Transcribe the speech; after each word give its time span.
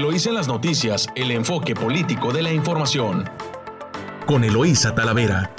Eloísa 0.00 0.30
en 0.30 0.34
las 0.36 0.48
noticias, 0.48 1.08
el 1.14 1.30
enfoque 1.30 1.74
político 1.74 2.32
de 2.32 2.40
la 2.40 2.50
información. 2.50 3.28
Con 4.24 4.44
Eloísa 4.44 4.94
Talavera. 4.94 5.54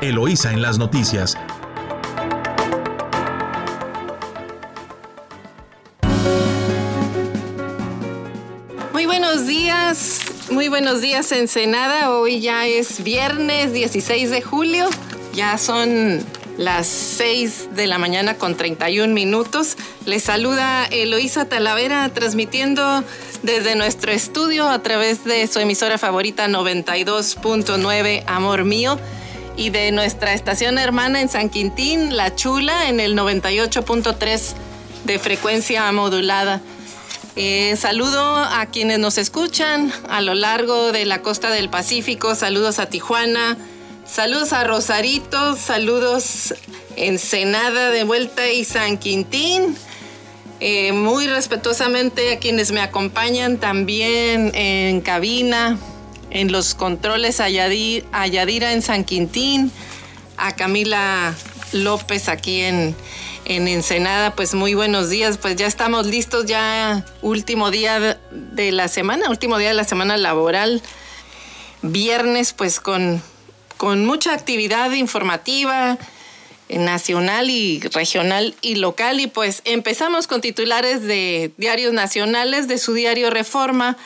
Eloísa 0.00 0.50
en 0.50 0.62
las 0.62 0.78
noticias. 0.78 1.36
Muy 8.94 9.04
buenos 9.04 9.46
días, 9.46 10.22
muy 10.50 10.68
buenos 10.68 11.02
días 11.02 11.32
Ensenada. 11.32 12.12
Hoy 12.12 12.40
ya 12.40 12.66
es 12.66 13.04
viernes 13.04 13.74
16 13.74 14.30
de 14.30 14.40
julio. 14.40 14.88
Ya 15.34 15.58
son 15.58 16.24
las 16.56 16.86
6 16.86 17.70
de 17.74 17.86
la 17.86 17.98
mañana 17.98 18.34
con 18.34 18.56
31 18.56 19.12
minutos. 19.12 19.76
Les 20.06 20.22
saluda 20.22 20.84
Eloísa 20.86 21.46
Talavera 21.46 22.08
transmitiendo 22.10 23.04
desde 23.42 23.76
nuestro 23.76 24.12
estudio 24.12 24.68
a 24.68 24.82
través 24.82 25.24
de 25.24 25.46
su 25.46 25.58
emisora 25.58 25.98
favorita 25.98 26.46
92.9 26.46 28.24
Amor 28.26 28.64
Mío 28.64 28.98
y 29.56 29.70
de 29.70 29.92
nuestra 29.92 30.32
estación 30.34 30.78
hermana 30.78 31.20
en 31.20 31.28
San 31.28 31.48
Quintín, 31.48 32.16
La 32.16 32.34
Chula, 32.34 32.88
en 32.88 33.00
el 33.00 33.16
98.3 33.16 34.54
de 35.04 35.18
frecuencia 35.18 35.90
modulada. 35.92 36.60
Eh, 37.36 37.74
saludo 37.76 38.36
a 38.36 38.66
quienes 38.66 39.00
nos 39.00 39.18
escuchan 39.18 39.92
a 40.08 40.20
lo 40.20 40.34
largo 40.34 40.92
de 40.92 41.04
la 41.04 41.20
costa 41.20 41.50
del 41.50 41.68
Pacífico. 41.68 42.34
Saludos 42.34 42.78
a 42.78 42.86
Tijuana, 42.86 43.56
Saludos 44.06 44.52
a 44.52 44.64
Rosarito, 44.64 45.56
saludos 45.56 46.54
Ensenada 46.94 47.90
de 47.90 48.04
vuelta 48.04 48.50
y 48.50 48.64
San 48.64 48.98
Quintín. 48.98 49.76
Eh, 50.60 50.92
muy 50.92 51.26
respetuosamente 51.26 52.34
a 52.34 52.38
quienes 52.38 52.70
me 52.70 52.80
acompañan 52.80 53.56
también 53.56 54.52
en 54.54 55.00
cabina, 55.00 55.78
en 56.30 56.52
los 56.52 56.74
controles 56.74 57.40
a, 57.40 57.48
Yadira 57.48 58.72
en 58.72 58.82
San 58.82 59.04
Quintín, 59.04 59.72
a 60.36 60.54
Camila 60.54 61.34
López 61.72 62.28
aquí 62.28 62.60
en, 62.60 62.94
en 63.46 63.68
Ensenada, 63.68 64.36
pues 64.36 64.54
muy 64.54 64.74
buenos 64.74 65.08
días, 65.08 65.38
pues 65.38 65.56
ya 65.56 65.66
estamos 65.66 66.06
listos, 66.06 66.44
ya 66.44 67.06
último 67.22 67.70
día 67.70 68.18
de 68.30 68.70
la 68.70 68.88
semana, 68.88 69.30
último 69.30 69.56
día 69.56 69.68
de 69.68 69.74
la 69.74 69.84
semana 69.84 70.18
laboral, 70.18 70.82
viernes 71.82 72.52
pues 72.52 72.80
con 72.80 73.22
con 73.84 74.06
mucha 74.06 74.32
actividad 74.32 74.92
informativa 74.92 75.98
nacional 76.70 77.50
y 77.50 77.80
regional 77.92 78.54
y 78.62 78.76
local. 78.76 79.20
Y 79.20 79.26
pues 79.26 79.60
empezamos 79.66 80.26
con 80.26 80.40
titulares 80.40 81.02
de 81.02 81.52
diarios 81.58 81.92
nacionales, 81.92 82.66
de 82.66 82.78
su 82.78 82.94
diario 82.94 83.28
Reforma, 83.28 83.98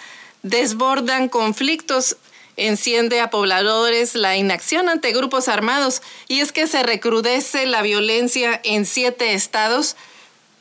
desbordan 0.43 1.29
conflictos, 1.29 2.17
enciende 2.56 3.21
a 3.21 3.31
pobladores 3.31 4.17
la 4.17 4.37
inacción 4.37 4.89
ante 4.89 5.12
grupos 5.12 5.47
armados 5.47 6.03
y 6.27 6.41
es 6.41 6.51
que 6.51 6.67
se 6.67 6.83
recrudece 6.83 7.65
la 7.67 7.83
violencia 7.83 8.61
en 8.65 8.84
siete 8.84 9.34
estados 9.34 9.95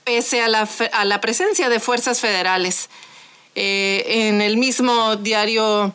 pese 0.03 0.43
a 0.43 0.47
la, 0.47 0.69
a 0.91 1.05
la 1.05 1.21
presencia 1.21 1.69
de 1.69 1.79
fuerzas 1.79 2.19
federales. 2.19 2.87
Eh, 3.55 4.27
en 4.27 4.41
el 4.43 4.57
mismo 4.57 5.15
diario 5.15 5.91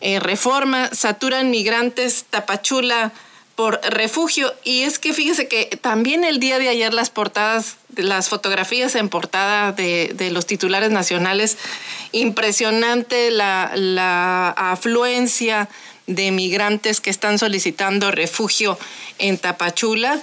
eh, 0.00 0.20
reforma, 0.20 0.90
saturan 0.92 1.50
migrantes, 1.50 2.24
Tapachula 2.30 3.12
por 3.54 3.80
refugio. 3.82 4.52
Y 4.64 4.82
es 4.82 4.98
que 4.98 5.12
fíjese 5.12 5.48
que 5.48 5.78
también 5.80 6.24
el 6.24 6.40
día 6.40 6.58
de 6.58 6.68
ayer 6.68 6.92
las 6.92 7.10
portadas, 7.10 7.76
las 7.96 8.28
fotografías 8.28 8.94
en 8.94 9.08
portada 9.08 9.72
de, 9.72 10.30
los 10.32 10.46
titulares 10.46 10.90
nacionales, 10.90 11.56
impresionante 12.12 13.30
la, 13.30 14.50
afluencia 14.56 15.68
de 16.06 16.30
migrantes 16.32 17.00
que 17.00 17.10
están 17.10 17.38
solicitando 17.38 18.10
refugio 18.10 18.78
en 19.18 19.38
Tapachula. 19.38 20.20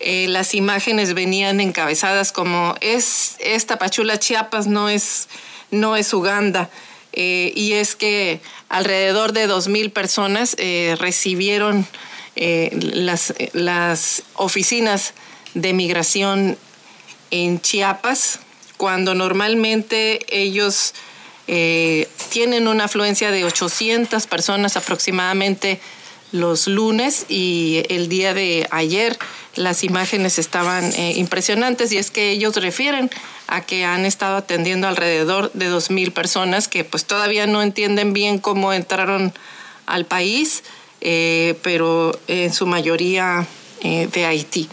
Eh, 0.00 0.26
las 0.28 0.54
imágenes 0.54 1.14
venían 1.14 1.60
encabezadas 1.60 2.32
como 2.32 2.74
es, 2.80 3.36
es 3.38 3.66
Tapachula, 3.66 4.18
Chiapas, 4.18 4.66
no 4.66 4.88
es, 4.88 5.28
no 5.70 5.96
es 5.96 6.12
Uganda. 6.12 6.68
Eh, 7.12 7.52
y 7.54 7.74
es 7.74 7.94
que 7.94 8.40
alrededor 8.68 9.32
de 9.32 9.48
2.000 9.48 9.92
personas 9.92 10.56
eh, 10.58 10.96
recibieron 10.98 11.86
eh, 12.36 12.70
las, 12.80 13.34
las 13.52 14.22
oficinas 14.34 15.12
de 15.54 15.74
migración 15.74 16.56
en 17.30 17.60
Chiapas, 17.60 18.40
cuando 18.76 19.14
normalmente 19.14 20.20
ellos 20.28 20.94
tienen 22.30 22.66
una 22.66 22.84
afluencia 22.84 23.30
de 23.30 23.44
800 23.44 24.26
personas 24.26 24.76
aproximadamente 24.78 25.80
los 26.32 26.66
lunes 26.66 27.26
y 27.28 27.84
el 27.88 28.08
día 28.08 28.34
de 28.34 28.66
ayer 28.70 29.18
las 29.54 29.84
imágenes 29.84 30.38
estaban 30.38 30.84
eh, 30.94 31.12
impresionantes 31.16 31.92
y 31.92 31.98
es 31.98 32.10
que 32.10 32.30
ellos 32.30 32.56
refieren 32.56 33.10
a 33.46 33.60
que 33.60 33.84
han 33.84 34.06
estado 34.06 34.36
atendiendo 34.36 34.88
alrededor 34.88 35.52
de 35.52 35.70
2.000 35.70 36.12
personas 36.12 36.68
que 36.68 36.84
pues 36.84 37.04
todavía 37.04 37.46
no 37.46 37.62
entienden 37.62 38.14
bien 38.14 38.38
cómo 38.38 38.72
entraron 38.72 39.32
al 39.84 40.06
país, 40.06 40.64
eh, 41.02 41.58
pero 41.62 42.18
en 42.28 42.52
su 42.52 42.66
mayoría 42.66 43.46
eh, 43.82 44.08
de 44.10 44.24
Haití. 44.24 44.68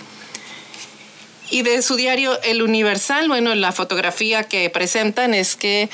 Y 1.52 1.64
de 1.64 1.81
su 1.81 1.96
diario 1.96 2.40
El 2.44 2.62
Universal, 2.62 3.28
bueno, 3.28 3.53
la 3.56 3.72
fotografía 3.72 4.44
que 4.44 4.70
presentan 4.70 5.34
es 5.34 5.56
que 5.56 5.90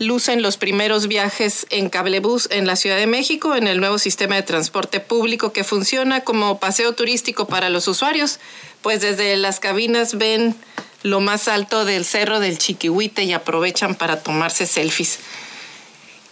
lucen 0.00 0.40
los 0.40 0.56
primeros 0.56 1.08
viajes 1.08 1.66
en 1.68 1.90
cablebús 1.90 2.48
en 2.50 2.66
la 2.66 2.76
Ciudad 2.76 2.96
de 2.96 3.06
México 3.06 3.54
en 3.54 3.68
el 3.68 3.80
nuevo 3.80 3.98
sistema 3.98 4.34
de 4.34 4.42
transporte 4.42 4.98
público 4.98 5.52
que 5.52 5.62
funciona 5.62 6.22
como 6.22 6.58
paseo 6.58 6.94
turístico 6.94 7.46
para 7.46 7.68
los 7.68 7.86
usuarios, 7.86 8.40
pues 8.80 9.02
desde 9.02 9.36
las 9.36 9.60
cabinas 9.60 10.16
ven 10.16 10.56
lo 11.02 11.20
más 11.20 11.48
alto 11.48 11.84
del 11.84 12.06
cerro 12.06 12.40
del 12.40 12.56
Chiquihuite 12.56 13.24
y 13.24 13.34
aprovechan 13.34 13.94
para 13.94 14.22
tomarse 14.22 14.66
selfies. 14.66 15.18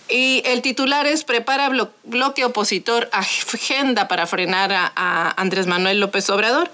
Y 0.08 0.40
el 0.46 0.62
titular 0.62 1.06
es 1.06 1.24
prepara 1.24 1.70
bloque 2.04 2.46
opositor 2.46 3.10
agenda 3.12 4.08
para 4.08 4.26
frenar 4.26 4.72
a, 4.72 5.34
Andrés 5.36 5.66
Manuel 5.66 6.00
López 6.00 6.30
Obrador. 6.30 6.70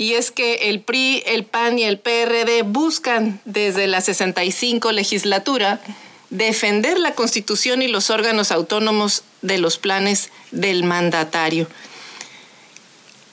Y 0.00 0.12
es 0.12 0.30
que 0.30 0.70
el 0.70 0.82
PRI, 0.82 1.24
el 1.26 1.44
PAN 1.44 1.80
y 1.80 1.82
el 1.82 1.98
PRD 1.98 2.62
buscan 2.62 3.40
desde 3.44 3.88
la 3.88 4.00
65 4.00 4.92
legislatura 4.92 5.80
defender 6.30 6.98
la 6.98 7.14
Constitución 7.14 7.82
y 7.82 7.88
los 7.88 8.10
órganos 8.10 8.52
autónomos 8.52 9.22
de 9.42 9.58
los 9.58 9.78
planes 9.78 10.30
del 10.50 10.84
mandatario. 10.84 11.68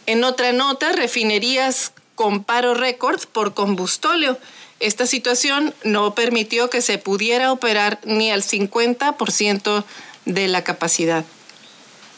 En 0.05 0.23
otra 0.23 0.51
nota, 0.51 0.91
refinerías 0.91 1.91
con 2.15 2.43
paro 2.43 2.73
récord 2.73 3.21
por 3.31 3.53
combustóleo. 3.53 4.37
Esta 4.79 5.07
situación 5.07 5.73
no 5.83 6.15
permitió 6.15 6.69
que 6.69 6.81
se 6.81 6.97
pudiera 6.97 7.51
operar 7.51 7.99
ni 8.03 8.31
al 8.31 8.43
50% 8.43 9.83
de 10.25 10.47
la 10.47 10.63
capacidad. 10.63 11.25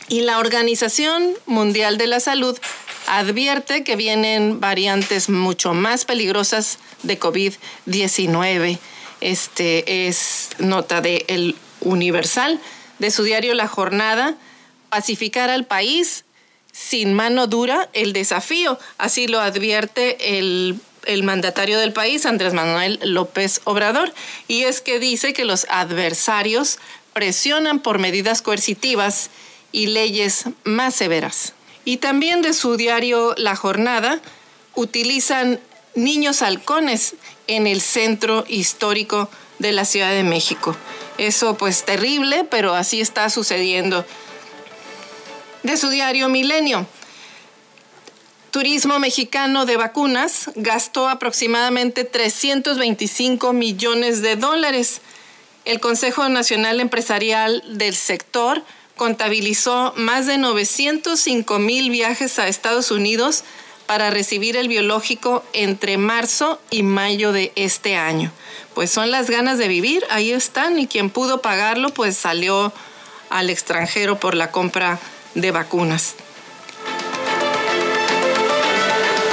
Y 0.10 0.22
la 0.22 0.40
Organización 0.40 1.34
Mundial 1.46 1.98
de 1.98 2.08
la 2.08 2.20
Salud 2.20 2.58
advierte 3.08 3.84
que 3.84 3.96
vienen 3.96 4.60
variantes 4.60 5.30
mucho 5.30 5.74
más 5.74 6.06
peligrosas 6.06 6.78
de 7.04 7.20
COVID-19 7.20 8.80
este 9.22 10.08
es 10.08 10.50
nota 10.60 11.02
de 11.02 11.26
El 11.28 11.56
Universal, 11.82 12.60
de 13.00 13.12
su 13.12 13.24
diario 13.24 13.54
La 13.54 13.68
Jornada, 13.68 14.36
pacificar 14.90 15.50
al 15.50 15.66
país 15.66 16.26
sin 16.72 17.14
mano 17.14 17.48
dura 17.48 17.90
el 17.94 18.14
desafío, 18.14 18.78
así 18.98 19.28
lo 19.28 19.40
advierte 19.40 20.38
el, 20.38 20.80
el 21.06 21.24
mandatario 21.24 21.80
del 21.80 21.92
país, 21.92 22.26
Andrés 22.26 22.54
Manuel 22.54 23.00
López 23.02 23.62
Obrador, 23.64 24.14
y 24.48 24.64
es 24.64 24.82
que 24.82 25.00
dice 25.00 25.34
que 25.34 25.46
los 25.46 25.66
adversarios 25.70 26.78
presionan 27.14 27.80
por 27.80 27.98
medidas 27.98 28.44
coercitivas 28.44 29.32
y 29.72 29.88
leyes 29.88 30.46
más 30.64 30.94
severas. 30.94 31.54
Y 31.84 31.98
también 31.98 32.44
de 32.44 32.54
su 32.54 32.78
diario 32.78 33.34
La 33.38 33.56
Jornada, 33.56 34.22
utilizan 34.76 35.60
niños 35.96 36.44
halcones 36.44 37.16
en 37.48 37.68
el 37.68 37.82
centro 37.82 38.46
histórico 38.48 39.30
de 39.60 39.72
la 39.72 39.86
Ciudad 39.86 40.12
de 40.12 40.24
México. 40.24 40.76
Eso 41.18 41.58
pues 41.58 41.84
terrible, 41.84 42.44
pero 42.44 42.76
así 42.76 43.02
está 43.02 43.30
sucediendo. 43.30 44.06
De 45.64 45.78
su 45.78 45.90
diario 45.90 46.30
Milenio. 46.30 46.86
Turismo 48.52 48.98
mexicano 49.00 49.66
de 49.66 49.78
vacunas 49.78 50.50
gastó 50.56 51.10
aproximadamente 51.10 52.06
325 52.06 53.54
millones 53.54 54.22
de 54.22 54.36
dólares. 54.36 55.02
El 55.66 55.80
Consejo 55.80 56.30
Nacional 56.30 56.80
Empresarial 56.80 57.64
del 57.68 57.96
sector 57.96 58.64
contabilizó 58.96 59.94
más 59.96 60.26
de 60.26 60.38
905 60.38 61.60
mil 61.60 61.90
viajes 61.90 62.40
a 62.40 62.48
Estados 62.48 62.90
Unidos 62.90 63.44
para 63.88 64.10
recibir 64.10 64.58
el 64.58 64.68
biológico 64.68 65.44
entre 65.54 65.98
marzo 65.98 66.60
y 66.70 66.84
mayo 66.84 67.32
de 67.32 67.52
este 67.56 67.96
año. 67.96 68.32
Pues 68.76 68.92
son 68.92 69.10
las 69.10 69.30
ganas 69.30 69.58
de 69.58 69.68
vivir, 69.68 70.06
ahí 70.10 70.32
están, 70.32 70.78
y 70.78 70.88
quien 70.88 71.10
pudo 71.10 71.42
pagarlo, 71.42 71.90
pues 71.90 72.16
salió 72.16 72.72
al 73.30 73.50
extranjero 73.50 74.20
por 74.20 74.36
la 74.36 74.52
compra 74.52 75.00
de 75.34 75.52
vacunas. 75.52 76.16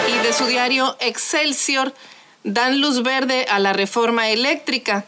Y 0.08 0.26
de 0.26 0.32
su 0.32 0.46
diario 0.46 0.96
Excelsior 1.00 1.92
dan 2.44 2.80
luz 2.80 3.02
verde 3.02 3.46
a 3.50 3.58
la 3.58 3.72
reforma 3.72 4.28
eléctrica. 4.30 5.04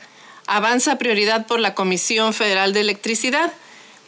Avanza 0.46 0.98
prioridad 0.98 1.46
por 1.46 1.60
la 1.60 1.74
Comisión 1.74 2.34
Federal 2.34 2.72
de 2.72 2.80
Electricidad, 2.80 3.52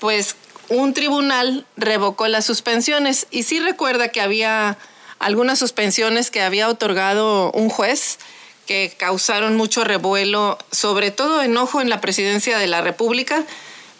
pues 0.00 0.37
un 0.69 0.94
tribunal 0.94 1.64
revocó 1.76 2.29
las 2.29 2.44
suspensiones 2.44 3.26
y 3.31 3.44
sí 3.44 3.61
recuerda 3.61 4.08
que 4.08 4.20
había 4.20 4.76
algunas 5.19 5.59
suspensiones 5.59 6.31
que 6.31 6.43
había 6.43 6.69
otorgado 6.69 7.50
un 7.53 7.69
juez 7.69 8.19
que 8.67 8.93
causaron 8.97 9.56
mucho 9.56 9.82
revuelo, 9.82 10.59
sobre 10.70 11.11
todo 11.11 11.43
enojo 11.43 11.81
en 11.81 11.88
la 11.88 12.00
presidencia 12.00 12.59
de 12.59 12.67
la 12.67 12.82
República, 12.82 13.44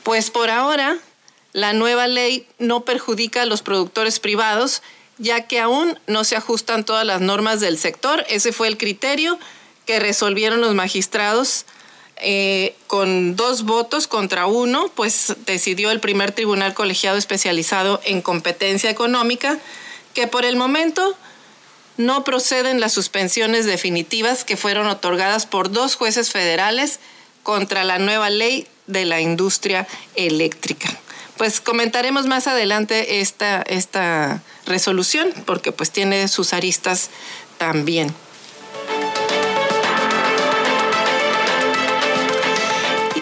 pues 0.03 0.31
por 0.31 0.51
ahora 0.51 0.99
la 1.53 1.73
nueva 1.73 2.07
ley 2.07 2.47
no 2.59 2.85
perjudica 2.85 3.43
a 3.43 3.47
los 3.47 3.63
productores 3.63 4.21
privados, 4.21 4.83
ya 5.17 5.47
que 5.47 5.59
aún 5.59 5.99
no 6.07 6.23
se 6.25 6.37
ajustan 6.37 6.85
todas 6.85 7.07
las 7.07 7.21
normas 7.21 7.61
del 7.61 7.79
sector. 7.79 8.25
Ese 8.29 8.53
fue 8.53 8.69
el 8.69 8.77
criterio 8.77 9.39
que 9.87 9.99
resolvieron 9.99 10.61
los 10.61 10.75
magistrados 10.75 11.65
eh, 12.21 12.77
con 12.89 13.37
dos 13.37 13.63
votos 13.63 14.07
contra 14.07 14.47
uno, 14.47 14.91
pues 14.95 15.35
decidió 15.47 15.91
el 15.91 16.01
primer 16.01 16.33
tribunal 16.33 16.75
colegiado 16.75 17.17
especializado 17.17 18.01
en 18.05 18.21
competencia 18.21 18.91
económica 18.91 19.59
que 20.19 20.27
por 20.27 20.45
el 20.45 20.57
momento 20.57 21.17
no 21.97 22.25
proceden 22.25 22.81
las 22.81 22.93
suspensiones 22.93 23.67
definitivas 23.67 24.43
que 24.43 24.57
fueron 24.57 24.89
otorgadas 24.89 25.47
por 25.47 25.71
dos 25.71 25.95
jueces 25.95 26.33
federales 26.33 26.99
contra 27.45 27.85
la 27.85 28.01
nueva 28.01 28.29
ley 28.29 28.67
de 28.89 29.05
la 29.05 29.21
industria 29.21 29.87
eléctrica. 30.17 30.89
Pues 31.37 31.61
comentaremos 31.61 32.27
más 32.27 32.49
adelante 32.49 33.21
esta, 33.21 33.63
esta 33.63 34.43
resolución 34.67 35.33
porque 35.47 35.71
pues 35.71 35.93
tiene 35.93 36.27
sus 36.27 36.53
aristas 36.53 37.11
también. 37.57 38.13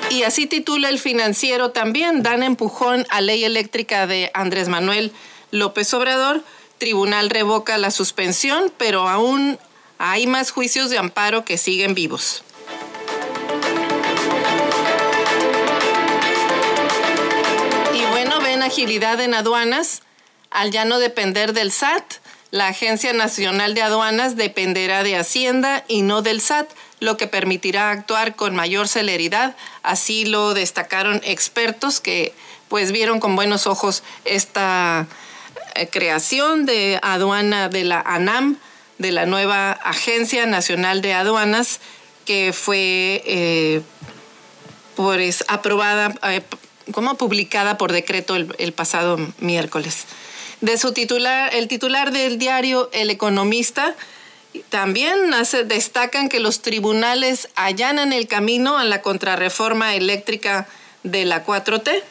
Y 0.09 0.23
así 0.23 0.47
titula 0.47 0.89
el 0.89 0.99
financiero 0.99 1.73
también, 1.73 2.23
dan 2.23 2.43
empujón 2.43 3.07
a 3.11 3.21
ley 3.21 3.45
eléctrica 3.45 4.07
de 4.07 4.31
Andrés 4.33 4.69
Manuel 4.69 5.13
López 5.51 5.93
Obrador 5.93 6.43
tribunal 6.79 7.31
revoca 7.31 7.79
la 7.79 7.91
suspensión, 7.91 8.73
pero 8.77 9.09
aún 9.09 9.59
hay 9.99 10.27
más 10.27 10.51
juicios 10.51 10.91
de 10.91 10.99
amparo 10.99 11.45
que 11.45 11.59
siguen 11.59 11.95
vivos. 11.95 12.43
Y 17.95 18.05
bueno, 18.11 18.41
ven 18.41 18.63
agilidad 18.63 19.21
en 19.21 19.35
aduanas. 19.35 20.03
Al 20.51 20.71
ya 20.71 20.85
no 20.85 20.99
depender 20.99 21.53
del 21.53 21.73
SAT, 21.73 22.15
la 22.51 22.69
Agencia 22.69 23.13
Nacional 23.13 23.75
de 23.75 23.83
Aduanas 23.83 24.37
dependerá 24.37 25.03
de 25.03 25.17
Hacienda 25.17 25.85
y 25.89 26.03
no 26.03 26.23
del 26.23 26.41
SAT, 26.41 26.71
lo 27.01 27.17
que 27.17 27.27
permitirá 27.27 27.91
actuar 27.91 28.37
con 28.37 28.55
mayor 28.55 28.89
celeridad. 28.89 29.57
Así 29.83 30.25
lo 30.25 30.55
destacaron 30.55 31.21
expertos 31.25 32.01
que 32.01 32.33
pues 32.69 32.93
vieron 32.93 33.21
con 33.21 33.37
buenos 33.37 33.67
ojos 33.67 34.03
esta 34.25 35.07
creación 35.91 36.65
de 36.65 36.99
aduana 37.03 37.69
de 37.69 37.85
la 37.85 38.01
ANAM, 38.01 38.59
de 38.99 39.13
la 39.13 39.27
nueva 39.27 39.73
Agencia 39.73 40.47
Nacional 40.47 41.03
de 41.03 41.13
Aduanas, 41.13 41.81
que 42.25 42.53
fue 42.53 43.23
eh, 43.27 43.83
aprobada, 45.49 46.15
eh, 46.31 46.43
como 46.93 47.17
publicada 47.17 47.79
por 47.79 47.93
decreto 47.93 48.37
el, 48.37 48.73
pasado 48.73 49.19
miércoles. 49.39 50.05
De 50.61 50.79
su 50.79 50.93
titular, 50.93 51.55
el 51.55 51.69
titular 51.69 52.13
del 52.13 52.39
diario 52.39 52.89
El 52.93 53.11
Economista, 53.11 53.95
también 54.71 55.19
destacan 55.67 56.31
que 56.31 56.41
los 56.41 56.63
tribunales 56.63 57.49
allanan 57.57 58.15
el 58.15 58.27
camino 58.27 58.79
a 58.79 58.85
la 58.85 59.03
contrarreforma 59.03 59.95
eléctrica 59.95 60.67
de 61.03 61.27
la 61.27 61.45
4T. 61.45 62.03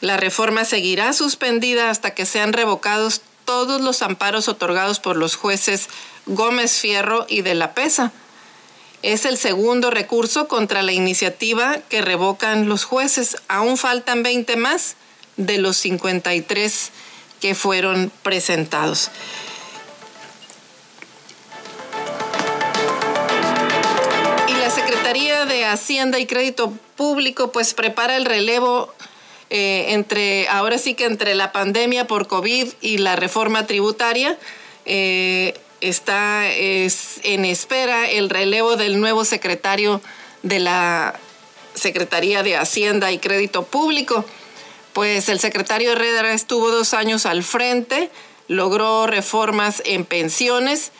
La 0.00 0.16
reforma 0.16 0.64
seguirá 0.64 1.12
suspendida 1.12 1.90
hasta 1.90 2.14
que 2.14 2.24
sean 2.24 2.52
revocados 2.52 3.22
todos 3.44 3.80
los 3.80 4.02
amparos 4.02 4.46
otorgados 4.48 5.00
por 5.00 5.16
los 5.16 5.34
jueces 5.34 5.88
Gómez 6.26 6.78
Fierro 6.78 7.26
y 7.28 7.42
de 7.42 7.54
la 7.54 7.74
Pesa. 7.74 8.12
Es 9.02 9.24
el 9.24 9.38
segundo 9.38 9.90
recurso 9.90 10.46
contra 10.46 10.82
la 10.82 10.92
iniciativa 10.92 11.78
que 11.88 12.02
revocan 12.02 12.68
los 12.68 12.84
jueces. 12.84 13.36
Aún 13.48 13.76
faltan 13.76 14.22
20 14.22 14.56
más 14.56 14.96
de 15.36 15.58
los 15.58 15.76
53 15.78 16.90
que 17.40 17.54
fueron 17.54 18.12
presentados. 18.22 19.10
Y 24.48 24.52
la 24.54 24.70
Secretaría 24.70 25.44
de 25.44 25.64
Hacienda 25.64 26.18
y 26.18 26.26
Crédito 26.26 26.72
Público 26.96 27.50
pues 27.50 27.74
prepara 27.74 28.16
el 28.16 28.24
relevo 28.24 28.92
eh, 29.50 29.86
entre, 29.88 30.48
ahora 30.48 30.78
sí 30.78 30.94
que 30.94 31.04
entre 31.04 31.34
la 31.34 31.52
pandemia 31.52 32.06
por 32.06 32.26
COVID 32.26 32.68
y 32.80 32.98
la 32.98 33.16
reforma 33.16 33.66
tributaria, 33.66 34.38
eh, 34.84 35.54
está 35.80 36.50
en 36.50 37.44
espera 37.44 38.10
el 38.10 38.30
relevo 38.30 38.76
del 38.76 39.00
nuevo 39.00 39.24
secretario 39.24 40.00
de 40.42 40.58
la 40.58 41.18
Secretaría 41.74 42.42
de 42.42 42.56
Hacienda 42.56 43.12
y 43.12 43.18
Crédito 43.18 43.64
Público. 43.64 44.24
Pues 44.92 45.28
el 45.28 45.38
secretario 45.38 45.92
Herrera 45.92 46.32
estuvo 46.32 46.70
dos 46.70 46.94
años 46.94 47.24
al 47.24 47.42
frente, 47.42 48.10
logró 48.48 49.06
reformas 49.06 49.82
en 49.84 50.04
pensiones 50.04 50.90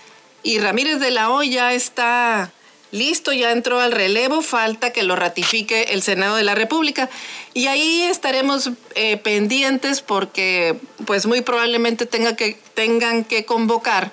y 0.42 0.58
Ramírez 0.60 1.00
de 1.00 1.10
la 1.10 1.30
Hoya 1.30 1.72
está 1.72 2.52
listo, 2.90 3.32
ya 3.32 3.52
entró 3.52 3.80
al 3.80 3.92
relevo, 3.92 4.42
falta 4.42 4.92
que 4.92 5.02
lo 5.02 5.16
ratifique 5.16 5.88
el 5.90 6.02
Senado 6.02 6.36
de 6.36 6.44
la 6.44 6.54
República. 6.54 7.08
Y 7.54 7.66
ahí 7.66 8.02
estaremos 8.02 8.70
eh, 8.94 9.16
pendientes 9.16 10.00
porque 10.00 10.76
pues 11.06 11.26
muy 11.26 11.40
probablemente 11.40 12.06
tengan 12.06 13.24
que 13.24 13.44
convocar 13.44 14.12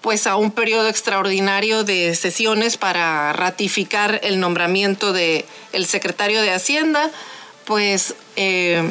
pues 0.00 0.26
a 0.26 0.36
un 0.36 0.52
periodo 0.52 0.88
extraordinario 0.88 1.84
de 1.84 2.14
sesiones 2.14 2.76
para 2.76 3.32
ratificar 3.32 4.20
el 4.22 4.40
nombramiento 4.40 5.12
de 5.12 5.44
el 5.72 5.86
secretario 5.86 6.40
de 6.40 6.52
Hacienda, 6.52 7.10
pues 7.64 8.14
eh, 8.36 8.82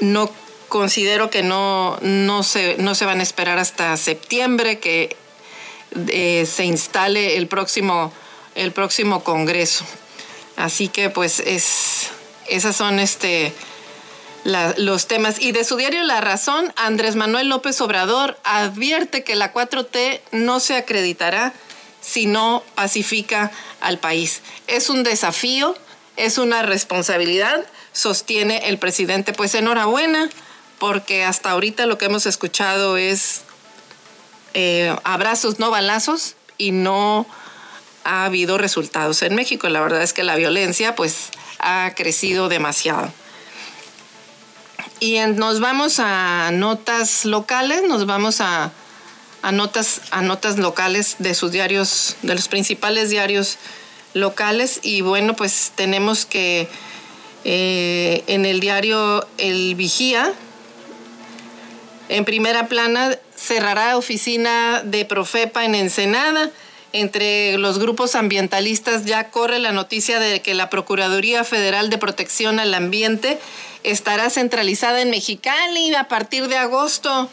no 0.00 0.30
considero 0.68 1.30
que 1.30 1.42
no, 1.42 1.98
no, 2.00 2.42
se, 2.42 2.76
no 2.78 2.94
se 2.94 3.04
van 3.04 3.20
a 3.20 3.22
esperar 3.22 3.58
hasta 3.58 3.96
septiembre, 3.96 4.78
que 4.78 5.16
eh, 6.08 6.46
se 6.46 6.64
instale 6.64 7.36
el 7.36 7.46
próximo, 7.46 8.12
el 8.54 8.72
próximo 8.72 9.24
Congreso. 9.24 9.84
Así 10.56 10.88
que 10.88 11.10
pues 11.10 11.40
es, 11.40 12.08
esas 12.48 12.76
son 12.76 12.98
este, 12.98 13.52
los 14.76 15.06
temas. 15.06 15.40
Y 15.40 15.52
de 15.52 15.64
su 15.64 15.76
diario 15.76 16.02
La 16.04 16.20
Razón, 16.20 16.72
Andrés 16.76 17.16
Manuel 17.16 17.48
López 17.48 17.80
Obrador 17.80 18.38
advierte 18.44 19.24
que 19.24 19.34
la 19.34 19.52
4T 19.52 20.20
no 20.32 20.60
se 20.60 20.76
acreditará 20.76 21.52
si 22.00 22.26
no 22.26 22.62
pacifica 22.74 23.50
al 23.80 23.98
país. 23.98 24.42
Es 24.66 24.88
un 24.88 25.02
desafío, 25.02 25.76
es 26.16 26.38
una 26.38 26.62
responsabilidad, 26.62 27.66
sostiene 27.92 28.68
el 28.68 28.78
presidente. 28.78 29.32
Pues 29.32 29.54
enhorabuena, 29.54 30.30
porque 30.78 31.24
hasta 31.24 31.50
ahorita 31.50 31.86
lo 31.86 31.98
que 31.98 32.04
hemos 32.06 32.26
escuchado 32.26 32.96
es 32.96 33.42
eh, 34.58 34.96
abrazos, 35.04 35.58
no 35.58 35.70
balazos, 35.70 36.34
y 36.56 36.72
no 36.72 37.26
ha 38.04 38.24
habido 38.24 38.56
resultados 38.56 39.20
en 39.20 39.34
México. 39.34 39.68
La 39.68 39.82
verdad 39.82 40.02
es 40.02 40.14
que 40.14 40.24
la 40.24 40.34
violencia 40.34 40.94
pues 40.94 41.28
ha 41.58 41.92
crecido 41.94 42.48
demasiado. 42.48 43.12
Y 44.98 45.18
nos 45.18 45.60
vamos 45.60 45.98
a 45.98 46.50
notas 46.54 47.26
locales, 47.26 47.82
nos 47.86 48.06
vamos 48.06 48.40
a, 48.40 48.72
notas, 49.52 50.00
a 50.10 50.22
notas 50.22 50.56
locales 50.56 51.16
de 51.18 51.34
sus 51.34 51.52
diarios, 51.52 52.16
de 52.22 52.34
los 52.34 52.48
principales 52.48 53.10
diarios 53.10 53.58
locales. 54.14 54.80
Y 54.82 55.02
bueno, 55.02 55.36
pues 55.36 55.72
tenemos 55.74 56.24
que 56.24 56.66
eh, 57.44 58.24
en 58.26 58.46
el 58.46 58.60
diario 58.60 59.28
El 59.36 59.74
Vigía, 59.74 60.32
en 62.08 62.24
primera 62.24 62.68
plana, 62.68 63.18
cerrará 63.36 63.96
oficina 63.96 64.82
de 64.84 65.04
Profepa 65.04 65.64
en 65.64 65.74
Ensenada. 65.74 66.50
Entre 66.92 67.58
los 67.58 67.78
grupos 67.78 68.14
ambientalistas 68.14 69.04
ya 69.04 69.30
corre 69.30 69.58
la 69.58 69.72
noticia 69.72 70.18
de 70.18 70.40
que 70.40 70.54
la 70.54 70.70
Procuraduría 70.70 71.44
Federal 71.44 71.90
de 71.90 71.98
Protección 71.98 72.58
al 72.58 72.72
Ambiente 72.74 73.38
estará 73.82 74.30
centralizada 74.30 75.02
en 75.02 75.10
Mexicali 75.10 75.94
a 75.94 76.08
partir 76.08 76.48
de 76.48 76.56
agosto. 76.56 77.28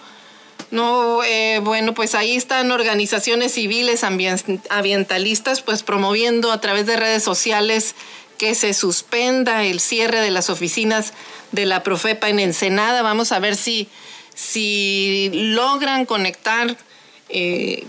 No, 0.72 1.24
eh, 1.24 1.60
bueno, 1.64 1.94
pues 1.94 2.16
ahí 2.16 2.36
están 2.36 2.72
organizaciones 2.72 3.54
civiles 3.54 4.04
ambientalistas, 4.04 5.62
pues 5.62 5.84
promoviendo 5.84 6.52
a 6.52 6.60
través 6.62 6.86
de 6.86 6.98
redes 6.98 7.24
sociales 7.24 7.96
que 8.38 8.56
se 8.56 8.74
suspenda 8.74 9.64
el 9.64 9.80
cierre 9.80 10.20
de 10.20 10.32
las 10.32 10.50
oficinas 10.50 11.14
de 11.52 11.66
la 11.66 11.84
Profepa 11.84 12.30
en 12.30 12.40
Ensenada. 12.40 13.02
Vamos 13.02 13.32
a 13.32 13.40
ver 13.40 13.56
si, 13.56 13.88
si 14.34 15.30
logran 15.34 16.06
conectar 16.06 16.78
eh, 17.30 17.86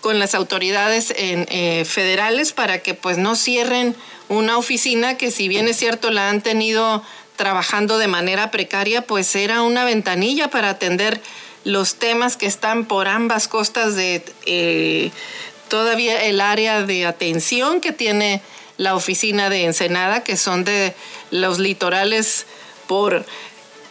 con 0.00 0.18
las 0.18 0.34
autoridades 0.34 1.12
eh, 1.16 1.84
federales 1.84 2.52
para 2.52 2.78
que 2.80 2.94
pues 2.94 3.18
no 3.18 3.36
cierren 3.36 3.96
una 4.28 4.58
oficina 4.58 5.16
que 5.16 5.30
si 5.30 5.48
bien 5.48 5.68
es 5.68 5.76
cierto 5.76 6.10
la 6.10 6.28
han 6.28 6.40
tenido 6.42 7.02
trabajando 7.38 7.98
de 7.98 8.08
manera 8.08 8.50
precaria, 8.50 9.02
pues 9.02 9.34
era 9.36 9.62
una 9.62 9.84
ventanilla 9.84 10.50
para 10.50 10.70
atender 10.70 11.20
los 11.64 11.94
temas 11.94 12.36
que 12.36 12.46
están 12.46 12.84
por 12.84 13.08
ambas 13.08 13.48
costas 13.48 13.94
de 13.94 14.24
eh, 14.44 15.10
todavía 15.68 16.24
el 16.24 16.40
área 16.40 16.82
de 16.82 17.06
atención 17.06 17.80
que 17.80 17.92
tiene 17.92 18.42
la 18.76 18.94
oficina 18.94 19.50
de 19.50 19.64
Ensenada, 19.64 20.24
que 20.24 20.36
son 20.36 20.64
de 20.64 20.94
los 21.30 21.58
litorales 21.58 22.46
por 22.86 23.24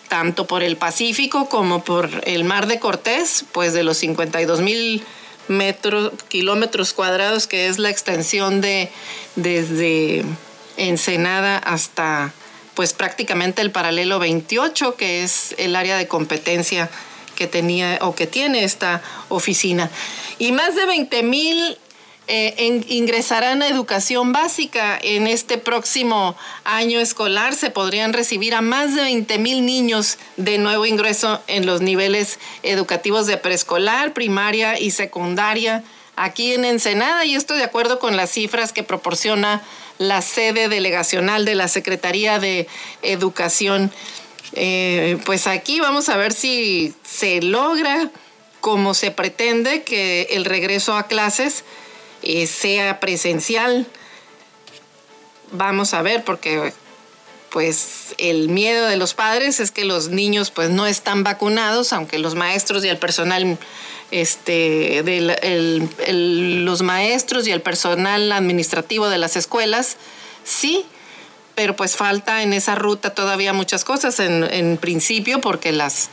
tanto 0.07 0.47
por 0.47 0.63
el 0.63 0.77
Pacífico 0.77 1.49
como 1.49 1.83
por 1.83 2.09
el 2.25 2.43
Mar 2.43 2.67
de 2.67 2.79
Cortés, 2.79 3.45
pues 3.51 3.73
de 3.73 3.83
los 3.83 3.97
52 3.97 4.61
mil 4.61 5.03
metros, 5.47 6.11
kilómetros 6.27 6.93
cuadrados, 6.93 7.47
que 7.47 7.67
es 7.67 7.79
la 7.79 7.89
extensión 7.89 8.61
de 8.61 8.89
desde 9.35 10.23
Ensenada 10.77 11.57
hasta 11.57 12.33
pues 12.75 12.93
prácticamente 12.93 13.63
el 13.63 13.71
paralelo 13.71 14.19
28, 14.19 14.95
que 14.95 15.23
es 15.23 15.55
el 15.57 15.75
área 15.75 15.97
de 15.97 16.07
competencia 16.07 16.89
que 17.35 17.47
tenía 17.47 17.97
o 18.01 18.13
que 18.13 18.27
tiene 18.27 18.63
esta 18.63 19.01
oficina. 19.29 19.89
Y 20.37 20.51
más 20.51 20.75
de 20.75 20.85
20 20.85 21.23
mil 21.23 21.77
eh, 22.29 22.83
ingresarán 22.89 23.61
a 23.61 23.69
educación 23.69 24.33
básica 24.33 24.99
en 25.01 25.27
este 25.27 25.57
próximo 25.57 26.35
año 26.65 26.99
escolar. 26.99 27.55
Se 27.55 27.69
podrían 27.69 28.11
recibir 28.11 28.53
a 28.53 28.61
más 28.61 28.95
de 28.95 29.03
20 29.03 29.39
mil 29.39 29.65
niños 29.65 30.17
de 30.35 30.57
nuevo 30.57 30.85
ingreso 30.85 31.41
en 31.47 31.65
los 31.65 31.79
niveles 31.79 32.39
educativos 32.63 33.27
de 33.27 33.37
preescolar, 33.37 34.13
primaria 34.13 34.77
y 34.77 34.91
secundaria 34.91 35.83
aquí 36.17 36.53
en 36.53 36.65
Ensenada. 36.65 37.23
Y 37.23 37.35
esto 37.35 37.53
de 37.53 37.63
acuerdo 37.63 37.97
con 37.97 38.17
las 38.17 38.31
cifras 38.31 38.73
que 38.73 38.83
proporciona 38.83 39.63
la 39.97 40.21
sede 40.21 40.67
delegacional 40.67 41.45
de 41.45 41.55
la 41.55 41.69
Secretaría 41.69 42.39
de 42.39 42.67
Educación. 43.03 43.89
Eh, 44.51 45.17
pues 45.25 45.47
aquí 45.47 45.79
vamos 45.79 46.09
a 46.09 46.17
ver 46.17 46.33
si 46.33 46.93
se 47.03 47.41
logra 47.41 48.11
como 48.59 48.93
se 48.93 49.11
pretende 49.11 49.83
que 49.83 50.23
el 50.31 50.43
regreso 50.43 50.97
a 50.97 51.07
clases 51.07 51.63
eh, 52.23 52.47
sea 52.47 52.99
presencial. 52.99 53.85
Vamos 55.51 55.93
a 55.93 56.01
ver, 56.01 56.23
porque 56.23 56.73
pues 57.49 58.13
el 58.17 58.49
miedo 58.49 58.85
de 58.87 58.97
los 58.97 59.13
padres 59.13 59.59
es 59.59 59.71
que 59.71 59.85
los 59.85 60.09
niños 60.09 60.51
pues 60.51 60.69
no 60.69 60.85
están 60.85 61.23
vacunados, 61.23 61.93
aunque 61.93 62.19
los 62.19 62.35
maestros 62.35 62.83
y 62.83 62.89
el 62.89 62.97
personal, 62.97 63.57
este, 64.11 65.03
los 66.11 66.81
maestros 66.81 67.47
y 67.47 67.51
el 67.51 67.61
personal 67.61 68.31
administrativo 68.31 69.09
de 69.09 69.17
las 69.17 69.37
escuelas, 69.37 69.97
sí, 70.43 70.85
pero 71.55 71.75
pues 71.75 71.95
falta 71.95 72.43
en 72.43 72.53
esa 72.53 72.75
ruta 72.75 73.15
todavía 73.15 73.53
muchas 73.53 73.83
cosas, 73.83 74.19
en, 74.19 74.77
principio 74.77 75.41
porque 75.41 75.71
las, 75.71 76.09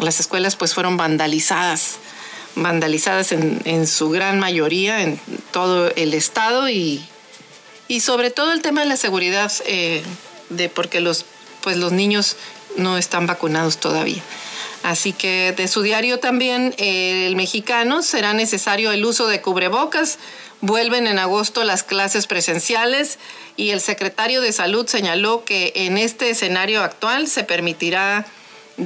las 0.00 0.18
escuelas 0.20 0.56
pues 0.56 0.74
fueron 0.74 0.96
vandalizadas 0.96 1.98
vandalizadas 2.54 3.32
en, 3.32 3.86
su 3.86 4.10
gran 4.10 4.38
mayoría 4.38 5.02
en 5.02 5.18
todo 5.52 5.90
el 5.96 6.14
estado 6.14 6.68
y, 6.68 7.04
y 7.88 8.00
sobre 8.00 8.30
todo 8.30 8.52
el 8.52 8.62
tema 8.62 8.82
de 8.82 8.88
la 8.88 8.96
seguridad, 8.96 9.52
eh, 9.66 10.02
de 10.50 10.68
porque 10.68 11.00
los, 11.00 11.24
pues 11.62 11.76
los 11.76 11.92
niños 11.92 12.36
no 12.76 12.98
están 12.98 13.26
vacunados 13.26 13.78
todavía. 13.78 14.22
Así 14.82 15.12
que 15.12 15.54
de 15.56 15.68
su 15.68 15.82
diario 15.82 16.18
también, 16.18 16.74
eh, 16.76 17.26
el 17.26 17.36
mexicano, 17.36 18.02
será 18.02 18.32
necesario 18.32 18.90
el 18.92 19.04
uso 19.04 19.28
de 19.28 19.40
cubrebocas. 19.40 20.18
Vuelven 20.60 21.06
en 21.06 21.18
agosto 21.18 21.64
las 21.64 21.82
clases 21.82 22.26
presenciales 22.26 23.18
y 23.56 23.70
el 23.70 23.80
secretario 23.80 24.40
de 24.40 24.52
Salud 24.52 24.86
señaló 24.86 25.44
que 25.44 25.72
en 25.74 25.98
este 25.98 26.30
escenario 26.30 26.82
actual 26.82 27.28
se 27.28 27.44
permitirá 27.44 28.26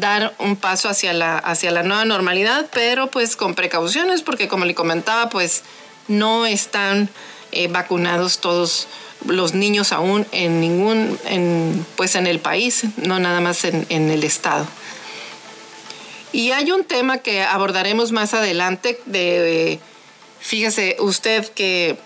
dar 0.01 0.35
un 0.39 0.57
paso 0.57 0.89
hacia 0.89 1.13
la, 1.13 1.39
hacia 1.39 1.71
la 1.71 1.83
nueva 1.83 2.05
normalidad, 2.05 2.67
pero 2.73 3.11
pues 3.11 3.37
con 3.37 3.55
precauciones, 3.55 4.23
porque 4.23 4.49
como 4.49 4.65
le 4.65 4.75
comentaba, 4.75 5.29
pues 5.29 5.63
no 6.09 6.47
están 6.47 7.09
eh, 7.53 7.69
vacunados 7.69 8.39
todos 8.39 8.89
los 9.27 9.55
niños 9.55 9.93
aún 9.93 10.27
en 10.33 10.61
ningún, 10.61 11.19
en, 11.27 11.87
pues 11.97 12.15
en 12.15 12.27
el 12.27 12.39
país, 12.39 12.85
no 12.97 13.19
nada 13.19 13.41
más 13.41 13.65
en, 13.65 13.87
en 13.89 14.11
el 14.11 14.25
estado. 14.25 14.67
Y 16.33 16.53
hay 16.53 16.71
un 16.71 16.85
tema 16.85 17.19
que 17.19 17.43
abordaremos 17.43 18.13
más 18.13 18.35
adelante 18.35 19.01
de, 19.07 19.81
fíjese 20.41 20.97
usted 20.99 21.49
que 21.49 21.97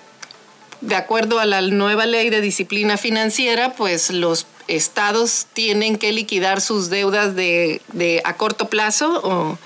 de 0.82 0.94
acuerdo 0.94 1.40
a 1.40 1.47
la 1.47 1.61
nueva 1.62 2.06
ley 2.06 2.30
de 2.30 2.40
disciplina 2.40 2.97
financiera, 2.97 3.75
pues 3.75 4.11
los 4.11 4.47
estados 4.71 5.47
tienen 5.53 5.99
que 5.99 6.12
liquidar 6.12 6.61
sus 6.61 6.91
deudas 6.91 7.35
de, 7.35 7.81
a 8.25 8.37
corto 8.37 8.69
plazo 8.69 9.21
o 9.23 9.59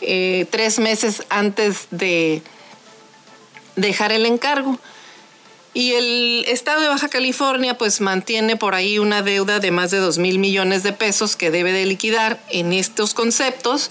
eh, 0.00 0.46
tres 0.50 0.78
meses 0.78 1.24
antes 1.28 1.88
de 1.90 2.42
dejar 3.76 4.12
el 4.12 4.26
encargo. 4.26 4.78
Y 5.72 5.94
el 5.94 6.44
estado 6.46 6.80
de 6.80 6.88
Baja 6.88 7.08
California 7.08 7.76
pues 7.76 8.00
mantiene 8.00 8.56
por 8.56 8.76
ahí 8.76 9.00
una 9.00 9.22
deuda 9.22 9.58
de 9.58 9.72
más 9.72 9.90
de 9.90 9.98
2 9.98 10.18
mil 10.18 10.38
millones 10.38 10.84
de 10.84 10.92
pesos 10.92 11.34
que 11.34 11.50
debe 11.50 11.72
de 11.72 11.84
liquidar 11.84 12.40
en 12.48 12.72
estos 12.72 13.12
conceptos. 13.12 13.90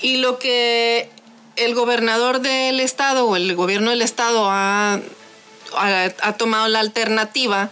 Y 0.00 0.18
lo 0.18 0.38
que 0.38 1.10
el 1.56 1.74
gobernador 1.74 2.40
del 2.40 2.78
estado 2.78 3.26
o 3.26 3.34
el 3.34 3.54
gobierno 3.56 3.90
del 3.90 4.02
estado 4.02 4.48
ha, 4.48 5.00
ha 5.74 6.32
tomado 6.34 6.68
la 6.68 6.78
alternativa 6.78 7.70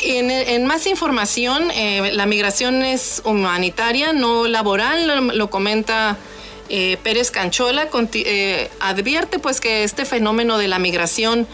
En, 0.00 0.64
más 0.66 0.86
información, 0.86 1.72
eh, 1.72 2.12
la 2.12 2.26
migración 2.26 2.84
es 2.84 3.20
humanitaria, 3.24 4.12
no 4.12 4.46
laboral, 4.46 5.26
lo, 5.36 5.50
comenta 5.50 6.16
eh, 6.68 6.98
Pérez 7.02 7.32
Canchola, 7.32 7.88
advierte 8.78 9.40
pues 9.40 9.60
que 9.60 9.82
este 9.82 10.04
fenómeno 10.04 10.56
de 10.56 10.68
la 10.68 10.78
migración 10.78 11.48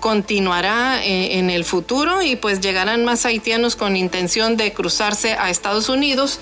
continuará 0.00 1.04
en 1.04 1.50
el 1.50 1.64
futuro 1.64 2.22
y 2.22 2.36
pues 2.36 2.60
llegarán 2.60 3.04
más 3.04 3.26
haitianos 3.26 3.76
con 3.76 3.96
intención 3.96 4.56
de 4.56 4.72
cruzarse 4.72 5.34
a 5.34 5.50
Estados 5.50 5.88
Unidos, 5.88 6.40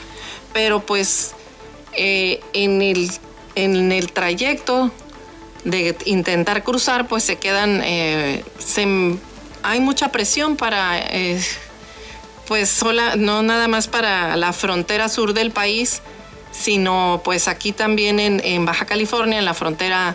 pero 0.53 0.81
pues 0.81 1.35
en, 1.93 2.83
el, 2.83 3.11
en 3.55 3.93
el 3.93 4.13
trayecto 4.13 4.91
de 5.65 5.97
intentar 6.05 6.63
cruzar, 6.63 7.09
pues 7.09 7.25
se 7.25 7.37
quedan, 7.37 7.83
eh, 7.85 8.45
hay 9.63 9.81
mucha 9.81 10.13
presión 10.13 10.57
para, 10.57 10.99
eh, 10.99 11.43
pues 12.47 12.69
sola, 12.69 13.17
no 13.17 13.43
nada 13.43 13.67
más 13.67 13.89
para 13.89 14.37
la 14.37 14.53
frontera 14.53 15.09
sur 15.09 15.35
del 15.35 15.51
país, 15.51 16.03
sino 16.53 17.21
pues 17.25 17.49
aquí 17.49 17.73
también 17.73 18.21
en, 18.21 18.41
en, 18.45 18.65
Baja 18.65 18.87
California, 18.87 19.41
en 19.41 19.45
la 19.45 19.55
frontera, 19.55 20.15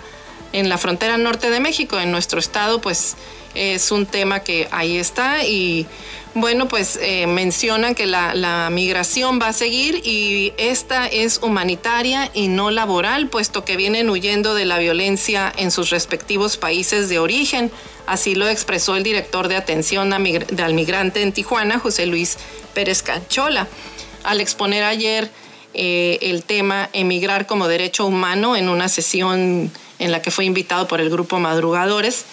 en 0.54 0.70
la 0.70 0.78
frontera 0.78 1.18
norte 1.18 1.50
de 1.50 1.60
México, 1.60 2.00
en 2.00 2.12
nuestro 2.12 2.40
estado, 2.40 2.82
pues 2.82 3.16
es 3.54 3.92
un 3.92 4.06
tema 4.06 4.42
que 4.42 4.68
ahí 4.72 4.98
está 4.98 5.44
y 5.46 5.86
bueno, 6.34 6.70
pues 6.70 6.98
eh, 7.02 7.28
mencionan 7.28 7.94
que 7.94 8.06
la, 8.06 8.70
migración 8.72 9.40
va 9.42 9.50
a 9.50 9.54
seguir 9.54 10.02
y 10.06 10.54
esta 10.58 11.08
es 11.08 11.40
humanitaria 11.44 12.32
y 12.34 12.48
no 12.48 12.72
laboral, 12.72 13.28
puesto 13.28 13.66
que 13.66 13.76
vienen 13.76 14.10
huyendo 14.10 14.54
de 14.54 14.64
la 14.64 14.78
violencia 14.78 15.52
en 15.58 15.72
sus 15.72 15.90
respectivos 15.90 16.56
países 16.56 17.10
de 17.10 17.20
origen. 17.20 17.70
Así 18.08 18.36
lo 18.36 18.48
expresó 18.48 18.96
el 18.96 19.04
director 19.04 19.50
de 19.50 19.58
atención 19.58 20.14
al 20.14 20.74
migrante 20.74 21.22
en 21.22 21.34
Tijuana, 21.34 21.80
José 21.80 22.06
Luis 22.06 22.38
Pérez 22.74 23.04
Canchola, 23.04 23.68
al 24.24 24.40
exponer 24.40 24.86
ayer 24.86 25.30
eh, 25.74 26.18
el 26.22 26.44
tema 26.44 26.90
emigrar 26.94 27.46
como 27.46 27.68
derecho 27.68 28.06
humano 28.06 28.56
en 28.56 28.70
una 28.70 28.88
sesión 28.88 29.70
en 30.02 30.12
la 30.12 30.22
que 30.22 30.32
fue 30.32 30.46
invitado 30.46 30.88
por 30.88 31.00
el 31.00 31.12
grupo 31.12 31.40
Madrugadores. 31.40 32.26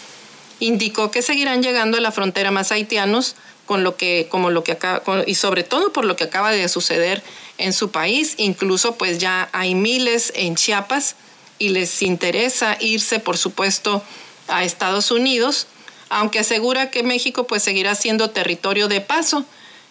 Indicó 0.59 1.11
que 1.11 1.21
seguirán 1.21 1.63
llegando 1.63 1.99
a 1.99 2.01
la 2.01 2.11
frontera 2.11 2.51
más 2.51 2.73
haitianos 2.73 3.37
con 3.67 3.85
lo 3.85 3.97
que, 3.97 4.27
como 4.31 4.51
lo 4.51 4.65
que 4.65 4.73
acaba, 4.73 5.23
y 5.27 5.35
sobre 5.35 5.63
todo 5.65 5.93
por 5.93 6.07
lo 6.07 6.17
que 6.17 6.25
acaba 6.25 6.51
de 6.51 6.67
suceder 6.69 7.23
en 7.59 7.75
su 7.75 7.91
país. 7.91 8.35
Incluso 8.39 8.97
pues 8.97 9.19
ya 9.19 9.51
hay 9.53 9.75
miles 9.75 10.33
en 10.35 10.57
Chiapas 10.57 11.15
y 11.59 11.69
les 11.69 12.01
interesa 12.01 12.79
irse, 12.81 13.21
por 13.21 13.37
supuesto, 13.37 14.03
a 14.49 14.65
Estados 14.65 15.11
Unidos, 15.11 15.67
aunque 16.09 16.39
asegura 16.39 16.91
que 16.91 17.03
México 17.03 17.47
pues 17.47 17.63
seguirá 17.63 17.95
siendo 17.95 18.31
territorio 18.31 18.89
de 18.89 19.03
paso. 19.03 19.45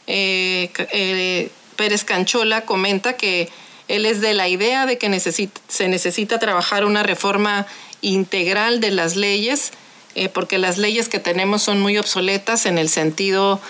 Eh, 0.08 0.72
eh, 0.92 1.52
Pérez 1.76 2.04
Canchola 2.04 2.66
comenta 2.66 3.18
que 3.18 3.50
él 3.88 4.06
es 4.06 4.22
de 4.22 4.34
la 4.34 4.48
idea 4.48 4.86
de 4.86 4.98
que 4.98 5.20
se 5.20 5.88
necesita 5.88 6.40
trabajar 6.40 6.86
una 6.86 7.04
reforma 7.04 7.66
integral 8.02 8.80
de 8.80 8.92
las 8.92 9.16
leyes 9.16 9.72
eh, 10.18 10.30
porque 10.30 10.58
las 10.58 10.80
leyes 10.80 11.10
que 11.10 11.20
tenemos 11.20 11.62
son 11.62 11.80
muy 11.80 11.96
obsoletas 12.00 12.66
en 12.66 12.80
el 12.80 12.90
sentido 12.90 13.62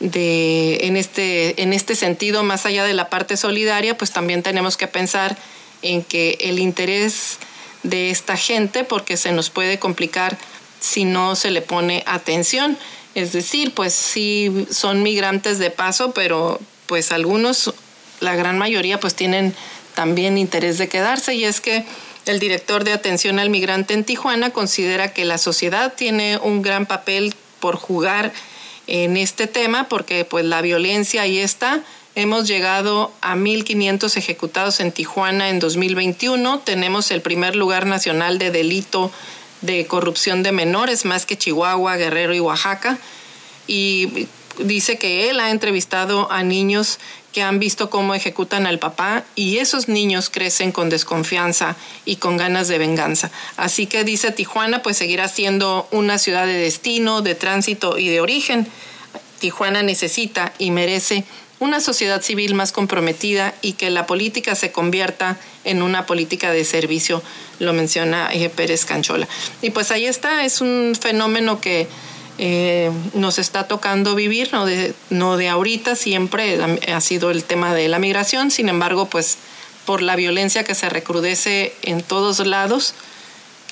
de, 0.00 0.80
en 0.82 0.98
este, 0.98 1.62
en 1.62 1.72
este 1.72 1.94
sentido, 1.96 2.42
más 2.42 2.66
allá 2.66 2.84
de 2.84 2.92
la 2.92 3.08
parte 3.08 3.38
solidaria, 3.38 3.96
pues 3.96 4.10
también 4.10 4.42
tenemos 4.42 4.76
que 4.76 4.86
pensar 4.86 5.34
en 5.80 6.04
que 6.04 6.36
el 6.42 6.58
interés 6.58 7.38
de 7.84 8.10
esta 8.10 8.36
gente, 8.36 8.84
porque 8.84 9.16
se 9.16 9.32
nos 9.32 9.48
puede 9.48 9.78
complicar 9.78 10.36
si 10.78 11.06
no 11.06 11.36
se 11.36 11.50
le 11.50 11.62
pone 11.62 12.02
atención. 12.06 12.76
Es 13.14 13.32
decir, 13.32 13.72
pues 13.72 13.94
sí 13.94 14.66
son 14.70 15.02
migrantes 15.02 15.58
de 15.58 15.70
paso, 15.70 16.12
pero 16.12 16.60
pues 16.84 17.12
algunos, 17.12 17.72
la 18.20 18.36
gran 18.36 18.58
mayoría, 18.58 19.00
pues 19.00 19.14
tienen 19.14 19.54
también 19.94 20.38
interés 20.38 20.78
de 20.78 20.88
quedarse 20.88 21.34
y 21.34 21.44
es 21.44 21.60
que 21.60 21.84
el 22.26 22.40
director 22.40 22.84
de 22.84 22.92
atención 22.92 23.38
al 23.38 23.50
migrante 23.50 23.94
en 23.94 24.04
Tijuana 24.04 24.50
considera 24.50 25.12
que 25.12 25.24
la 25.24 25.38
sociedad 25.38 25.94
tiene 25.94 26.38
un 26.38 26.62
gran 26.62 26.86
papel 26.86 27.34
por 27.60 27.76
jugar 27.76 28.32
en 28.86 29.16
este 29.16 29.46
tema 29.46 29.88
porque 29.88 30.24
pues 30.24 30.44
la 30.44 30.62
violencia 30.62 31.22
ahí 31.22 31.38
está. 31.38 31.82
Hemos 32.14 32.46
llegado 32.46 33.12
a 33.22 33.34
1.500 33.34 34.16
ejecutados 34.16 34.80
en 34.80 34.92
Tijuana 34.92 35.50
en 35.50 35.58
2021. 35.58 36.60
Tenemos 36.60 37.10
el 37.10 37.20
primer 37.20 37.56
lugar 37.56 37.86
nacional 37.86 38.38
de 38.38 38.50
delito 38.50 39.10
de 39.62 39.86
corrupción 39.86 40.42
de 40.42 40.52
menores, 40.52 41.04
más 41.04 41.26
que 41.26 41.36
Chihuahua, 41.36 41.96
Guerrero 41.96 42.34
y 42.34 42.40
Oaxaca. 42.40 42.98
Y 43.66 44.28
dice 44.58 44.96
que 44.96 45.28
él 45.30 45.40
ha 45.40 45.50
entrevistado 45.50 46.30
a 46.30 46.42
niños 46.42 46.98
que 47.34 47.42
han 47.42 47.58
visto 47.58 47.90
cómo 47.90 48.14
ejecutan 48.14 48.66
al 48.66 48.78
papá 48.78 49.24
y 49.34 49.58
esos 49.58 49.88
niños 49.88 50.30
crecen 50.30 50.70
con 50.70 50.88
desconfianza 50.88 51.76
y 52.04 52.16
con 52.16 52.36
ganas 52.36 52.68
de 52.68 52.78
venganza. 52.78 53.30
Así 53.56 53.86
que 53.86 54.04
dice 54.04 54.30
Tijuana, 54.30 54.82
pues 54.82 54.96
seguirá 54.96 55.26
siendo 55.26 55.88
una 55.90 56.18
ciudad 56.18 56.46
de 56.46 56.54
destino, 56.54 57.22
de 57.22 57.34
tránsito 57.34 57.98
y 57.98 58.08
de 58.08 58.20
origen. 58.20 58.68
Tijuana 59.40 59.82
necesita 59.82 60.54
y 60.58 60.70
merece 60.70 61.24
una 61.58 61.80
sociedad 61.80 62.22
civil 62.22 62.54
más 62.54 62.70
comprometida 62.70 63.52
y 63.62 63.72
que 63.72 63.90
la 63.90 64.06
política 64.06 64.54
se 64.54 64.70
convierta 64.70 65.36
en 65.64 65.82
una 65.82 66.06
política 66.06 66.52
de 66.52 66.64
servicio, 66.64 67.22
lo 67.58 67.72
menciona 67.72 68.30
Pérez 68.54 68.84
Canchola. 68.84 69.26
Y 69.60 69.70
pues 69.70 69.90
ahí 69.90 70.06
está, 70.06 70.44
es 70.44 70.60
un 70.60 70.96
fenómeno 70.98 71.60
que 71.60 71.88
eh, 72.38 72.90
nos 73.14 73.38
está 73.38 73.68
tocando 73.68 74.14
vivir, 74.14 74.52
no 74.52 74.66
de, 74.66 74.94
no 75.10 75.36
de 75.36 75.48
ahorita, 75.48 75.94
siempre 75.94 76.58
ha 76.92 77.00
sido 77.00 77.30
el 77.30 77.44
tema 77.44 77.74
de 77.74 77.88
la 77.88 77.98
migración, 77.98 78.50
sin 78.50 78.68
embargo, 78.68 79.06
pues 79.06 79.38
por 79.84 80.02
la 80.02 80.16
violencia 80.16 80.64
que 80.64 80.74
se 80.74 80.88
recrudece 80.88 81.74
en 81.82 82.02
todos 82.02 82.44
lados, 82.44 82.94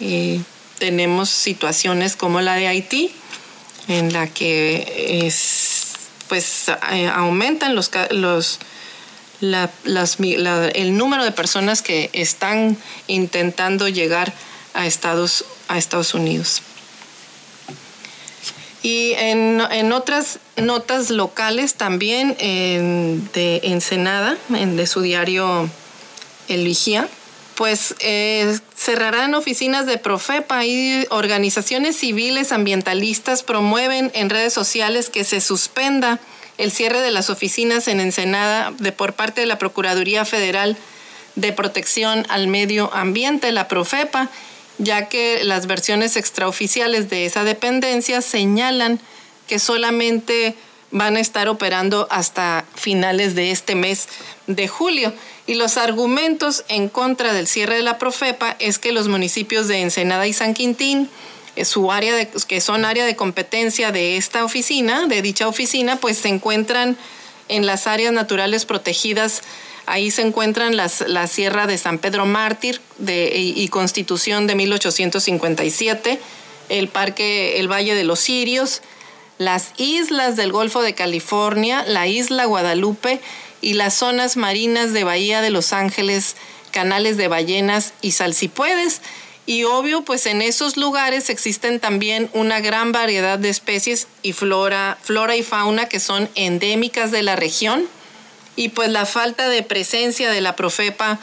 eh, 0.00 0.40
tenemos 0.78 1.30
situaciones 1.30 2.16
como 2.16 2.40
la 2.40 2.54
de 2.54 2.68
Haití, 2.68 3.12
en 3.88 4.12
la 4.12 4.28
que 4.28 5.22
es, 5.26 5.94
pues 6.28 6.68
eh, 6.92 7.08
aumentan 7.08 7.74
los, 7.74 7.90
los 8.10 8.58
el 9.40 10.96
número 10.96 11.24
de 11.24 11.32
personas 11.32 11.82
que 11.82 12.10
están 12.12 12.76
intentando 13.08 13.88
llegar 13.88 14.32
a 14.72 14.86
Estados, 14.86 15.44
a 15.66 15.78
Estados 15.78 16.14
Unidos. 16.14 16.62
Y 18.82 19.12
en, 19.16 19.60
otras 19.92 20.40
notas 20.56 21.10
locales 21.10 21.74
también 21.74 22.36
de 22.36 23.60
Ensenada, 23.62 24.36
en, 24.54 24.76
de 24.76 24.86
su 24.86 25.02
diario 25.02 25.68
El 26.48 26.64
Vigía, 26.64 27.08
pues 27.54 27.94
eh, 28.00 28.58
cerrarán 28.76 29.34
oficinas 29.34 29.86
de 29.86 29.98
Profepa. 29.98 30.64
Y 30.64 31.06
organizaciones 31.10 31.96
civiles 31.96 32.50
ambientalistas 32.50 33.42
promueven 33.42 34.10
en 34.14 34.30
redes 34.30 34.52
sociales 34.52 35.10
que 35.10 35.24
se 35.24 35.40
suspenda 35.40 36.18
el 36.58 36.72
cierre 36.72 37.00
de 37.00 37.10
las 37.10 37.30
oficinas 37.30 37.88
en 37.88 38.00
Ensenada 38.00 38.72
de, 38.78 38.92
por 38.92 39.14
parte 39.14 39.40
de 39.40 39.46
la 39.46 39.58
Procuraduría 39.58 40.24
Federal 40.24 40.76
de 41.34 41.52
Protección 41.52 42.26
al 42.28 42.46
Medio 42.46 42.92
Ambiente, 42.92 43.52
la 43.52 43.68
Profepa, 43.68 44.28
ya 44.78 45.08
que 45.08 45.44
las 45.44 45.66
versiones 45.66 46.16
extraoficiales 46.16 47.10
de 47.10 47.26
esa 47.26 47.44
dependencia 47.44 48.22
señalan 48.22 49.00
que 49.46 49.58
solamente 49.58 50.54
van 50.90 51.16
a 51.16 51.20
estar 51.20 51.48
operando 51.48 52.06
hasta 52.10 52.64
finales 52.74 53.34
de 53.34 53.50
este 53.50 53.74
mes 53.74 54.08
de 54.46 54.68
julio. 54.68 55.12
Y 55.46 55.54
los 55.54 55.76
argumentos 55.76 56.64
en 56.68 56.88
contra 56.88 57.32
del 57.32 57.48
cierre 57.48 57.76
de 57.76 57.82
la 57.82 57.98
Profepa 57.98 58.56
es 58.60 58.78
que 58.78 58.92
los 58.92 59.08
municipios 59.08 59.68
de 59.68 59.80
Ensenada 59.80 60.26
y 60.26 60.32
San 60.32 60.54
Quintín, 60.54 61.08
eh, 61.56 61.64
su 61.64 61.90
área 61.90 62.30
que 62.30 62.60
son 62.60 62.84
área 62.84 63.04
de 63.04 63.16
competencia 63.16 63.90
de 63.90 64.16
esta 64.16 64.44
oficina, 64.44 65.06
de 65.06 65.22
dicha 65.22 65.48
oficina, 65.48 65.96
pues 65.96 66.18
se 66.18 66.28
encuentran 66.28 66.96
en 67.48 67.66
las 67.66 67.86
áreas 67.86 68.12
naturales 68.12 68.64
protegidas 68.64 69.42
Ahí 69.86 70.10
se 70.10 70.22
encuentran 70.22 70.76
las, 70.76 71.00
la 71.08 71.26
Sierra 71.26 71.66
de 71.66 71.76
San 71.76 71.98
Pedro 71.98 72.24
Mártir 72.24 72.80
de, 72.98 73.32
y, 73.34 73.68
Constitución 73.68 74.46
de 74.46 74.54
1857, 74.54 76.20
el 76.68 76.88
Parque, 76.88 77.58
el 77.58 77.70
Valle 77.70 77.94
de 77.94 78.04
los 78.04 78.20
Sirios, 78.20 78.82
las 79.38 79.72
islas 79.76 80.36
del 80.36 80.52
Golfo 80.52 80.82
de 80.82 80.94
California, 80.94 81.84
la 81.86 82.06
isla 82.06 82.44
Guadalupe 82.44 83.20
y 83.60 83.74
las 83.74 83.94
zonas 83.94 84.36
marinas 84.36 84.92
de 84.92 85.04
Bahía 85.04 85.40
de 85.40 85.50
Los 85.50 85.72
Ángeles, 85.72 86.36
canales 86.70 87.16
de 87.16 87.28
ballenas 87.28 87.92
y 88.02 88.12
salsipuedes. 88.12 89.00
Y 89.46 89.64
obvio, 89.64 90.02
pues 90.02 90.26
en 90.26 90.40
esos 90.40 90.76
lugares 90.76 91.28
existen 91.28 91.80
también 91.80 92.30
una 92.32 92.60
gran 92.60 92.92
variedad 92.92 93.40
de 93.40 93.48
especies 93.48 94.06
y 94.22 94.32
flora, 94.32 94.96
flora 95.02 95.34
y 95.34 95.42
fauna 95.42 95.88
que 95.88 95.98
son 95.98 96.30
endémicas 96.36 97.10
de 97.10 97.24
la 97.24 97.34
región 97.34 97.88
y 98.56 98.70
pues 98.70 98.88
la 98.90 99.06
falta 99.06 99.48
de 99.48 99.62
presencia 99.62 100.30
de 100.30 100.40
la 100.40 100.56
Profepa 100.56 101.18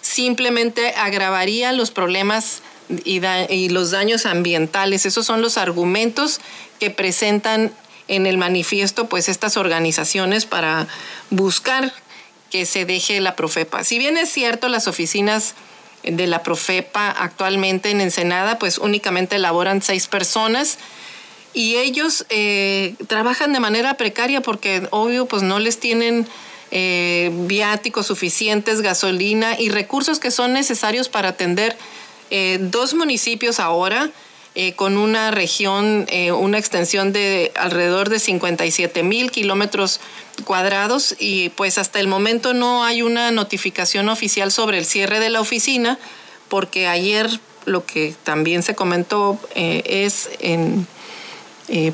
simplemente 0.00 0.94
agravaría 0.96 1.72
los 1.72 1.90
problemas 1.90 2.62
y, 3.04 3.68
los 3.70 3.90
daños 3.90 4.26
ambientales. 4.26 5.06
Esos 5.06 5.26
son 5.26 5.40
los 5.40 5.56
argumentos 5.56 6.40
que 6.78 6.90
presentan 6.90 7.72
en 8.08 8.26
el 8.26 8.36
manifiesto 8.36 9.08
pues 9.08 9.28
estas 9.28 9.56
organizaciones 9.56 10.44
para 10.44 10.86
buscar 11.30 11.92
que 12.50 12.66
se 12.66 12.84
deje 12.84 13.20
la 13.20 13.36
Profepa. 13.36 13.82
Si 13.84 13.98
bien 13.98 14.16
es 14.16 14.30
cierto, 14.30 14.68
las 14.68 14.86
oficinas 14.86 15.54
de 16.02 16.26
la 16.26 16.42
Profepa 16.42 17.10
actualmente 17.10 17.90
en 17.90 18.00
Ensenada 18.00 18.58
pues 18.58 18.78
únicamente 18.78 19.36
elaboran 19.36 19.80
seis 19.80 20.06
personas 20.06 20.78
y 21.54 21.76
ellos 21.76 22.26
eh, 22.28 22.96
trabajan 23.06 23.52
de 23.52 23.60
manera 23.60 23.94
precaria 23.94 24.40
porque 24.40 24.86
obvio 24.90 25.26
pues 25.26 25.42
no 25.42 25.58
les 25.60 25.78
tienen 25.78 26.26
eh, 26.76 27.30
viáticos 27.32 28.08
suficientes, 28.08 28.80
gasolina 28.80 29.56
y 29.56 29.68
recursos 29.68 30.18
que 30.18 30.32
son 30.32 30.52
necesarios 30.54 31.08
para 31.08 31.28
atender 31.28 31.76
eh, 32.32 32.58
dos 32.60 32.94
municipios 32.94 33.60
ahora 33.60 34.10
eh, 34.56 34.72
con 34.72 34.96
una 34.96 35.30
región, 35.30 36.04
una 36.36 36.58
extensión 36.58 37.12
de 37.12 37.52
alrededor 37.54 38.08
de 38.08 38.18
57 38.18 39.04
mil 39.04 39.30
kilómetros 39.30 40.00
cuadrados 40.44 41.14
y 41.20 41.50
pues 41.50 41.78
hasta 41.78 42.00
el 42.00 42.08
momento 42.08 42.54
no 42.54 42.82
hay 42.82 43.02
una 43.02 43.30
notificación 43.30 44.08
oficial 44.08 44.50
sobre 44.50 44.78
el 44.78 44.84
cierre 44.84 45.20
de 45.20 45.30
la 45.30 45.40
oficina 45.40 45.96
porque 46.48 46.88
ayer 46.88 47.30
lo 47.66 47.86
que 47.86 48.16
también 48.24 48.64
se 48.64 48.74
comentó 48.74 49.38
es 49.54 50.28
en, 50.40 50.88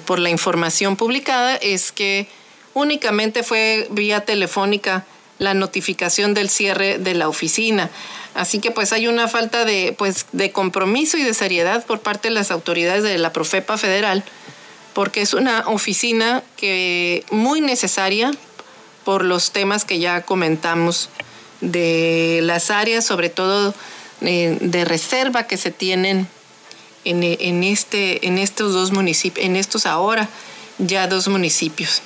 por 0.04 0.18
la 0.18 0.30
información 0.30 0.96
publicada 0.96 1.56
es 1.56 1.92
que 1.92 2.28
únicamente 2.74 3.42
fue 3.42 3.86
vía 3.90 4.24
telefónica 4.24 5.04
la 5.38 5.54
notificación 5.54 6.34
del 6.34 6.50
cierre 6.50 6.98
de 6.98 7.14
la 7.14 7.28
oficina. 7.28 7.90
Así 8.34 8.60
que 8.60 8.70
pues 8.70 8.92
hay 8.92 9.08
una 9.08 9.26
falta 9.26 9.64
de, 9.64 9.94
pues, 9.96 10.26
de 10.32 10.52
compromiso 10.52 11.16
y 11.16 11.22
de 11.24 11.34
seriedad 11.34 11.84
por 11.84 12.00
parte 12.00 12.28
de 12.28 12.34
las 12.34 12.50
autoridades 12.50 13.02
de 13.02 13.18
la 13.18 13.32
Profepa 13.32 13.76
Federal, 13.76 14.22
porque 14.92 15.22
es 15.22 15.34
una 15.34 15.66
oficina 15.66 16.42
que 16.56 17.24
muy 17.30 17.60
necesaria 17.60 18.30
por 19.04 19.24
los 19.24 19.50
temas 19.50 19.84
que 19.84 19.98
ya 19.98 20.22
comentamos 20.22 21.08
de 21.60 22.40
las 22.42 22.70
áreas, 22.70 23.04
sobre 23.04 23.30
todo 23.30 23.74
eh, 24.20 24.58
de 24.60 24.84
reserva 24.84 25.46
que 25.46 25.56
se 25.56 25.70
tienen 25.70 26.28
en, 27.04 27.22
en, 27.22 27.64
este, 27.64 28.26
en 28.26 28.38
estos 28.38 28.72
dos 28.72 28.92
municipios, 28.92 29.44
en 29.44 29.56
estos 29.56 29.86
ahora 29.86 30.28
ya 30.78 31.06
dos 31.06 31.28
municipios. 31.28 32.02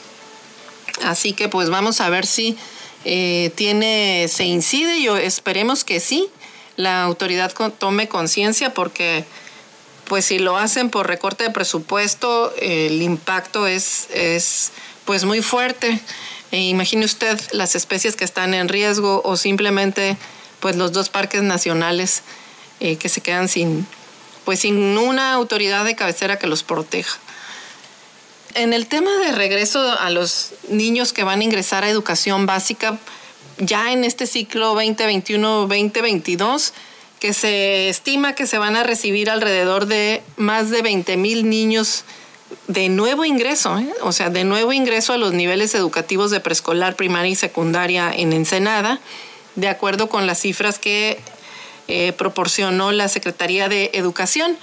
Así 1.02 1.32
que 1.32 1.48
pues 1.48 1.70
vamos 1.70 2.00
a 2.00 2.08
ver 2.08 2.26
si 2.26 2.56
eh, 3.04 3.50
tiene, 3.54 4.26
se 4.28 4.44
incide, 4.44 5.02
yo 5.02 5.16
esperemos 5.16 5.84
que 5.84 6.00
sí, 6.00 6.28
la 6.76 7.02
autoridad 7.02 7.52
tome 7.78 8.08
conciencia 8.08 8.72
porque 8.74 9.24
pues 10.06 10.26
si 10.26 10.38
lo 10.38 10.56
hacen 10.56 10.90
por 10.90 11.06
recorte 11.06 11.44
de 11.44 11.50
presupuesto, 11.50 12.52
el 12.60 13.00
impacto 13.02 13.66
es, 13.66 14.08
es 14.12 14.72
pues 15.04 15.24
muy 15.24 15.42
fuerte. 15.42 16.00
E 16.50 16.60
imagine 16.60 17.04
usted 17.04 17.40
las 17.52 17.74
especies 17.74 18.16
que 18.16 18.24
están 18.24 18.54
en 18.54 18.68
riesgo 18.68 19.22
o 19.24 19.36
simplemente 19.36 20.16
pues 20.60 20.76
los 20.76 20.92
dos 20.92 21.08
parques 21.08 21.42
nacionales 21.42 22.22
eh, 22.80 22.96
que 22.96 23.08
se 23.08 23.20
quedan 23.20 23.48
sin 23.48 23.86
pues 24.44 24.60
sin 24.60 24.98
una 24.98 25.32
autoridad 25.32 25.84
de 25.84 25.96
cabecera 25.96 26.38
que 26.38 26.46
los 26.46 26.62
proteja. 26.62 27.18
En 28.54 28.72
el 28.72 28.86
tema 28.86 29.10
de 29.18 29.32
regreso 29.32 29.80
a 29.98 30.10
los 30.10 30.52
niños 30.68 31.12
que 31.12 31.24
van 31.24 31.40
a 31.40 31.44
ingresar 31.44 31.82
a 31.82 31.88
educación 31.88 32.46
básica, 32.46 32.98
ya 33.58 33.92
en 33.92 34.04
este 34.04 34.26
ciclo 34.26 34.74
2021-2022, 34.80 36.72
que 37.18 37.32
se 37.32 37.88
estima 37.88 38.34
que 38.34 38.46
se 38.46 38.58
van 38.58 38.76
a 38.76 38.82
recibir 38.82 39.30
alrededor 39.30 39.86
de 39.86 40.22
más 40.36 40.70
de 40.70 40.82
20 40.82 41.16
mil 41.16 41.48
niños 41.48 42.04
de 42.68 42.88
nuevo 42.88 43.24
ingreso, 43.24 43.78
¿eh? 43.78 43.88
o 44.02 44.12
sea, 44.12 44.30
de 44.30 44.44
nuevo 44.44 44.72
ingreso 44.72 45.12
a 45.12 45.18
los 45.18 45.32
niveles 45.32 45.74
educativos 45.74 46.30
de 46.30 46.40
preescolar, 46.40 46.96
primaria 46.96 47.30
y 47.30 47.34
secundaria 47.34 48.12
en 48.14 48.32
Ensenada, 48.32 49.00
de 49.54 49.68
acuerdo 49.68 50.08
con 50.08 50.26
las 50.26 50.40
cifras 50.40 50.78
que 50.78 51.18
eh, 51.88 52.12
proporcionó 52.12 52.92
la 52.92 53.08
Secretaría 53.08 53.68
de 53.68 53.90
Educación. 53.94 54.56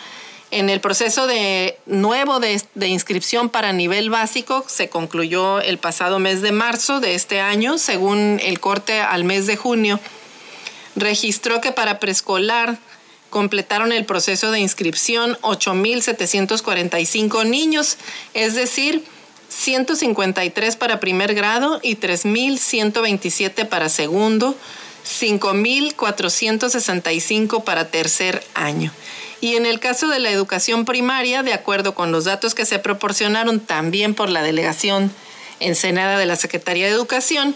En 0.52 0.70
el 0.70 0.80
proceso 0.82 1.26
de 1.28 1.78
nuevo 1.86 2.42
de, 2.42 2.62
inscripción 2.88 3.50
para 3.50 3.72
nivel 3.72 4.10
básico 4.10 4.66
se 4.68 4.90
concluyó 4.90 5.62
el 5.62 5.78
pasado 5.78 6.20
mes 6.20 6.42
de 6.42 6.52
marzo 6.52 7.00
de 7.00 7.16
este 7.16 7.40
año, 7.40 7.78
según 7.78 8.42
el 8.44 8.60
corte 8.60 9.00
al 9.00 9.24
mes 9.24 9.48
de 9.48 9.56
junio. 9.56 9.98
Registró 10.98 11.62
que 11.62 11.72
para 11.72 12.00
preescolar 12.00 12.78
completaron 13.30 13.94
el 13.94 14.06
proceso 14.06 14.52
de 14.52 14.60
inscripción 14.60 15.38
8.745 15.42 17.48
niños, 17.48 17.96
es 18.34 18.56
decir, 18.56 19.06
153 19.48 20.76
para 20.76 21.00
primer 21.00 21.34
grado 21.34 21.80
y 21.82 21.96
3.127 21.96 23.66
para 23.68 23.90
segundo, 23.90 24.56
5.465 25.06 27.64
para 27.64 27.90
tercer 27.90 28.44
año. 28.54 28.92
Y 29.42 29.56
en 29.56 29.66
el 29.66 29.80
caso 29.80 30.08
de 30.08 30.20
la 30.20 30.30
educación 30.30 30.86
primaria, 30.86 31.42
de 31.42 31.54
acuerdo 31.54 31.96
con 31.96 32.12
los 32.12 32.26
datos 32.26 32.54
que 32.54 32.66
se 32.66 32.80
proporcionaron 32.80 33.60
también 33.60 34.14
por 34.14 34.30
la 34.30 34.44
delegación 34.44 35.12
ensenada 35.60 36.20
de 36.20 36.28
la 36.28 36.36
Secretaría 36.36 36.86
de 36.86 36.92
Educación, 36.92 37.56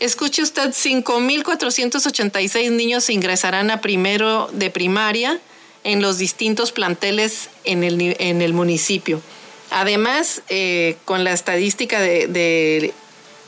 escuche 0.00 0.42
usted, 0.42 0.70
5.486 0.70 2.70
niños 2.70 3.10
ingresarán 3.10 3.70
a 3.70 3.80
primero 3.80 4.48
de 4.52 4.70
primaria 4.70 5.38
en 5.84 6.00
los 6.00 6.18
distintos 6.18 6.72
planteles 6.72 7.50
en 7.64 7.84
el, 7.84 8.16
en 8.18 8.40
el 8.40 8.54
municipio. 8.54 9.20
Además, 9.70 10.42
eh, 10.48 10.96
con 11.04 11.24
la 11.24 11.32
estadística 11.32 12.00
de, 12.00 12.94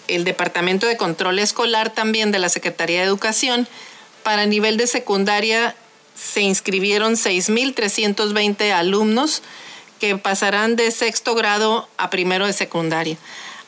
el 0.08 0.24
Departamento 0.24 0.86
de 0.86 0.96
Control 0.96 1.38
Escolar 1.38 1.92
también 1.92 2.32
de 2.32 2.38
la 2.38 2.48
Secretaría 2.48 3.00
de 3.00 3.06
Educación, 3.06 3.68
para 4.22 4.46
nivel 4.46 4.76
de 4.76 4.86
secundaria 4.86 5.74
se 6.14 6.42
inscribieron 6.42 7.14
6.320 7.14 8.72
alumnos 8.72 9.42
que 10.00 10.16
pasarán 10.16 10.76
de 10.76 10.90
sexto 10.90 11.34
grado 11.34 11.88
a 11.96 12.10
primero 12.10 12.46
de 12.46 12.52
secundaria. 12.52 13.16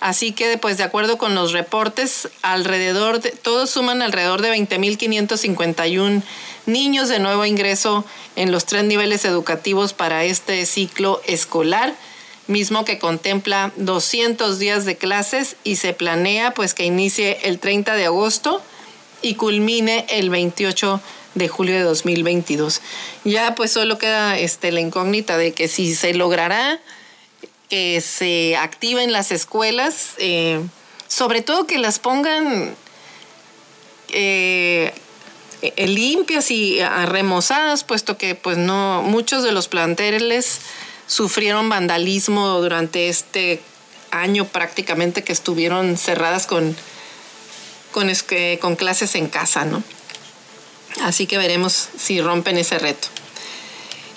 Así 0.00 0.32
que, 0.32 0.58
pues, 0.58 0.76
de 0.76 0.84
acuerdo 0.84 1.16
con 1.16 1.34
los 1.34 1.52
reportes, 1.52 2.28
alrededor 2.42 3.20
de, 3.20 3.30
todos 3.30 3.70
suman 3.70 4.02
alrededor 4.02 4.42
de 4.42 4.52
20.551 4.52 6.22
niños 6.66 7.08
de 7.08 7.18
nuevo 7.18 7.46
ingreso 7.46 8.04
en 8.34 8.52
los 8.52 8.66
tres 8.66 8.84
niveles 8.84 9.24
educativos 9.24 9.94
para 9.94 10.24
este 10.24 10.66
ciclo 10.66 11.22
escolar, 11.26 11.94
mismo 12.46 12.84
que 12.84 12.98
contempla 12.98 13.72
200 13.76 14.58
días 14.58 14.84
de 14.84 14.96
clases 14.96 15.56
y 15.64 15.76
se 15.76 15.92
planea, 15.92 16.52
pues, 16.54 16.74
que 16.74 16.84
inicie 16.84 17.38
el 17.42 17.58
30 17.58 17.94
de 17.94 18.06
agosto 18.06 18.62
y 19.22 19.34
culmine 19.34 20.06
el 20.08 20.30
28 20.30 21.00
de 21.34 21.48
julio 21.48 21.74
de 21.74 21.82
2022. 21.82 22.80
Ya 23.24 23.54
pues 23.54 23.70
solo 23.70 23.98
queda 23.98 24.38
este, 24.38 24.72
la 24.72 24.80
incógnita 24.80 25.36
de 25.36 25.52
que 25.52 25.68
si 25.68 25.94
se 25.94 26.14
logrará 26.14 26.80
que 27.68 28.00
se 28.00 28.56
activen 28.56 29.12
las 29.12 29.32
escuelas, 29.32 30.14
eh, 30.18 30.60
sobre 31.08 31.42
todo 31.42 31.66
que 31.66 31.78
las 31.78 31.98
pongan 31.98 32.74
eh, 34.10 34.94
limpias 35.76 36.50
y 36.50 36.78
remozadas, 37.06 37.84
puesto 37.84 38.16
que 38.16 38.34
pues 38.34 38.56
no, 38.56 39.02
muchos 39.02 39.42
de 39.42 39.52
los 39.52 39.68
planteles 39.68 40.60
sufrieron 41.06 41.68
vandalismo 41.68 42.60
durante 42.60 43.08
este 43.08 43.62
año 44.10 44.46
prácticamente 44.46 45.22
que 45.24 45.32
estuvieron 45.32 45.96
cerradas 45.96 46.46
con, 46.46 46.76
con, 47.92 48.10
con 48.60 48.76
clases 48.76 49.14
en 49.14 49.28
casa, 49.28 49.64
¿no? 49.64 49.82
Así 51.02 51.26
que 51.26 51.38
veremos 51.38 51.88
si 51.98 52.20
rompen 52.20 52.56
ese 52.58 52.78
reto. 52.78 53.08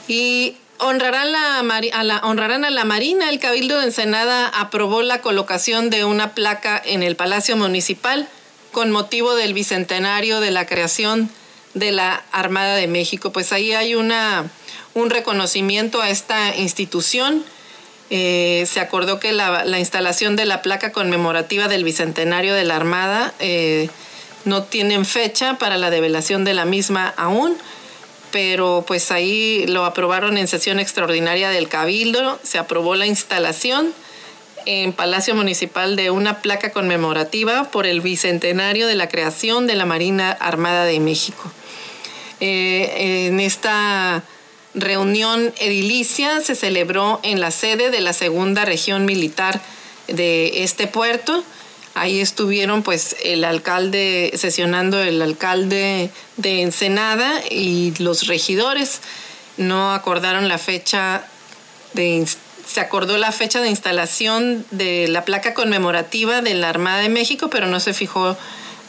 Y 0.08 0.58
honrarán, 0.80 1.32
la, 1.32 1.60
a 1.60 2.04
la, 2.04 2.18
honrarán 2.20 2.66
a 2.66 2.70
la 2.70 2.86
Marina. 2.86 3.30
El 3.30 3.40
Cabildo 3.40 3.78
de 3.80 3.86
Ensenada 3.86 4.48
aprobó 4.48 5.02
la 5.02 5.22
colocación 5.22 5.90
de 5.90 6.06
una 6.06 6.34
placa 6.34 6.82
en 6.84 7.04
el 7.04 7.16
Palacio 7.16 7.58
Municipal 7.58 8.28
con 8.72 8.92
motivo 8.92 9.36
del 9.36 9.54
bicentenario 9.54 10.40
de 10.40 10.52
la 10.52 10.66
creación 10.66 11.30
de 11.74 11.92
la 11.92 12.24
Armada 12.32 12.76
de 12.76 12.88
México. 12.88 13.32
Pues 13.32 13.52
ahí 13.52 13.74
hay 13.74 13.96
una, 13.96 14.50
un 14.94 15.10
reconocimiento 15.10 16.02
a 16.02 16.10
esta 16.10 16.56
institución. 16.56 17.44
Eh, 18.10 18.66
se 18.68 18.80
acordó 18.80 19.20
que 19.20 19.32
la, 19.32 19.80
instalación 19.80 20.36
de 20.36 20.46
la 20.46 20.62
placa 20.62 20.92
conmemorativa 20.92 21.68
del 21.68 21.84
bicentenario 21.84 22.56
de 22.56 22.64
la 22.64 22.76
Armada 22.76 23.34
eh, 23.40 23.90
no 24.46 24.64
tienen 24.64 25.06
fecha 25.06 25.58
para 25.60 25.78
la 25.78 25.90
develación 25.90 26.44
de 26.44 26.54
la 26.54 26.66
misma 26.66 27.14
aún, 27.18 27.56
pero 28.32 28.84
pues 28.88 29.12
ahí 29.12 29.66
lo 29.68 29.86
aprobaron 29.86 30.38
en 30.38 30.48
sesión 30.48 30.80
extraordinaria 30.80 31.50
del 31.50 31.68
Cabildo, 31.68 32.40
se 32.44 32.58
aprobó 32.58 32.96
la 32.96 33.06
instalación 33.06 33.94
en 34.66 34.94
Palacio 34.94 35.36
Municipal 35.36 35.96
de 35.96 36.12
una 36.12 36.42
placa 36.42 36.72
conmemorativa 36.72 37.66
por 37.72 37.86
el 37.86 38.02
bicentenario 38.02 38.88
de 38.88 38.96
la 38.96 39.08
creación 39.08 39.68
de 39.68 39.76
la 39.76 39.86
Marina 39.86 40.32
Armada 40.32 40.86
de 40.86 41.00
México. 41.00 41.52
Eh, 42.40 43.28
en 43.28 43.40
esta 43.40 44.24
reunión 44.82 45.54
edilicia 45.60 46.42
se 46.42 46.56
celebró 46.56 47.20
en 47.24 47.40
la 47.40 47.52
sede 47.52 47.92
de 47.92 48.02
la 48.02 48.14
segunda 48.14 48.66
región 48.66 49.06
militar 49.06 49.62
de 50.08 50.64
este 50.64 50.88
puerto. 50.88 51.44
Ahí 51.96 52.20
estuvieron 52.20 52.84
pues 52.84 53.16
el 53.24 53.44
alcalde, 53.44 54.32
sesionando 54.36 55.02
el 55.02 55.22
alcalde 55.22 56.10
de 56.38 56.62
Ensenada 56.62 57.42
y 57.50 57.94
los 58.00 58.28
regidores. 58.28 59.02
No 59.58 59.94
acordaron 59.94 60.48
la 60.48 60.58
fecha 60.58 61.24
de 61.94 62.26
se 62.70 62.82
acordó 62.82 63.18
la 63.18 63.32
fecha 63.32 63.62
de 63.62 63.70
instalación 63.70 64.64
de 64.70 65.08
la 65.08 65.26
placa 65.26 65.56
conmemorativa 65.56 66.42
de 66.42 66.54
la 66.54 66.70
Armada 66.70 67.00
de 67.00 67.10
México, 67.10 67.50
pero 67.50 67.66
no 67.66 67.80
se 67.80 67.94
fijó 67.94 68.38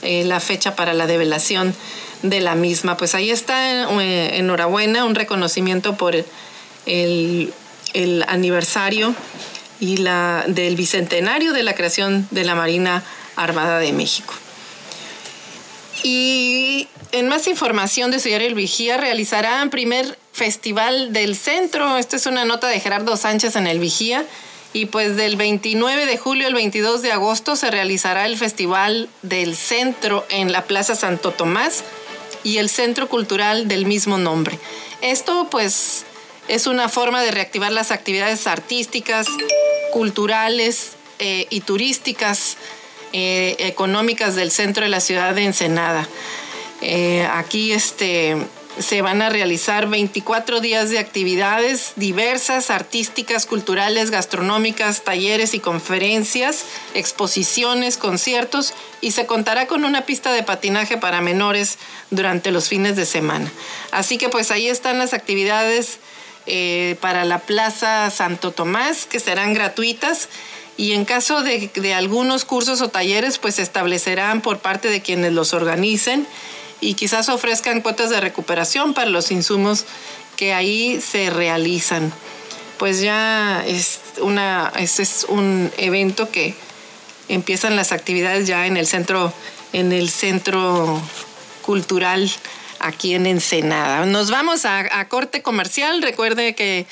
eh, 0.03 0.25
la 0.25 0.41
fecha 0.41 0.77
para 0.77 0.95
la 0.95 1.07
develación 1.07 1.75
de 2.23 2.41
la 2.41 2.55
misma. 2.55 2.97
Pues 2.97 3.15
ahí 3.15 3.31
está, 3.31 3.85
eh, 4.01 4.39
enhorabuena, 4.39 5.05
un 5.05 5.15
reconocimiento 5.15 5.97
por 5.97 6.15
el, 6.87 7.53
aniversario 8.29 9.15
y 9.81 9.99
la, 9.99 10.45
del 10.47 10.77
bicentenario 10.77 11.53
de 11.53 11.63
la 11.63 11.75
creación 11.75 12.29
de 12.31 12.45
la 12.45 12.55
Marina 12.55 13.03
Armada 13.37 13.79
de 13.79 13.93
México. 13.93 14.35
Y 16.03 16.89
en 17.13 17.29
más 17.29 17.47
información 17.47 18.11
de 18.11 18.21
su 18.21 18.29
El 18.29 18.55
Vigía, 18.55 18.97
realizará 18.97 19.63
el 19.63 19.71
primer 19.71 20.19
festival 20.33 21.13
del 21.13 21.37
centro. 21.37 21.97
Esta 21.99 22.17
es 22.17 22.27
una 22.27 22.45
nota 22.45 22.69
de 22.69 22.81
Gerardo 22.81 23.17
Sánchez 23.17 23.57
en 23.57 23.67
el 23.67 23.81
Vigía. 23.81 24.25
Y 24.73 24.87
pues 24.87 25.17
del 25.17 25.37
29 25.37 26.07
de 26.07 26.17
julio 26.17 26.47
al 26.47 26.55
22 26.55 27.03
de 27.03 27.13
agosto 27.13 27.57
se 27.57 27.71
realizará 27.71 28.27
el 28.27 28.37
Festival 28.37 29.09
del 29.23 29.57
Centro 29.57 30.25
en 30.31 30.53
la 30.53 30.65
Plaza 30.65 30.95
Santo 30.95 31.33
Tomás 31.33 31.83
y 32.45 32.59
el 32.59 32.69
Centro 32.69 33.09
Cultural 33.09 33.67
del 33.67 33.87
mismo 33.87 34.17
nombre. 34.17 34.59
Esto 35.03 35.49
pues 35.51 36.05
es 36.49 36.67
una 36.67 36.89
forma 36.89 37.23
de 37.23 37.31
reactivar 37.31 37.73
las 37.73 37.91
actividades 37.91 38.47
artísticas, 38.47 39.27
culturales 39.93 40.93
eh, 41.19 41.47
y 41.51 41.61
turísticas 41.61 42.57
eh, 43.13 43.57
económicas 43.59 44.37
del 44.37 44.51
centro 44.51 44.85
de 44.85 44.89
la 44.89 45.01
ciudad 45.01 45.35
de 45.35 45.45
Ensenada. 45.45 46.09
Eh, 46.81 47.29
aquí 47.33 47.73
este, 47.73 48.37
se 48.81 49.03
van 49.03 49.21
a 49.21 49.29
realizar 49.29 49.89
24 49.89 50.61
días 50.61 50.91
de 50.91 50.99
actividades 50.99 51.93
diversas, 51.97 52.71
artísticas, 52.71 53.47
culturales, 53.47 54.11
gastronómicas, 54.11 55.05
talleres 55.05 55.55
y 55.55 55.61
conferencias, 55.61 56.65
exposiciones, 56.95 57.99
conciertos 57.99 58.73
y 59.01 59.13
se 59.13 59.27
contará 59.27 59.67
con 59.67 59.85
una 59.85 60.07
pista 60.07 60.33
de 60.33 60.43
patinaje 60.43 60.97
para 60.97 61.21
menores 61.21 61.79
durante 62.11 62.51
los 62.51 62.69
fines 62.69 62.97
de 62.97 63.07
semana. 63.07 63.51
Así 63.93 64.17
que 64.17 64.29
pues 64.29 64.51
ahí 64.51 64.69
están 64.69 64.99
las 64.99 65.13
actividades 65.13 65.99
eh, 66.47 66.97
para 67.01 67.25
la 67.25 67.39
Plaza 67.39 68.11
Santo 68.11 68.51
Tomás 68.51 69.05
que 69.05 69.21
serán 69.21 69.53
gratuitas 69.53 70.29
y 70.79 70.93
en 70.93 71.05
caso 71.05 71.43
de, 71.43 71.71
de 71.75 71.93
algunos 71.93 72.47
cursos 72.47 72.81
o 72.81 72.89
talleres 72.89 73.37
pues 73.37 73.57
se 73.57 73.63
establecerán 73.63 74.41
por 74.41 74.61
parte 74.61 74.89
de 74.89 75.03
quienes 75.03 75.33
los 75.35 75.53
organicen 75.53 76.27
y 76.81 76.95
quizás 76.95 77.29
ofrezcan 77.29 77.81
cuotas 77.81 78.11
de 78.11 78.21
recuperación 78.21 78.95
para 78.95 79.11
los 79.11 79.31
insumos 79.31 79.85
que 80.37 80.55
ahí 80.55 81.01
se 81.01 81.31
realizan. 81.31 82.13
Pues 82.79 83.01
ya 83.01 83.63
es 83.67 84.01
una, 84.21 84.73
ese 84.79 85.03
es 85.03 85.27
un 85.29 85.71
evento 85.77 86.31
que 86.31 86.55
empiezan 87.29 87.77
las 87.77 87.93
actividades 87.93 88.47
ya 88.47 88.67
en 88.67 88.77
el 88.77 88.87
centro, 88.87 89.33
en 89.73 89.93
el 89.93 90.09
centro 90.09 91.01
cultural 91.63 92.31
aquí 92.79 93.15
en 93.15 93.27
Ensenada. 93.27 94.07
Nos 94.07 94.31
vamos 94.31 94.65
a, 94.65 94.99
a 94.99 95.09
corte 95.09 95.43
comercial. 95.43 96.01
Recuerde 96.01 96.55
que 96.55 96.87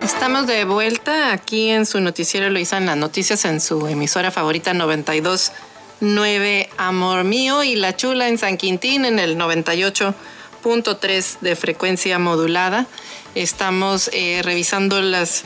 Estamos 0.00 0.46
de 0.46 0.64
vuelta 0.64 1.32
aquí 1.32 1.68
en 1.68 1.84
su 1.84 2.00
noticiero 2.00 2.46
Eloísa 2.46 2.78
en 2.78 2.86
las 2.86 2.96
noticias 2.96 3.44
en 3.44 3.60
su 3.60 3.86
emisora 3.88 4.30
favorita 4.30 4.72
92.9 4.72 6.68
Amor 6.78 7.24
Mío 7.24 7.62
y 7.62 7.76
La 7.76 7.94
Chula 7.94 8.28
en 8.28 8.38
San 8.38 8.56
Quintín 8.56 9.04
en 9.04 9.18
el 9.18 9.36
98 9.36 10.14
3 10.62 11.38
de 11.40 11.56
frecuencia 11.56 12.18
modulada. 12.18 12.86
Estamos 13.34 14.08
eh, 14.12 14.40
revisando 14.44 15.02
las 15.02 15.42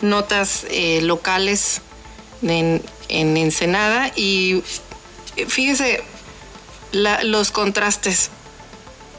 notas 0.00 0.64
eh, 0.70 1.00
locales 1.02 1.82
en, 2.42 2.82
Ensenada 3.08 4.10
y 4.16 4.62
eh, 5.36 5.46
fíjese 5.46 6.02
los 6.92 7.50
contrastes. 7.50 8.30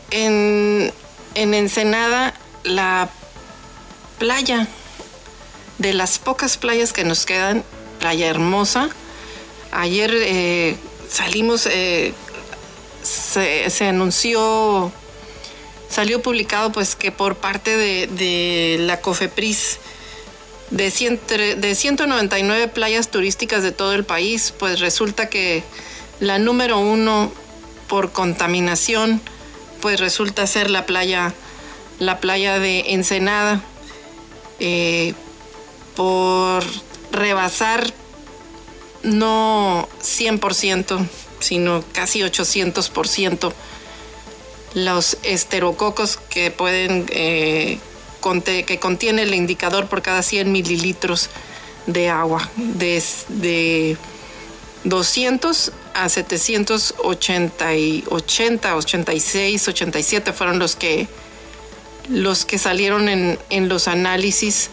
En, 0.09 0.91
Ensenada, 1.35 2.33
la 2.63 3.09
playa, 4.17 4.67
de 5.77 5.93
las 5.93 6.17
pocas 6.17 6.57
playas 6.57 6.93
que 6.93 7.03
nos 7.03 7.25
quedan, 7.25 7.63
playa 7.99 8.27
hermosa. 8.27 8.89
Ayer 9.71 10.77
salimos, 11.09 11.67
se 13.03 13.85
anunció 13.85 14.91
salió 15.89 16.21
publicado 16.21 16.71
pues 16.71 16.95
que 16.95 17.11
por 17.11 17.35
parte 17.35 17.77
de, 17.77 18.77
la 18.79 19.01
COFEPRIS 19.01 19.79
de, 20.71 21.55
de 21.57 21.75
199 21.75 22.67
playas 22.69 23.09
turísticas 23.09 23.63
de 23.63 23.71
todo 23.71 23.93
el 23.93 24.03
país, 24.03 24.53
pues 24.57 24.79
resulta 24.79 25.29
que 25.29 25.63
la 26.19 26.39
número 26.39 26.79
uno 26.79 27.31
por 27.87 28.11
contaminación, 28.11 29.21
pues 29.81 29.99
resulta 29.99 30.47
ser 30.47 30.69
la 30.69 30.85
playa, 30.85 31.33
la 31.99 32.19
playa 32.19 32.59
de 32.59 32.93
Ensenada, 32.93 33.61
eh, 34.59 35.13
por 35.95 36.63
rebasar 37.11 37.93
no 39.03 39.87
100%, 40.01 41.07
sino 41.39 41.83
casi 41.93 42.21
800% 42.21 43.53
los 44.75 45.17
esterococos 45.23 46.17
que 46.29 46.51
pueden 46.51 47.05
eh, 47.09 47.79
que 48.43 48.79
contiene 48.79 49.23
el 49.23 49.33
indicador 49.33 49.87
por 49.87 50.01
cada 50.01 50.21
100 50.21 50.51
mililitros 50.51 51.29
de 51.85 52.09
agua 52.09 52.49
de, 52.57 53.01
de 53.29 53.97
200 54.83 55.71
a 55.93 56.09
780 56.09 57.65
80, 58.09 58.75
86 58.75 59.67
87 59.67 60.33
fueron 60.33 60.59
los 60.59 60.75
que 60.75 61.07
los 62.09 62.45
que 62.45 62.57
salieron 62.57 63.09
en, 63.09 63.39
en 63.49 63.69
los 63.69 63.87
análisis 63.87 64.69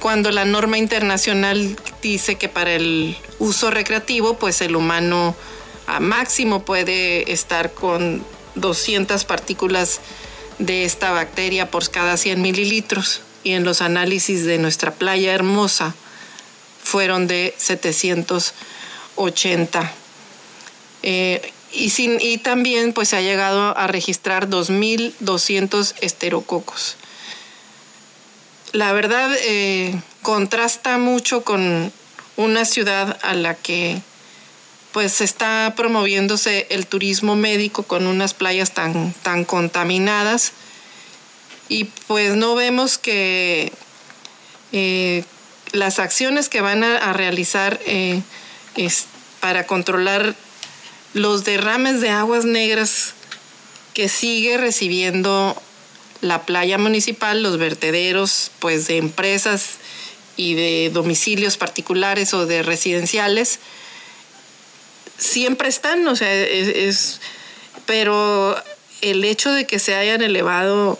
cuando 0.00 0.30
la 0.30 0.44
norma 0.44 0.78
internacional 0.78 1.76
dice 2.02 2.36
que 2.36 2.48
para 2.48 2.72
el 2.72 3.16
uso 3.40 3.70
recreativo 3.70 4.34
pues 4.34 4.60
el 4.60 4.76
humano 4.76 5.34
a 5.88 6.00
máximo 6.00 6.64
puede 6.64 7.32
estar 7.32 7.72
con 7.72 8.24
200 8.56 9.24
partículas 9.24 10.00
de 10.58 10.84
esta 10.84 11.12
bacteria 11.12 11.70
por 11.70 11.88
cada 11.90 12.16
100 12.16 12.42
mililitros 12.42 13.20
y 13.44 13.52
en 13.52 13.62
los 13.64 13.82
análisis 13.82 14.44
de 14.44 14.58
nuestra 14.58 14.92
playa 14.92 15.32
hermosa 15.32 15.94
fueron 16.82 17.26
de 17.26 17.54
780. 17.58 19.92
Eh, 21.02 21.52
y, 21.72 22.38
también 22.38 22.92
pues 22.92 23.08
se 23.10 23.16
ha 23.16 23.20
llegado 23.20 23.76
a 23.76 23.86
registrar 23.86 24.48
2.200 24.48 25.94
esterococos. 26.00 26.96
La 28.72 28.92
verdad 28.92 29.30
eh, 29.42 30.00
contrasta 30.22 30.98
mucho 30.98 31.44
con 31.44 31.92
una 32.36 32.64
ciudad 32.64 33.18
a 33.22 33.34
la 33.34 33.54
que 33.54 34.00
pues 34.96 35.20
está 35.20 35.74
promoviéndose 35.76 36.68
el 36.70 36.86
turismo 36.86 37.36
médico 37.36 37.82
con 37.82 38.06
unas 38.06 38.32
playas 38.32 38.72
tan, 38.72 39.12
tan 39.12 39.44
contaminadas. 39.44 40.52
Y 41.68 41.84
pues 42.06 42.34
no 42.34 42.54
vemos 42.54 42.96
que 42.96 43.74
eh, 44.72 45.22
las 45.72 45.98
acciones 45.98 46.48
que 46.48 46.62
van 46.62 46.82
a, 46.82 47.12
realizar 47.12 47.78
eh, 47.84 48.22
es 48.74 49.04
para 49.40 49.66
controlar 49.66 50.34
los 51.12 51.44
derrames 51.44 52.00
de 52.00 52.08
aguas 52.08 52.46
negras 52.46 53.12
que 53.92 54.08
sigue 54.08 54.56
recibiendo 54.56 55.60
la 56.22 56.46
playa 56.46 56.78
municipal, 56.78 57.42
los 57.42 57.58
vertederos 57.58 58.50
pues 58.60 58.86
de 58.86 58.96
empresas 58.96 59.74
y 60.38 60.54
de 60.54 60.90
domicilios 60.90 61.58
particulares 61.58 62.32
o 62.32 62.46
de 62.46 62.62
residenciales 62.62 63.58
siempre 65.18 65.68
están, 65.68 66.06
o 66.08 66.16
sea, 66.16 66.32
es, 66.32 67.20
pero 67.86 68.56
el 69.00 69.24
hecho 69.24 69.52
de 69.52 69.66
que 69.66 69.78
se 69.78 69.94
hayan 69.94 70.22
elevado 70.22 70.98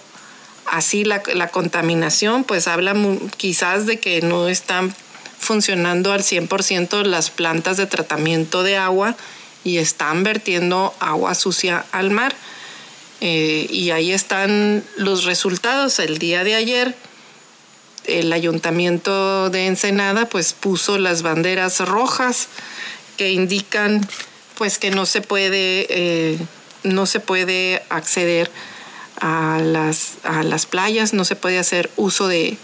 así 0.67 1.05
la, 1.05 1.23
la 1.35 1.49
contaminación, 1.49 2.45
pues 2.45 2.69
habla 2.69 2.95
quizás 3.37 3.87
de 3.87 3.99
que 3.99 4.21
no 4.23 4.49
están 4.49 4.95
funcionando 5.39 6.13
al 6.13 6.23
100% 6.23 7.05
las 7.05 7.31
plantas 7.31 7.77
de 7.77 7.87
tratamiento 7.87 8.63
de 8.63 8.77
agua 8.77 9.17
y 9.65 9.79
están 9.79 10.23
vertiendo 10.23 10.95
agua 11.01 11.35
sucia 11.35 11.85
al 11.93 12.11
mar. 12.11 12.35
Eh, 13.21 13.67
y 13.71 13.91
ahí 13.91 14.13
están 14.13 14.85
los 14.97 15.25
resultados. 15.25 15.99
El 15.99 16.19
día 16.19 16.45
de 16.45 16.55
ayer, 16.55 16.95
el 18.05 18.33
ayuntamiento 18.33 19.51
de 19.51 19.67
Ensenada 19.67 20.27
pues 20.29 20.53
puso 20.53 20.99
las 20.99 21.23
banderas 21.23 21.81
rojas 21.81 22.49
que 23.17 23.33
indican 23.33 24.07
pues 24.57 24.79
que 24.79 24.91
no 24.91 25.07
se 25.07 25.21
puede, 25.21 25.87
eh, 25.91 26.39
no 26.83 27.07
se 27.07 27.21
puede 27.21 27.83
acceder 27.91 28.51
a 29.21 29.61
las, 29.63 30.15
a 30.25 30.43
las 30.43 30.67
playas, 30.67 31.13
no 31.13 31.25
se 31.25 31.37
puede 31.37 31.59
hacer 31.59 31.91
uso 31.97 32.29
de, 32.29 32.57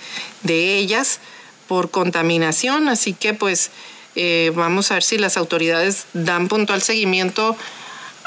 de 0.42 0.78
ellas 0.78 1.20
por 1.68 1.90
contaminación. 1.90 2.88
Así 2.88 3.12
que 3.12 3.34
pues 3.34 3.70
eh, 4.14 4.52
vamos 4.54 4.90
a 4.90 4.94
ver 4.94 5.02
si 5.02 5.18
las 5.18 5.36
autoridades 5.36 6.06
dan 6.12 6.48
puntual 6.48 6.82
seguimiento 6.82 7.56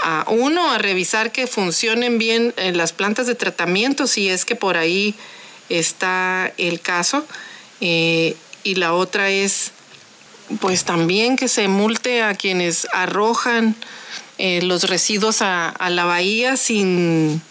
a 0.03 0.25
uno, 0.27 0.71
a 0.71 0.77
revisar 0.77 1.31
que 1.31 1.47
funcionen 1.47 2.17
bien 2.17 2.53
eh, 2.57 2.71
las 2.71 2.93
plantas 2.93 3.27
de 3.27 3.35
tratamiento, 3.35 4.07
si 4.07 4.29
es 4.29 4.45
que 4.45 4.55
por 4.55 4.77
ahí 4.77 5.15
está 5.69 6.53
el 6.57 6.79
caso. 6.81 7.25
Y 8.65 8.75
la 8.75 8.93
otra 8.93 9.29
es, 9.29 9.71
pues 10.60 10.84
también 10.84 11.36
que 11.36 11.47
se 11.47 11.67
multe 11.67 12.21
a 12.21 12.36
quienes 12.36 12.88
arrojan 12.93 13.75
los 14.38 14.84
residuos 14.84 15.41
a, 15.41 15.73
la 15.89 16.03
bahía 16.03 16.58
sin, 16.58 17.41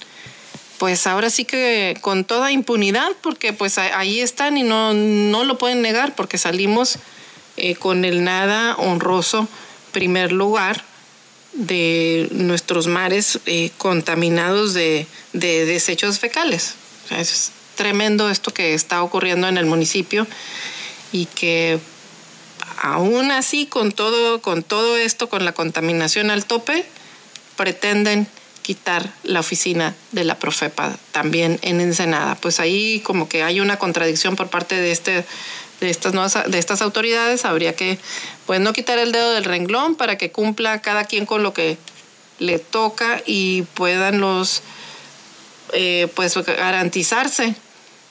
pues 0.78 1.07
ahora 1.07 1.30
sí 1.30 1.44
que 1.44 1.96
con 2.02 2.24
toda 2.24 2.52
impunidad, 2.52 3.11
porque 3.22 3.52
pues 3.52 3.78
ahí 3.78 4.20
están 4.20 4.59
y 4.59 4.62
no, 4.62 4.92
no 4.92 5.44
lo 5.44 5.57
pueden 5.57 5.80
negar, 5.83 6.14
porque 6.14 6.37
salimos 6.37 6.98
eh, 7.57 7.76
con 7.76 8.04
el 8.04 8.24
nada 8.24 8.74
honroso 8.76 9.48
primer 9.92 10.33
lugar 10.33 10.83
de 11.52 12.28
nuestros 12.33 12.88
mares 12.88 13.38
eh, 13.46 13.70
contaminados 13.78 14.74
de, 14.74 15.07
desechos 15.33 16.18
fecales. 16.18 16.74
es 17.11 17.52
tremendo 17.76 18.28
esto 18.28 18.52
que 18.52 18.74
está 18.74 19.04
ocurriendo 19.04 19.46
en 19.46 19.57
el 19.57 19.66
municipio 19.66 20.26
y 21.12 21.26
que 21.26 21.78
aún 22.85 23.31
así 23.31 23.64
con 23.64 23.92
todo, 23.92 24.42
con 24.42 24.62
todo 24.62 24.99
esto, 24.99 25.31
con 25.31 25.47
la 25.47 25.53
contaminación 25.53 26.31
al 26.31 26.44
tope, 26.44 26.85
pretenden 27.57 28.27
quitar 28.61 29.11
la 29.23 29.40
oficina 29.40 29.94
de 30.12 30.25
la 30.25 30.38
Profepa 30.38 30.94
también 31.11 31.59
en 31.62 31.81
Ensenada. 31.81 32.35
Pues 32.35 32.61
ahí 32.61 33.01
como 33.01 33.27
que 33.27 33.42
hay 33.42 33.61
una 33.61 33.79
contradicción 33.79 34.37
por 34.37 34.49
parte 34.49 34.75
de 34.77 34.92
este 34.92 35.25
de 35.81 35.90
estas, 35.90 36.12
de 36.51 36.59
estas 36.59 36.83
autoridades, 36.83 37.47
habría 37.47 37.75
que 37.75 37.99
pues 38.47 38.61
no 38.61 38.73
quitar 38.75 38.99
el 38.99 39.12
dedo 39.12 39.33
del 39.33 39.44
renglón 39.44 39.97
para 39.97 40.18
que 40.18 40.31
cumpla 40.31 40.83
cada 40.83 41.05
quien 41.05 41.25
con 41.25 41.42
lo 41.42 41.55
que 41.55 41.79
le 42.38 42.59
toca 42.59 43.23
y 43.25 43.62
puedan 43.62 44.20
los 44.20 44.62
eh, 45.73 46.09
pues 46.14 46.37
garantizarse 46.37 47.55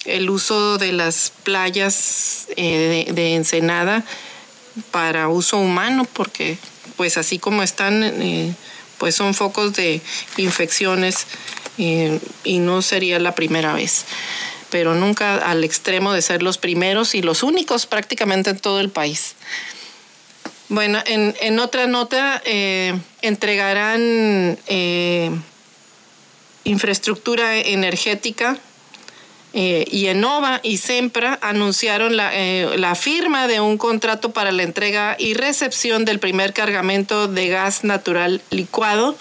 el 0.06 0.30
uso 0.30 0.78
de 0.78 0.92
las 0.92 1.32
playas 1.44 2.48
eh, 2.58 3.08
de, 3.12 3.36
Ensenada 3.36 4.04
para 4.92 5.28
uso 5.28 5.58
humano 5.58 6.06
porque 6.12 6.58
pues 6.98 7.18
así 7.18 7.40
como 7.40 7.64
están 7.64 8.04
eh, 8.04 8.54
pues 8.98 9.16
son 9.16 9.34
focos 9.34 9.74
de 9.74 10.02
infecciones 10.38 11.28
y 11.78 12.60
no 12.60 12.84
sería 12.84 13.18
la 13.20 13.34
primera 13.34 13.74
vez 13.74 14.06
pero 14.74 14.96
nunca 14.96 15.38
al 15.38 15.64
extremo 15.64 16.14
de 16.14 16.24
ser 16.24 16.42
los 16.42 16.58
primeros 16.58 17.14
y 17.14 17.22
los 17.22 17.44
únicos 17.44 17.86
prácticamente 17.86 18.50
en 18.50 18.58
todo 18.58 18.80
el 18.80 18.90
país. 18.90 19.36
Bueno, 20.68 21.00
en, 21.06 21.60
otra 21.60 21.86
nota 21.86 22.42
eh, 22.44 22.98
entregarán 23.22 24.58
eh, 24.66 25.30
infraestructura 26.64 27.56
energética 27.60 28.58
eh, 29.54 29.86
y 29.92 30.08
Enova 30.08 30.60
y 30.64 30.78
Sempra 30.78 31.38
anunciaron 31.42 32.18
la, 32.18 32.32
la, 32.76 32.96
firma 32.96 33.48
de 33.48 33.60
un 33.60 33.78
contrato 33.78 34.32
para 34.32 34.52
la 34.52 34.64
entrega 34.64 35.16
y 35.20 35.36
recepción 35.36 36.06
del 36.06 36.20
primer 36.20 36.54
cargamento 36.54 37.28
de 37.28 37.50
gas 37.50 37.84
natural 37.84 38.42
licuado 38.50 39.16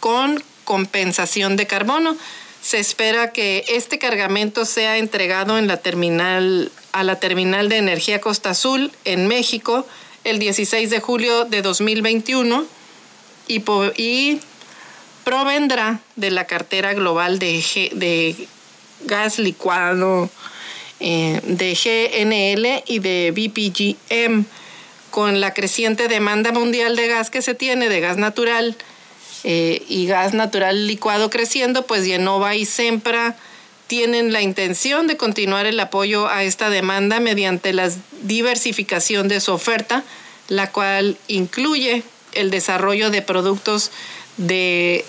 con 0.00 0.42
compensación 0.64 1.56
de 1.56 1.66
carbono. 1.66 2.16
Se 2.62 2.78
espera 2.78 3.32
que 3.32 3.64
este 3.68 3.98
cargamento 3.98 4.64
sea 4.64 4.98
entregado 4.98 5.56
en 5.56 5.66
la 5.66 5.78
terminal, 5.78 6.70
a 6.92 7.04
la 7.04 7.18
terminal 7.18 7.68
de 7.68 7.78
energía 7.78 8.20
Costa 8.20 8.50
Azul 8.50 8.92
en 9.04 9.28
México 9.28 9.86
el 10.24 10.38
16 10.38 10.90
de 10.90 11.00
julio 11.00 11.44
de 11.44 11.62
2021 11.62 12.66
y, 13.48 13.62
y 13.96 14.40
provendrá 15.24 16.00
de 16.16 16.30
la 16.30 16.46
cartera 16.46 16.92
global 16.92 17.38
de, 17.38 17.62
de 17.94 18.48
gas 19.04 19.38
licuado 19.38 20.30
eh, 21.00 21.40
de 21.44 21.74
GNL 21.74 22.84
y 22.86 22.98
de 22.98 23.32
BPGM. 23.32 24.44
Con 25.10 25.40
la 25.40 25.52
creciente 25.54 26.06
demanda 26.06 26.52
mundial 26.52 26.94
de 26.94 27.08
gas 27.08 27.30
que 27.30 27.42
se 27.42 27.54
tiene, 27.54 27.88
de 27.88 28.00
gas 28.00 28.16
natural, 28.16 28.76
eh, 29.42 29.82
y 29.88 30.06
gas 30.06 30.34
natural 30.34 30.86
licuado 30.86 31.30
creciendo, 31.30 31.86
pues 31.86 32.04
Yenova 32.04 32.56
y 32.56 32.66
Sempra 32.66 33.36
tienen 33.86 34.32
la 34.32 34.42
intención 34.42 35.06
de 35.06 35.16
continuar 35.16 35.66
el 35.66 35.80
apoyo 35.80 36.28
a 36.28 36.44
esta 36.44 36.70
demanda 36.70 37.18
mediante 37.18 37.72
la 37.72 37.90
diversificación 38.22 39.28
de 39.28 39.40
su 39.40 39.52
oferta, 39.52 40.04
la 40.48 40.70
cual 40.70 41.16
incluye 41.26 42.04
el 42.32 42.50
desarrollo 42.50 43.10
de 43.10 43.22
productos 43.22 43.90
de, 44.36 45.04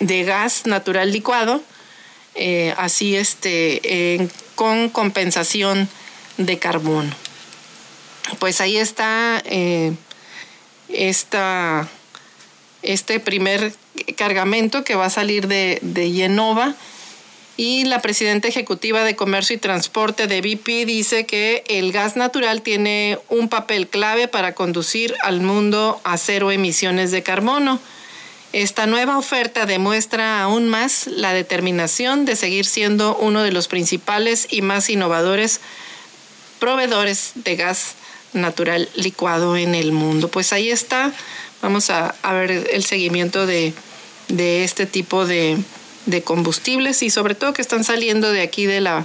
gas 0.00 0.66
natural 0.66 1.12
licuado, 1.12 1.60
eh, 2.34 2.74
así 2.76 3.16
este, 3.16 4.28
con 4.54 4.88
compensación 4.88 5.88
de 6.36 6.58
carbono. 6.58 7.14
Pues 8.38 8.60
ahí 8.60 8.76
está 8.76 9.42
eh, 9.44 9.92
esta 10.88 11.88
este 12.82 13.18
primer 13.18 13.72
cargamento 14.16 14.84
que 14.84 14.94
va 14.94 15.06
a 15.06 15.10
salir 15.10 15.48
de, 15.48 15.78
de 15.82 16.12
Yenova. 16.12 16.74
Y 17.56 17.84
la 17.84 18.02
presidenta 18.02 18.48
ejecutiva 18.48 19.04
de 19.04 19.14
Comercio 19.14 19.54
y 19.54 19.60
Transporte 19.60 20.26
de 20.26 20.40
BP 20.40 20.86
dice 20.86 21.24
que 21.24 21.62
el 21.68 21.92
gas 21.92 22.16
natural 22.16 22.62
tiene 22.62 23.18
un 23.28 23.48
papel 23.48 23.86
clave 23.86 24.26
para 24.26 24.54
conducir 24.54 25.14
al 25.22 25.40
mundo 25.40 26.00
a 26.02 26.18
cero 26.18 26.50
emisiones 26.50 27.12
de 27.12 27.22
carbono. 27.22 27.80
Esta 28.54 28.86
nueva 28.86 29.18
oferta 29.18 29.66
demuestra 29.66 30.40
aún 30.40 30.68
más 30.68 31.08
la 31.08 31.32
determinación 31.32 32.24
de 32.24 32.36
seguir 32.36 32.66
siendo 32.66 33.16
uno 33.16 33.42
de 33.42 33.50
los 33.50 33.66
principales 33.66 34.46
y 34.48 34.62
más 34.62 34.88
innovadores 34.90 35.60
proveedores 36.60 37.32
de 37.34 37.56
gas 37.56 37.94
natural 38.32 38.88
licuado 38.94 39.56
en 39.56 39.74
el 39.74 39.90
mundo. 39.90 40.28
Pues 40.28 40.52
ahí 40.52 40.70
está 40.70 41.12
vamos 41.62 41.90
a, 41.90 42.14
ver 42.30 42.52
el 42.72 42.84
seguimiento 42.84 43.44
de, 43.44 43.74
este 44.28 44.86
tipo 44.86 45.26
de, 45.26 45.58
combustibles 46.22 47.02
y 47.02 47.10
sobre 47.10 47.34
todo 47.34 47.54
que 47.54 47.62
están 47.62 47.82
saliendo 47.82 48.30
de 48.30 48.42
aquí 48.42 48.66
de 48.66 48.80
la... 48.80 49.04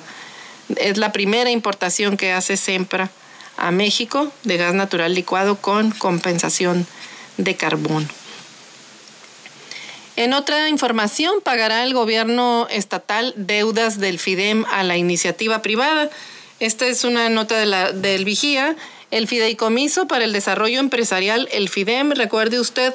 Es 0.76 0.98
la 0.98 1.12
primera 1.12 1.50
importación 1.50 2.18
que 2.18 2.34
hace 2.34 2.56
Sempra 2.56 3.10
a 3.58 3.72
México 3.72 4.32
de 4.44 4.58
gas 4.58 4.76
natural 4.76 5.16
licuado 5.16 5.56
con 5.56 5.90
compensación 5.90 6.86
de 7.38 7.56
carbón. 7.56 8.08
En 10.20 10.34
otra 10.34 10.68
información, 10.68 11.36
pagará 11.42 11.82
el 11.86 11.94
gobierno 11.94 12.68
estatal 12.70 13.34
deudas 13.38 14.02
del 14.02 14.20
FIDEM 14.20 14.66
a 14.70 14.84
la 14.84 14.98
iniciativa 14.98 15.62
privada. 15.62 16.10
Esta 16.60 16.88
es 16.88 17.06
una 17.06 17.30
nota 17.30 17.58
de 17.58 17.66
la, 17.66 17.94
del 17.94 18.26
Vigía 18.26 18.76
el 19.12 19.30
fideicomiso 19.30 20.10
para 20.10 20.26
el 20.26 20.34
desarrollo 20.34 20.82
empresarial, 20.82 21.48
el 21.54 21.70
FIDEM, 21.70 22.12
recuerde 22.12 22.60
usted, 22.60 22.94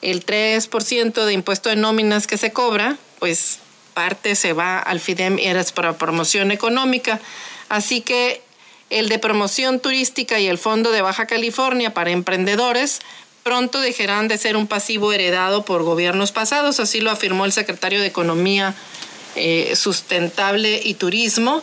el 0.00 0.24
3% 0.24 1.26
de 1.26 1.32
impuesto 1.34 1.68
de 1.68 1.76
nóminas 1.76 2.26
que 2.26 2.38
se 2.38 2.54
cobra, 2.54 2.96
pues 3.18 3.58
parte 3.92 4.34
se 4.34 4.54
va 4.54 4.78
al 4.78 4.98
FIDEM 4.98 5.38
y 5.38 5.48
eres 5.48 5.72
para 5.72 5.98
promoción 5.98 6.52
económica. 6.52 7.20
Así 7.68 8.00
que 8.00 8.40
el 8.88 9.10
de 9.10 9.18
promoción 9.18 9.78
turística 9.78 10.40
y 10.40 10.48
el 10.48 10.56
Fondo 10.56 10.90
de 10.90 11.02
Baja 11.02 11.26
California 11.26 11.92
para 11.92 12.12
emprendedores 12.12 13.00
pronto 13.42 13.80
dejarán 13.80 14.28
de 14.28 14.38
ser 14.38 14.56
un 14.56 14.66
pasivo 14.66 15.12
heredado 15.12 15.64
por 15.64 15.82
gobiernos 15.82 16.32
pasados, 16.32 16.80
así 16.80 17.00
lo 17.00 17.10
afirmó 17.10 17.44
el 17.44 17.52
secretario 17.52 18.00
de 18.00 18.06
Economía 18.06 18.74
eh, 19.34 19.74
Sustentable 19.76 20.80
y 20.82 20.94
Turismo. 20.94 21.62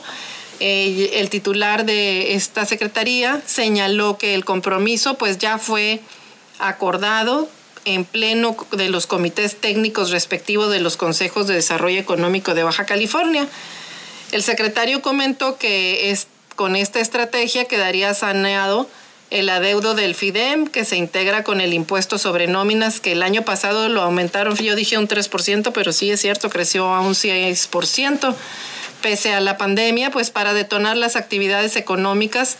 el 0.59 1.29
titular 1.29 1.85
de 1.85 2.33
esta 2.33 2.65
secretaría 2.65 3.41
señaló 3.45 4.17
que 4.17 4.35
el 4.35 4.43
compromiso 4.43 5.17
pues 5.17 5.37
ya 5.37 5.57
fue 5.57 6.01
acordado 6.59 7.47
en 7.85 8.03
pleno 8.03 8.57
de 8.71 8.89
los 8.89 9.07
comités 9.07 9.55
técnicos 9.55 10.11
respectivos 10.11 10.69
de 10.71 10.79
los 10.79 10.97
consejos 10.97 11.47
de 11.47 11.55
desarrollo 11.55 11.99
económico 11.99 12.53
de 12.53 12.63
Baja 12.63 12.85
California. 12.85 13.47
El 14.31 14.43
secretario 14.43 15.01
comentó 15.01 15.57
que 15.57 16.15
con 16.55 16.75
esta 16.75 16.99
estrategia 16.99 17.65
quedaría 17.65 18.13
saneado 18.13 18.89
el 19.29 19.49
adeudo 19.49 19.93
del 19.93 20.15
FIDEM, 20.15 20.67
que 20.67 20.85
se 20.85 20.97
integra 20.97 21.43
con 21.43 21.61
el 21.61 21.73
impuesto 21.73 22.17
sobre 22.17 22.47
nóminas, 22.47 22.99
que 22.99 23.11
el 23.11 23.21
año 23.21 23.43
pasado 23.43 23.87
lo 23.87 24.01
aumentaron, 24.01 24.55
yo 24.55 24.75
dije 24.75 24.97
un 24.97 25.07
3%, 25.07 25.71
pero 25.71 25.93
sí 25.93 26.09
es 26.09 26.21
cierto, 26.21 26.49
creció 26.49 26.93
a 26.93 27.01
un 27.01 27.13
6%, 27.13 28.35
pese 29.01 29.33
a 29.33 29.39
la 29.39 29.57
pandemia, 29.57 30.11
pues 30.11 30.31
para 30.31 30.53
detonar 30.53 30.97
las 30.97 31.15
actividades 31.15 31.75
económicas 31.75 32.57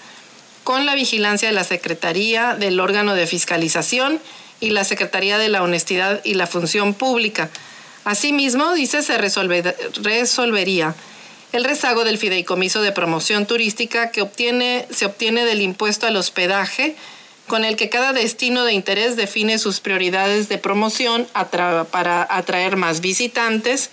con 0.64 0.86
la 0.86 0.94
vigilancia 0.94 1.48
de 1.48 1.56
la 1.56 1.64
Secretaría, 1.64 2.56
del 2.56 2.80
órgano 2.80 3.16
de 3.16 3.26
fiscalización 3.26 4.20
y 4.60 4.70
la 4.70 4.84
Secretaría 4.84 5.38
de 5.38 5.50
la 5.50 5.64
Honestidad 5.64 6.22
y 6.24 6.36
la 6.36 6.46
Función 6.46 6.94
Pública. 6.94 7.50
Asimismo, 8.06 8.74
dice, 8.74 9.02
se 9.02 9.18
resolvería 9.18 10.96
el 11.52 11.64
rezago 11.64 12.04
del 12.04 12.18
fideicomiso 12.18 12.82
de 12.82 12.92
promoción 12.92 13.46
turística 13.46 14.12
que 14.12 14.22
se 14.92 15.06
obtiene 15.06 15.46
del 15.46 15.62
impuesto 15.62 16.06
al 16.08 16.16
hospedaje, 16.16 16.96
con 17.48 17.66
el 17.66 17.76
que 17.76 17.90
cada 17.90 18.14
destino 18.14 18.64
de 18.64 18.74
interés 18.74 19.16
define 19.16 19.58
sus 19.58 19.80
prioridades 19.80 20.50
de 20.50 20.60
promoción 20.60 21.28
para 21.34 22.28
atraer 22.30 22.76
más 22.76 23.02
visitantes 23.02 23.90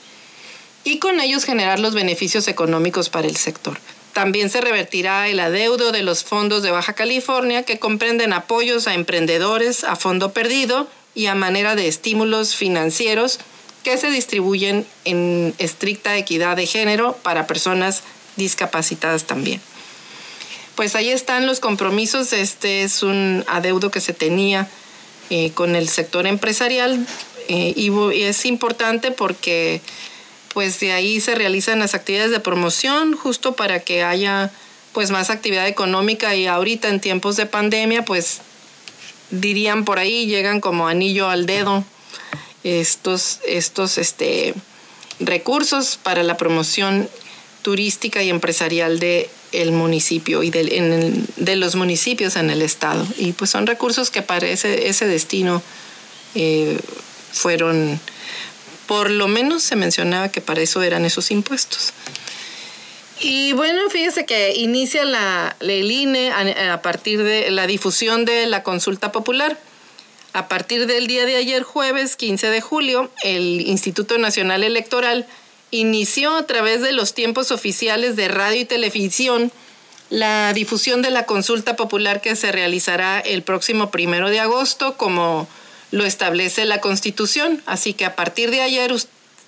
y 0.84 0.98
con 0.98 1.20
ellos 1.20 1.44
generar 1.44 1.80
los 1.80 1.94
beneficios 1.94 2.46
económicos 2.48 3.08
para 3.08 3.26
el 3.26 3.36
sector. 3.36 3.78
También 4.12 4.50
se 4.50 4.60
revertirá 4.60 5.28
el 5.28 5.40
adeudo 5.40 5.90
de 5.92 6.02
los 6.02 6.24
fondos 6.24 6.62
de 6.62 6.70
Baja 6.70 6.92
California 6.92 7.64
que 7.64 7.78
comprenden 7.78 8.32
apoyos 8.32 8.86
a 8.86 8.94
emprendedores 8.94 9.84
a 9.84 9.96
fondo 9.96 10.32
perdido 10.32 10.88
y 11.14 11.26
a 11.26 11.34
manera 11.34 11.74
de 11.74 11.88
estímulos 11.88 12.54
financieros 12.54 13.40
que 13.86 13.96
se 13.98 14.10
distribuyen 14.10 14.84
en 15.04 15.54
estricta 15.58 16.16
equidad 16.16 16.56
de 16.56 16.66
género 16.66 17.16
para 17.22 17.46
personas 17.46 18.02
discapacitadas 18.34 19.28
también. 19.28 19.60
Pues 20.74 20.96
ahí 20.96 21.10
están 21.10 21.46
los 21.46 21.60
compromisos. 21.60 22.32
Este 22.32 22.82
es 22.82 23.04
un 23.04 23.44
adeudo 23.46 23.92
que 23.92 24.00
se 24.00 24.12
tenía 24.12 24.68
eh, 25.30 25.52
con 25.52 25.76
el 25.76 25.88
sector 25.88 26.26
empresarial 26.26 27.06
eh, 27.46 27.74
y, 27.76 27.92
es 28.24 28.44
importante 28.44 29.12
porque 29.12 29.80
pues 30.52 30.80
de 30.80 30.90
ahí 30.90 31.20
se 31.20 31.36
realizan 31.36 31.78
las 31.78 31.94
actividades 31.94 32.32
de 32.32 32.40
promoción 32.40 33.16
justo 33.16 33.54
para 33.54 33.78
que 33.78 34.02
haya 34.02 34.50
pues 34.94 35.12
más 35.12 35.30
actividad 35.30 35.68
económica 35.68 36.34
y 36.34 36.48
ahorita 36.48 36.88
en 36.88 36.98
tiempos 36.98 37.36
de 37.36 37.46
pandemia 37.46 38.04
pues 38.04 38.40
dirían 39.30 39.84
por 39.84 40.00
ahí 40.00 40.26
llegan 40.26 40.60
como 40.60 40.88
anillo 40.88 41.28
al 41.28 41.46
dedo 41.46 41.84
estos, 42.66 43.38
estos 43.46 43.96
este, 43.96 44.54
recursos 45.20 45.98
para 46.02 46.22
la 46.22 46.36
promoción 46.36 47.08
turística 47.62 48.22
y 48.22 48.30
empresarial 48.30 48.98
de 48.98 49.30
el 49.52 49.72
municipio 49.72 50.42
y 50.42 50.50
de, 50.50 51.24
de, 51.36 51.56
los 51.56 51.76
municipios 51.76 52.36
en 52.36 52.50
el 52.50 52.62
estado. 52.62 53.06
Y 53.18 53.32
pues 53.32 53.50
son 53.50 53.66
recursos 53.66 54.10
que 54.10 54.22
para 54.22 54.48
ese, 54.48 54.88
ese 54.88 55.06
destino 55.06 55.62
eh, 56.34 56.78
fueron, 57.32 58.00
por 58.86 59.10
lo 59.10 59.28
menos 59.28 59.62
se 59.62 59.76
mencionaba 59.76 60.30
que 60.30 60.40
para 60.40 60.60
eso 60.60 60.82
eran 60.82 61.04
esos 61.04 61.30
impuestos. 61.30 61.92
Y 63.20 63.52
bueno, 63.52 63.88
fíjese 63.88 64.26
que 64.26 64.54
inicia 64.56 65.04
la, 65.04 65.56
el 65.60 65.90
INE 65.90 66.32
a 66.32 66.82
partir 66.82 67.22
de 67.22 67.50
la 67.50 67.66
difusión 67.66 68.24
de 68.24 68.46
la 68.46 68.62
consulta 68.62 69.10
popular. 69.10 69.58
A 70.36 70.48
partir 70.48 70.86
del 70.86 71.06
día 71.06 71.24
de 71.24 71.36
ayer, 71.36 71.62
jueves 71.62 72.14
15 72.14 72.50
de 72.50 72.60
julio, 72.60 73.10
el 73.22 73.62
Instituto 73.62 74.18
Nacional 74.18 74.64
Electoral 74.64 75.26
inició 75.70 76.36
a 76.36 76.46
través 76.46 76.82
de 76.82 76.92
los 76.92 77.14
tiempos 77.14 77.50
oficiales 77.50 78.16
de 78.16 78.28
radio 78.28 78.60
y 78.60 78.66
televisión 78.66 79.50
la 80.10 80.52
difusión 80.52 81.00
de 81.00 81.10
la 81.10 81.24
consulta 81.24 81.74
popular 81.74 82.20
que 82.20 82.36
se 82.36 82.52
realizará 82.52 83.18
el 83.18 83.44
próximo 83.44 83.90
primero 83.90 84.28
de 84.28 84.38
agosto, 84.38 84.98
como 84.98 85.48
lo 85.90 86.04
establece 86.04 86.66
la 86.66 86.82
Constitución. 86.82 87.62
Así 87.64 87.94
que 87.94 88.04
a 88.04 88.14
partir 88.14 88.50
de 88.50 88.60
ayer 88.60 88.94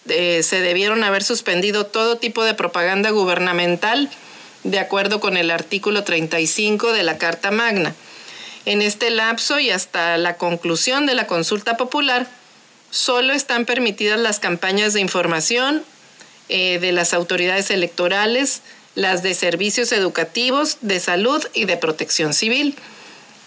eh, 0.09 0.43
se 0.43 0.62
debieron 0.62 1.05
haber 1.05 1.22
suspendido 1.22 1.84
todo 1.84 2.16
tipo 2.16 2.45
de 2.45 2.55
propaganda 2.55 3.11
gubernamental 3.11 4.09
de 4.64 4.78
acuerdo 4.78 5.20
con 5.20 5.36
el 5.36 5.51
artículo 5.51 6.03
35 6.03 6.93
de 6.93 7.03
la 7.03 7.18
Carta 7.18 7.51
Magna. 7.51 7.95
En 8.69 8.83
este 8.83 9.09
lapso 9.09 9.59
y 9.59 9.71
hasta 9.71 10.19
la 10.19 10.37
conclusión 10.37 11.07
de 11.07 11.14
la 11.14 11.27
consulta 11.27 11.79
popular, 11.79 12.29
solo 12.91 13.33
están 13.33 13.64
permitidas 13.64 14.21
las 14.21 14.41
campañas 14.41 14.93
de 14.93 15.01
información 15.01 15.83
eh, 16.51 16.79
de 16.79 16.93
las 16.93 17.14
autoridades 17.14 17.71
electorales, 17.71 18.61
las 18.95 19.23
de 19.23 19.33
servicios 19.33 19.91
educativos, 19.91 20.77
de 20.83 21.01
salud 21.01 21.43
y 21.55 21.64
de 21.64 21.79
protección 21.79 22.35
civil. 22.35 22.77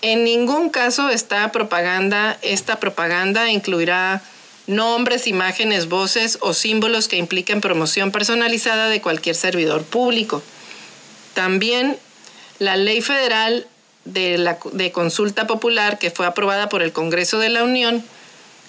En 0.02 0.24
ningún 0.24 0.72
caso 0.72 1.10
esta 1.10 1.52
propaganda, 1.52 2.40
esta 2.42 2.80
propaganda 2.80 3.52
incluirá 3.52 4.24
nombres, 4.66 5.28
imágenes, 5.28 5.88
voces 5.88 6.40
o 6.42 6.56
símbolos 6.56 7.08
que 7.08 7.18
impliquen 7.18 7.62
promoción 7.62 8.12
personalizada 8.12 8.88
de 8.88 9.02
cualquier 9.02 9.36
servidor 9.36 9.84
público. 9.84 10.42
También 11.36 12.00
la 12.58 12.76
ley 12.76 13.02
federal 13.02 13.68
de, 14.06 14.38
la, 14.38 14.58
de 14.72 14.92
consulta 14.92 15.48
popular 15.48 16.00
que 16.00 16.12
fue 16.12 16.26
aprobada 16.26 16.70
por 16.70 16.82
el 16.82 16.92
Congreso 16.92 17.40
de 17.40 17.50
la 17.50 17.64
Unión 17.64 18.04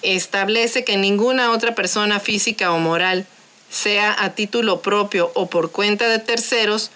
establece 0.01 0.83
que 0.83 0.97
ninguna 0.97 1.51
otra 1.51 1.75
persona 1.75 2.19
física 2.19 2.71
o 2.73 2.79
moral, 2.79 3.25
sea 3.69 4.15
a 4.23 4.35
título 4.35 4.81
propio 4.81 5.31
o 5.33 5.49
por 5.49 5.71
cuenta 5.71 6.07
de 6.07 6.19
terceros, 6.19 6.91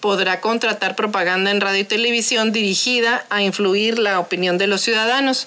podrá 0.00 0.40
contratar 0.40 0.94
propaganda 0.96 1.50
en 1.50 1.60
radio 1.60 1.80
y 1.80 1.84
televisión 1.84 2.52
dirigida 2.52 3.26
a 3.30 3.42
influir 3.42 3.98
la 3.98 4.20
opinión 4.20 4.56
de 4.56 4.66
los 4.66 4.80
ciudadanos. 4.82 5.46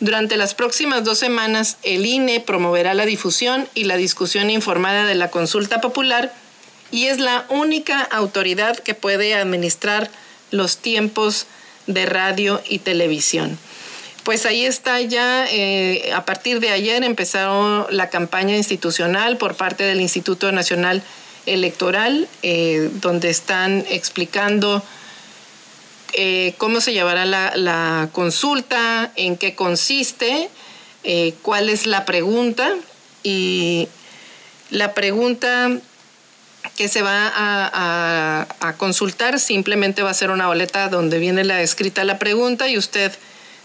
Durante 0.00 0.36
las 0.36 0.54
próximas 0.54 1.04
dos 1.04 1.18
semanas, 1.18 1.78
el 1.82 2.06
INE 2.06 2.40
promoverá 2.40 2.94
la 2.94 3.06
difusión 3.06 3.68
y 3.74 3.84
la 3.84 3.96
discusión 3.96 4.50
informada 4.50 5.06
de 5.06 5.14
la 5.14 5.30
consulta 5.30 5.80
popular 5.80 6.32
y 6.90 7.06
es 7.06 7.18
la 7.18 7.46
única 7.48 8.00
autoridad 8.02 8.78
que 8.78 8.94
puede 8.94 9.34
administrar 9.34 10.10
los 10.50 10.78
tiempos 10.78 11.46
de 11.86 12.06
radio 12.06 12.62
y 12.68 12.78
televisión. 12.78 13.58
Pues 14.26 14.44
ahí 14.44 14.64
está 14.64 15.00
ya, 15.02 15.46
eh, 15.48 16.10
a 16.12 16.24
partir 16.24 16.58
de 16.58 16.70
ayer 16.70 17.04
empezaron 17.04 17.86
la 17.90 18.10
campaña 18.10 18.56
institucional 18.56 19.36
por 19.36 19.54
parte 19.54 19.84
del 19.84 20.00
Instituto 20.00 20.50
Nacional 20.50 21.00
Electoral, 21.46 22.26
eh, 22.42 22.90
donde 22.94 23.30
están 23.30 23.84
explicando 23.88 24.82
eh, 26.12 26.54
cómo 26.58 26.80
se 26.80 26.92
llevará 26.92 27.24
la, 27.24 28.08
consulta, 28.10 29.12
en 29.14 29.36
qué 29.36 29.54
consiste, 29.54 30.50
cuál 31.42 31.68
es 31.68 31.86
la 31.86 32.04
pregunta 32.04 32.68
y 33.22 33.86
la 34.70 34.92
pregunta 34.92 35.70
que 36.76 36.88
se 36.88 37.02
va 37.02 37.32
a, 37.34 38.74
consultar 38.76 39.40
simplemente 39.40 40.02
va 40.02 40.10
a 40.10 40.14
ser 40.14 40.30
una 40.30 40.46
boleta 40.46 40.88
donde 40.88 41.18
viene 41.18 41.44
la 41.44 41.62
escrita 41.62 42.04
la 42.04 42.18
pregunta 42.18 42.68
y 42.68 42.76
usted 42.76 43.12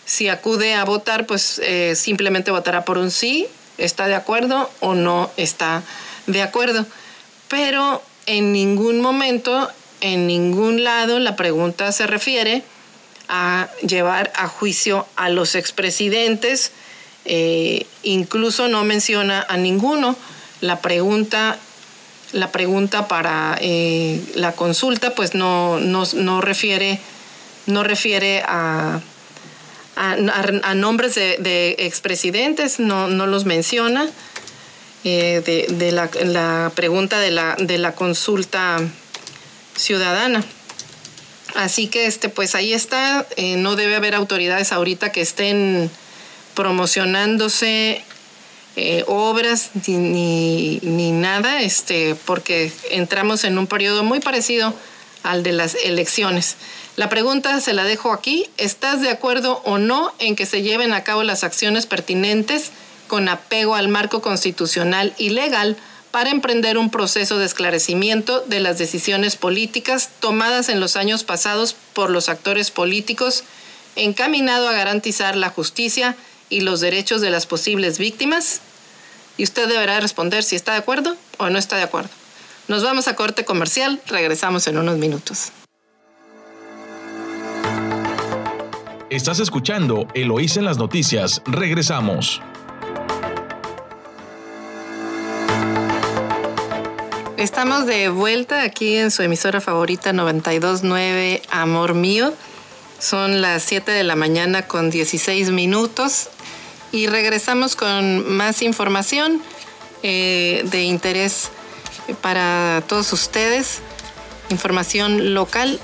si 0.05 0.29
acude 0.29 0.73
a 0.73 0.85
votar 0.85 1.25
pues 1.25 1.59
eh, 1.63 1.95
simplemente 1.95 2.51
votará 2.51 2.85
por 2.85 2.97
un 2.97 3.11
sí, 3.11 3.47
está 3.77 4.07
de 4.07 4.15
acuerdo 4.15 4.69
o 4.79 4.95
no 4.95 5.29
está 5.37 5.83
de 6.27 6.41
acuerdo. 6.41 6.85
Pero 7.49 8.01
en 8.25 8.53
ningún 8.53 9.01
momento, 9.01 9.69
en 9.99 10.27
ningún 10.27 10.83
lado 10.83 11.19
la 11.19 11.35
pregunta 11.35 11.91
se 11.91 12.07
refiere 12.07 12.63
a 13.27 13.69
llevar 13.85 14.31
a 14.35 14.47
juicio 14.47 15.05
a 15.15 15.29
los 15.29 15.55
expresidentes, 15.55 16.71
eh, 17.25 17.85
incluso 18.03 18.67
no 18.67 18.83
menciona 18.83 19.45
a 19.47 19.57
ninguno. 19.57 20.15
La 20.61 20.79
pregunta 20.79 21.57
la 22.33 22.51
pregunta 22.51 23.07
para 23.07 23.57
eh, 23.61 24.21
la 24.35 24.53
consulta 24.53 25.13
pues 25.15 25.35
no, 25.35 25.79
no, 25.79 26.41
refiere, 26.41 26.99
no 27.65 27.83
refiere 27.83 28.43
a, 28.47 29.01
a, 29.95 30.75
nombres 30.75 31.15
de, 31.15 31.75
expresidentes, 31.79 32.79
no, 32.79 33.07
no, 33.07 33.27
los 33.27 33.45
menciona. 33.45 34.09
Eh, 35.03 35.41
de, 35.69 35.91
la, 35.91 36.71
pregunta 36.75 37.19
de 37.19 37.31
la, 37.31 37.55
de 37.57 37.79
la 37.79 37.95
consulta 37.95 38.77
ciudadana. 39.75 40.45
Así 41.55 41.87
que 41.87 42.05
este, 42.05 42.29
pues 42.29 42.53
ahí 42.53 42.71
está, 42.71 43.25
eh, 43.35 43.55
no 43.57 43.75
debe 43.75 43.95
haber 43.95 44.13
autoridades 44.13 44.71
ahorita 44.71 45.11
que 45.11 45.21
estén 45.21 45.89
promocionándose 46.53 48.03
eh, 48.75 49.03
obras 49.07 49.71
ni, 49.85 50.79
ni, 50.81 51.11
nada, 51.11 51.61
este, 51.61 52.15
porque 52.25 52.71
entramos 52.89 53.43
en 53.43 53.57
un 53.57 53.67
periodo 53.67 54.03
muy 54.03 54.19
parecido 54.19 54.73
al 55.23 55.43
de 55.43 55.51
las 55.51 55.75
elecciones. 55.75 56.55
La 56.95 57.09
pregunta 57.09 57.59
se 57.61 57.73
la 57.73 57.83
dejo 57.83 58.11
aquí. 58.11 58.47
¿Estás 58.57 59.01
de 59.01 59.09
acuerdo 59.09 59.61
o 59.65 59.77
no 59.77 60.13
en 60.19 60.35
que 60.35 60.45
se 60.45 60.61
lleven 60.61 60.93
a 60.93 61.03
cabo 61.03 61.23
las 61.23 61.43
acciones 61.43 61.85
pertinentes 61.85 62.71
con 63.07 63.27
apego 63.27 63.75
al 63.75 63.89
marco 63.89 64.21
constitucional 64.21 65.13
y 65.17 65.29
legal 65.31 65.77
para 66.11 66.29
emprender 66.29 66.77
un 66.77 66.89
proceso 66.89 67.39
de 67.39 67.45
esclarecimiento 67.45 68.41
de 68.41 68.59
las 68.59 68.77
decisiones 68.77 69.35
políticas 69.37 70.09
tomadas 70.19 70.69
en 70.69 70.79
los 70.79 70.95
años 70.95 71.23
pasados 71.23 71.75
por 71.93 72.09
los 72.09 72.29
actores 72.29 72.71
políticos 72.71 73.43
encaminado 73.95 74.67
a 74.69 74.73
garantizar 74.73 75.35
la 75.35 75.49
justicia 75.49 76.15
y 76.51 76.61
los 76.61 76.81
derechos 76.81 77.21
de 77.21 77.31
las 77.31 77.47
posibles 77.47 77.97
víctimas? 77.97 78.61
Y 79.37 79.43
usted 79.43 79.67
deberá 79.67 79.99
responder 79.99 80.43
si 80.43 80.55
está 80.55 80.73
de 80.73 80.77
acuerdo 80.77 81.17
o 81.39 81.49
no 81.49 81.57
está 81.57 81.77
de 81.77 81.83
acuerdo. 81.83 82.11
Nos 82.67 82.83
vamos 82.83 83.07
a 83.07 83.15
corte 83.15 83.43
comercial, 83.43 83.99
regresamos 84.05 84.67
en 84.67 84.77
unos 84.77 84.99
minutos. 84.99 85.51
Estás 89.09 89.39
escuchando 89.39 90.07
Eloís 90.13 90.57
en 90.57 90.65
las 90.65 90.77
noticias, 90.77 91.41
regresamos. 91.45 92.41
Estamos 97.35 97.87
de 97.87 98.09
vuelta 98.09 98.61
aquí 98.61 98.97
en 98.97 99.09
su 99.09 99.23
emisora 99.23 99.59
favorita 99.59 100.13
929 100.13 101.41
Amor 101.49 101.95
Mío. 101.95 102.33
Son 102.99 103.41
las 103.41 103.63
7 103.63 103.91
de 103.91 104.03
la 104.03 104.15
mañana 104.15 104.67
con 104.67 104.91
16 104.91 105.49
minutos 105.49 106.29
y 106.91 107.07
regresamos 107.07 107.75
con 107.75 108.29
más 108.35 108.61
información 108.61 109.41
eh, 110.03 110.63
de 110.65 110.83
interés 110.83 111.49
para 112.21 112.83
todos 112.87 113.13
ustedes, 113.13 113.79
información 114.49 115.33
local. 115.33 115.79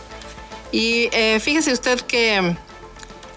Y 0.71 1.09
eh, 1.13 1.39
fíjese 1.39 1.71
usted 1.71 2.01
que 2.01 2.55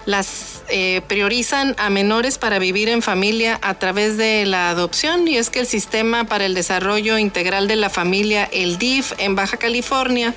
las 0.07 0.62
eh, 0.68 1.03
priorizan 1.07 1.77
a 1.79 1.91
menores 1.91 2.39
para 2.39 2.59
vivir 2.59 2.89
en 2.89 3.03
familia 3.03 3.59
a 3.62 3.75
través 3.75 4.16
de 4.16 4.47
la 4.47 4.71
adopción 4.71 5.29
y 5.29 5.37
es 5.37 5.51
que 5.51 5.61
el 5.61 5.66
Sistema 5.66 6.25
para 6.25 6.47
el 6.47 6.55
Desarrollo 6.55 7.18
Integral 7.18 7.68
de 7.68 7.77
la 7.77 7.91
Familia, 7.91 8.49
el 8.51 8.79
DIF, 8.79 9.12
en 9.18 9.37
Baja 9.37 9.57
California, 9.59 10.35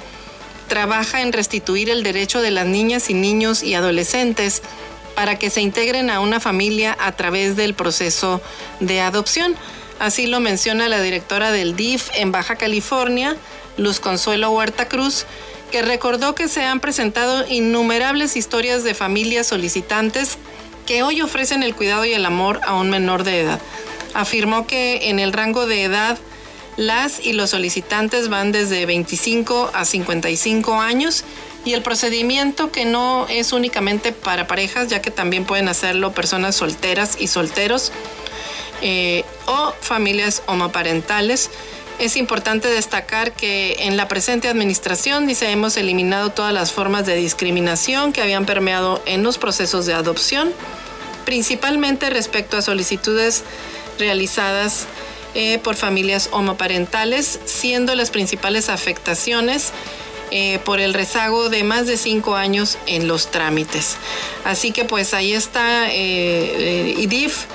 trabaja 0.68 1.22
en 1.22 1.34
restituir 1.34 1.90
el 1.90 2.04
derecho 2.04 2.42
de 2.42 2.52
las 2.52 2.66
niñas 2.66 3.10
y 3.10 3.14
niños 3.14 3.64
y 3.64 3.74
adolescentes 3.74 4.62
para 5.16 5.38
que 5.38 5.50
se 5.50 5.62
integren 5.62 6.10
a 6.10 6.20
una 6.20 6.40
familia 6.40 6.96
a 7.00 7.12
través 7.14 7.56
del 7.56 7.74
proceso 7.74 8.42
de 8.80 9.02
adopción. 9.02 9.56
Así 10.00 10.28
lo 10.28 10.40
menciona 10.40 10.90
la 10.90 11.02
directora 11.02 11.52
del 11.52 11.76
DIF 11.76 12.10
en 12.16 12.32
Baja 12.32 12.56
California, 12.56 13.38
Luz 13.78 14.00
Consuelo 14.00 14.52
Huerta 14.52 14.88
Cruz, 14.88 15.26
que 15.72 15.82
recordó 15.82 16.36
que 16.36 16.48
se 16.48 16.64
han 16.64 16.80
presentado 16.80 17.48
innumerables 17.48 18.36
historias 18.36 18.84
de 18.84 18.94
familias 18.94 19.48
solicitantes 19.48 20.38
que 20.86 21.04
hoy 21.04 21.22
ofrecen 21.22 21.64
el 21.64 21.76
cuidado 21.76 22.06
y 22.06 22.14
el 22.14 22.26
amor 22.26 22.60
a 22.66 22.76
un 22.76 22.90
menor 22.90 23.24
de 23.24 23.42
edad. 23.42 23.62
Afirmó 24.14 24.68
que 24.68 25.10
en 25.10 25.20
el 25.20 25.34
rango 25.34 25.66
de 25.66 25.84
edad 25.84 26.18
las 26.78 27.20
y 27.20 27.34
los 27.34 27.52
solicitantes 27.52 28.30
van 28.30 28.52
desde 28.52 28.86
25 28.86 29.72
a 29.74 29.86
55 29.86 30.82
años 30.82 31.24
y 31.66 31.74
el 31.74 31.82
procedimiento 31.82 32.72
que 32.72 32.86
no 32.86 33.26
es 33.30 33.54
únicamente 33.54 34.12
para 34.12 34.48
parejas, 34.48 34.88
ya 34.88 35.02
que 35.02 35.12
también 35.12 35.46
pueden 35.46 35.68
hacerlo 35.68 36.12
personas 36.12 36.56
solteras 36.56 37.18
y 37.20 37.28
solteros 37.28 37.92
eh, 38.82 39.24
o 39.46 39.74
familias 39.80 40.44
homoparentales. 40.48 41.50
Es 42.00 42.18
importante 42.18 42.68
destacar 42.68 43.32
que 43.32 43.76
en 43.80 43.98
la 43.98 44.08
presente 44.08 44.50
administración 44.50 45.28
dice 45.28 45.52
hemos 45.52 45.78
eliminado 45.78 46.32
todas 46.32 46.54
las 46.54 46.72
formas 46.72 47.06
de 47.06 47.16
discriminación 47.16 48.12
que 48.12 48.22
habían 48.22 48.46
permeado 48.46 49.02
en 49.06 49.24
los 49.24 49.38
procesos 49.38 49.86
de 49.86 49.94
adopción, 49.94 50.52
principalmente 51.24 52.10
respecto 52.10 52.58
a 52.58 52.62
solicitudes 52.62 53.44
realizadas 54.00 54.88
eh, 55.36 55.60
por 55.60 55.76
familias 55.76 56.30
homoparentales, 56.32 57.40
siendo 57.46 57.96
las 57.96 58.10
principales 58.10 58.70
afectaciones 58.70 59.72
eh, 60.36 60.58
por 60.66 60.80
el 60.80 60.96
rezago 60.96 61.50
de 61.50 61.64
más 61.64 61.86
de 61.86 61.96
cinco 61.96 62.36
años 62.36 62.80
en 62.88 63.08
los 63.08 63.30
trámites. 63.30 63.98
Así 64.44 64.72
que 64.72 64.84
pues 64.84 65.14
ahí 65.14 65.32
está 65.32 65.92
eh, 65.92 66.96
IDIF 66.98 67.46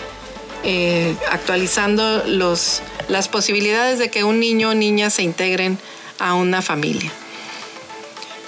actualizando 1.29 2.23
los, 2.27 2.81
las 3.09 3.27
posibilidades 3.27 3.99
de 3.99 4.13
que 4.13 4.23
un 4.23 4.39
niño 4.39 4.71
o 4.71 4.75
niña 4.75 5.11
se 5.11 5.23
integren 5.23 5.77
a 6.21 6.35
una 6.35 6.63
familia. 6.63 7.11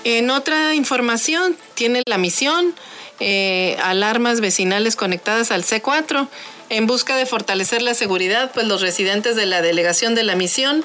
En 0.04 0.30
otra 0.30 0.76
información, 0.76 1.56
tiene 1.74 2.04
la 2.06 2.16
misión 2.16 2.72
alarmas 3.82 4.40
vecinales 4.40 4.94
conectadas 4.94 5.50
al 5.50 5.64
C4 5.64 6.28
en 6.70 6.86
busca 6.86 7.16
de 7.16 7.26
fortalecer 7.26 7.82
la 7.82 7.94
seguridad, 7.94 8.52
pues 8.54 8.66
los 8.66 8.80
residentes 8.80 9.34
de 9.34 9.44
la 9.44 9.60
delegación 9.60 10.14
de 10.14 10.22
la 10.22 10.36
misión, 10.36 10.84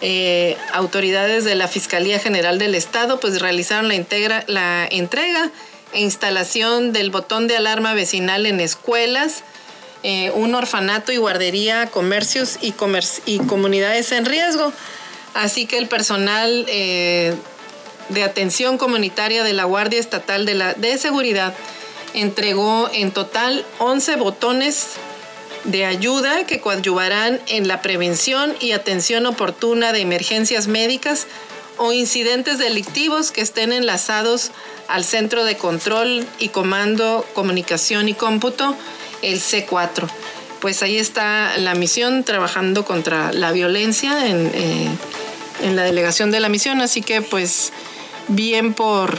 eh, 0.00 0.56
autoridades 0.72 1.44
de 1.44 1.54
la 1.54 1.68
Fiscalía 1.68 2.18
General 2.18 2.58
del 2.58 2.74
Estado, 2.74 3.20
pues 3.20 3.40
realizaron 3.40 3.88
la, 3.88 4.44
la 4.46 4.88
entrega 4.90 5.50
e 5.92 6.00
instalación 6.00 6.92
del 6.92 7.10
botón 7.10 7.48
de 7.48 7.56
alarma 7.56 7.94
vecinal 7.94 8.46
en 8.46 8.60
escuelas, 8.60 9.42
eh, 10.02 10.30
un 10.34 10.54
orfanato 10.54 11.12
y 11.12 11.18
guardería, 11.18 11.86
comercios 11.86 12.58
y, 12.62 12.74
y, 13.26 13.38
comunidades 13.40 14.12
en 14.12 14.24
riesgo. 14.24 14.72
Así 15.34 15.66
que 15.66 15.76
el 15.78 15.88
personal 15.88 16.64
eh, 16.68 17.34
de 18.08 18.22
atención 18.22 18.78
comunitaria 18.78 19.44
de 19.44 19.52
la 19.52 19.64
Guardia 19.64 20.00
Estatal 20.00 20.46
de, 20.46 20.54
la, 20.54 20.74
de 20.74 20.96
Seguridad 20.96 21.54
entregó 22.14 22.88
en 22.92 23.12
total 23.12 23.64
11 23.78 24.16
botones 24.16 24.96
de 25.64 25.84
ayuda 25.84 26.46
que 26.46 26.60
coadyuvarán 26.60 27.40
en 27.46 27.68
la 27.68 27.82
prevención 27.82 28.54
y 28.60 28.72
atención 28.72 29.26
oportuna 29.26 29.92
de 29.92 30.00
emergencias 30.00 30.66
médicas 30.68 31.26
o 31.76 31.92
incidentes 31.92 32.58
delictivos 32.58 33.30
que 33.30 33.40
estén 33.40 33.72
enlazados 33.72 34.50
al 34.88 35.04
Centro 35.04 35.44
de 35.44 35.56
Control 35.56 36.26
y 36.38 36.48
Comando, 36.48 37.26
Comunicación 37.34 38.08
y 38.08 38.14
Cómputo, 38.14 38.76
el 39.22 39.40
C4. 39.40 40.08
Pues 40.60 40.82
ahí 40.82 40.98
está 40.98 41.56
la 41.56 41.74
misión 41.74 42.24
trabajando 42.24 42.84
contra 42.84 43.32
la 43.32 43.52
violencia 43.52 44.26
en, 44.26 44.50
eh, 44.52 44.90
en 45.62 45.76
la 45.76 45.82
delegación 45.84 46.30
de 46.30 46.40
la 46.40 46.48
misión, 46.48 46.80
así 46.80 47.00
que 47.00 47.22
pues 47.22 47.72
bien 48.28 48.74
por, 48.74 49.18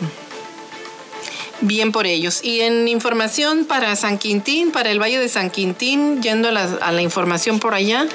bien 1.61 1.91
por 1.91 2.05
ellos. 2.05 2.41
Y 2.43 2.61
en 2.61 2.87
información 2.87 3.65
para 3.65 3.95
San 3.95 4.17
Quintín, 4.17 4.71
para 4.71 4.91
el 4.91 5.01
Valle 5.01 5.19
de 5.19 5.29
San 5.29 5.49
Quintín, 5.49 6.21
yendo 6.21 6.49
a 6.49 6.51
la, 6.91 7.01
información 7.01 7.59
por 7.59 7.73
allá, 7.73 8.07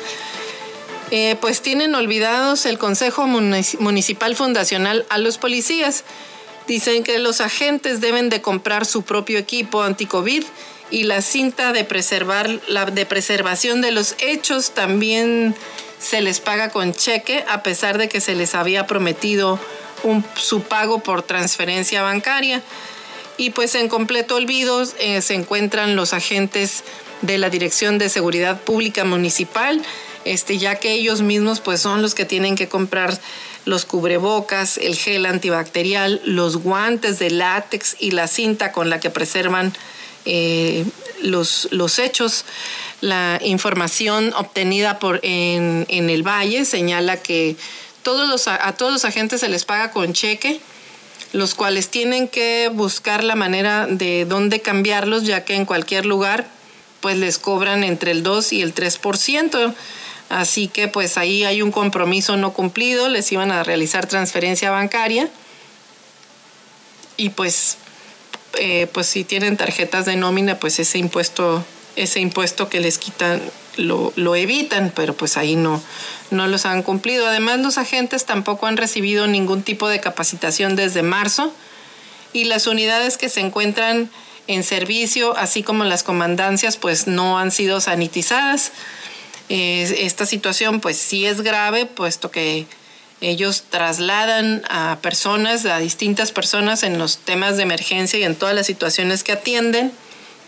eh, 1.11 1.36
pues 1.40 1.62
tienen 1.62 1.94
olvidados 1.94 2.66
el 2.66 2.78
Consejo 2.78 3.26
Municipal 3.26 4.36
Fundacional 4.36 5.07
a 5.09 5.18
los 5.18 5.38
policías. 5.38 6.05
Dicen 6.66 7.05
que 7.05 7.18
los 7.18 7.40
agentes 7.40 8.01
deben 8.01 8.28
de 8.28 8.40
comprar 8.42 8.86
su 8.86 9.03
propio 9.03 9.38
equipo 9.38 9.82
anti-COVID 9.82 10.42
y 10.90 11.05
la 11.05 11.22
cinta 11.22 11.72
de, 11.72 11.84
preservar, 11.84 12.61
la, 12.68 12.86
de 12.86 13.07
preservación 13.07 13.80
de 13.80 13.92
los 13.92 14.16
hechos 14.18 14.72
también 14.72 15.55
se 15.99 16.20
les 16.20 16.40
paga 16.40 16.70
con 16.70 16.92
cheque 16.92 17.44
a 17.49 17.62
pesar 17.62 17.99
de 17.99 18.09
que 18.09 18.20
se 18.20 18.34
les 18.34 18.55
había 18.55 18.86
prometido 18.86 19.59
un, 20.03 20.24
su 20.36 20.62
pago 20.62 21.01
por 21.01 21.22
transferencia 21.22 22.03
bancaria 22.03 22.62
y 23.37 23.51
pues 23.51 23.74
en 23.74 23.89
completo 23.89 24.37
olvido 24.37 24.82
eh, 24.99 25.20
se 25.22 25.34
encuentran 25.34 25.97
los 25.97 26.12
agentes 26.12 26.84
de 27.22 27.39
la 27.39 27.51
Dirección 27.51 27.99
de 27.99 28.09
Seguridad 28.09 28.61
Pública 28.61 29.05
Municipal, 29.05 29.82
este, 30.24 30.59
ya 30.59 30.76
que 30.76 30.93
ellos 30.93 31.22
mismos 31.22 31.61
pues 31.61 31.80
son 31.80 32.03
los 32.03 32.14
que 32.14 32.24
tienen 32.24 32.57
que 32.57 32.68
comprar 32.68 33.18
los 33.64 33.84
cubrebocas, 33.84 34.78
el 34.78 34.95
gel 34.97 35.26
antibacterial, 35.26 36.20
los 36.24 36.59
guantes 36.59 37.18
de 37.18 37.30
látex 37.30 37.97
y 37.99 38.12
la 38.12 38.28
cinta 38.28 38.72
con 38.72 38.91
la 38.91 39.01
que 39.01 39.11
preservan 39.11 39.72
eh, 40.24 40.84
los, 41.22 41.68
los 41.72 41.99
hechos. 41.99 42.45
La 43.01 43.41
información 43.43 44.32
obtenida 44.34 44.99
por, 44.99 45.20
en, 45.22 45.84
en 45.89 46.11
el 46.11 46.22
Valle 46.22 46.64
señala 46.64 47.16
que 47.16 47.57
todos 48.03 48.28
los, 48.28 48.47
a 48.47 48.72
todos 48.76 48.93
los 48.93 49.05
agentes 49.05 49.41
se 49.41 49.49
les 49.49 49.64
paga 49.64 49.91
con 49.91 50.12
cheque 50.12 50.61
los 51.33 51.55
cuales 51.55 51.89
tienen 51.89 52.29
que 52.29 52.70
buscar 52.72 53.24
la 53.24 53.35
manera 53.35 53.87
de 53.87 54.24
dónde 54.24 54.61
cambiarlos, 54.61 55.24
ya 55.24 55.45
que 55.45 55.55
en 55.55 55.64
cualquier 55.64 56.07
lugar 56.07 56.47
pues 57.01 57.16
les 57.18 57.39
cobran 57.39 57.85
entre 57.85 58.11
el 58.11 58.22
2 58.22 58.53
y 58.53 58.62
el 58.62 58.74
3%. 58.74 59.74
Así 60.29 60.68
que 60.68 60.89
pues 60.89 61.18
ahí 61.18 61.45
hay 61.45 61.62
un 61.62 61.70
compromiso 61.70 62.37
no 62.37 62.53
cumplido, 62.53 63.09
les 63.09 63.31
iban 63.31 63.53
a 63.53 63.62
realizar 63.62 64.07
transferencia 64.07 64.70
bancaria 64.70 65.31
y 67.16 67.31
pues, 67.31 67.79
eh, 68.59 68.89
pues 68.93 69.07
si 69.07 69.24
tienen 69.24 69.57
tarjetas 69.57 70.05
de 70.05 70.16
nómina 70.16 70.59
pues 70.59 70.79
ese 70.79 70.99
impuesto 70.99 71.64
ese 71.97 72.20
impuesto 72.20 72.68
que 72.68 72.81
les 72.81 72.99
quitan 72.99 73.41
lo, 73.77 74.37
evitan, 74.37 74.93
pero 74.95 75.14
pues 75.14 75.37
ahí 75.37 75.57
no, 75.57 75.83
no 76.31 76.47
los 76.47 76.66
han 76.66 76.83
cumplido. 76.83 77.27
Además, 77.27 77.61
los 77.61 77.79
agentes 77.79 78.24
tampoco 78.24 78.66
han 78.66 78.77
recibido 78.77 79.27
ningún 79.27 79.62
tipo 79.62 79.89
de 79.89 80.01
capacitación 80.01 80.77
desde 80.77 81.03
marzo 81.03 81.53
y 82.33 82.45
las 82.45 82.66
unidades 82.66 83.18
que 83.18 83.29
se 83.29 83.41
encuentran 83.41 84.11
en 84.47 84.62
servicio, 84.62 85.37
así 85.37 85.62
como 85.62 85.85
las 85.85 86.03
comandancias, 86.03 86.77
pues 86.77 87.07
no 87.07 87.39
han 87.39 87.51
sido 87.51 87.81
sanitizadas. 87.81 88.72
esta 89.49 90.27
situación 90.27 90.81
pues 90.81 90.97
sí 90.97 91.27
es 91.27 91.41
grave, 91.41 91.87
puesto 91.87 92.31
que 92.31 92.66
ellos 93.20 93.64
trasladan 93.70 94.62
a 94.68 94.99
personas, 95.01 95.64
a 95.64 95.79
distintas 95.79 96.33
personas 96.33 96.83
en 96.83 96.99
los 96.99 97.18
temas 97.18 97.57
de 97.57 97.62
emergencia 97.62 98.18
y 98.18 98.24
en 98.24 98.37
todas 98.37 98.55
las 98.55 98.66
situaciones 98.66 99.24
que 99.24 99.33
atienden. 99.33 99.93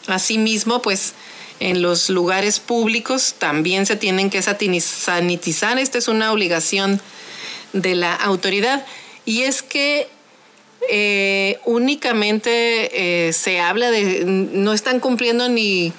Asimismo, 0.07 0.83
pues 0.83 1.15
en 1.61 1.83
los 1.83 2.11
lugares 2.11 2.61
públicos 2.61 3.35
también 3.39 3.87
se 3.87 3.97
tienen 3.97 4.31
que 4.31 4.43
sanitizar. 4.43 5.79
Esta 5.79 5.99
es 5.99 6.09
una 6.09 6.33
obligación 6.33 7.01
de 7.73 7.95
la 7.95 8.15
autoridad. 8.15 8.87
Y 9.25 9.43
es 9.43 9.63
que 9.63 10.09
eh, 10.89 11.59
únicamente 11.65 13.29
eh, 13.29 13.33
se 13.33 13.61
habla 13.61 13.91
de, 13.91 14.25
no 14.25 14.73
están 14.73 15.01
cumpliendo 15.01 15.49
ni, 15.49 15.93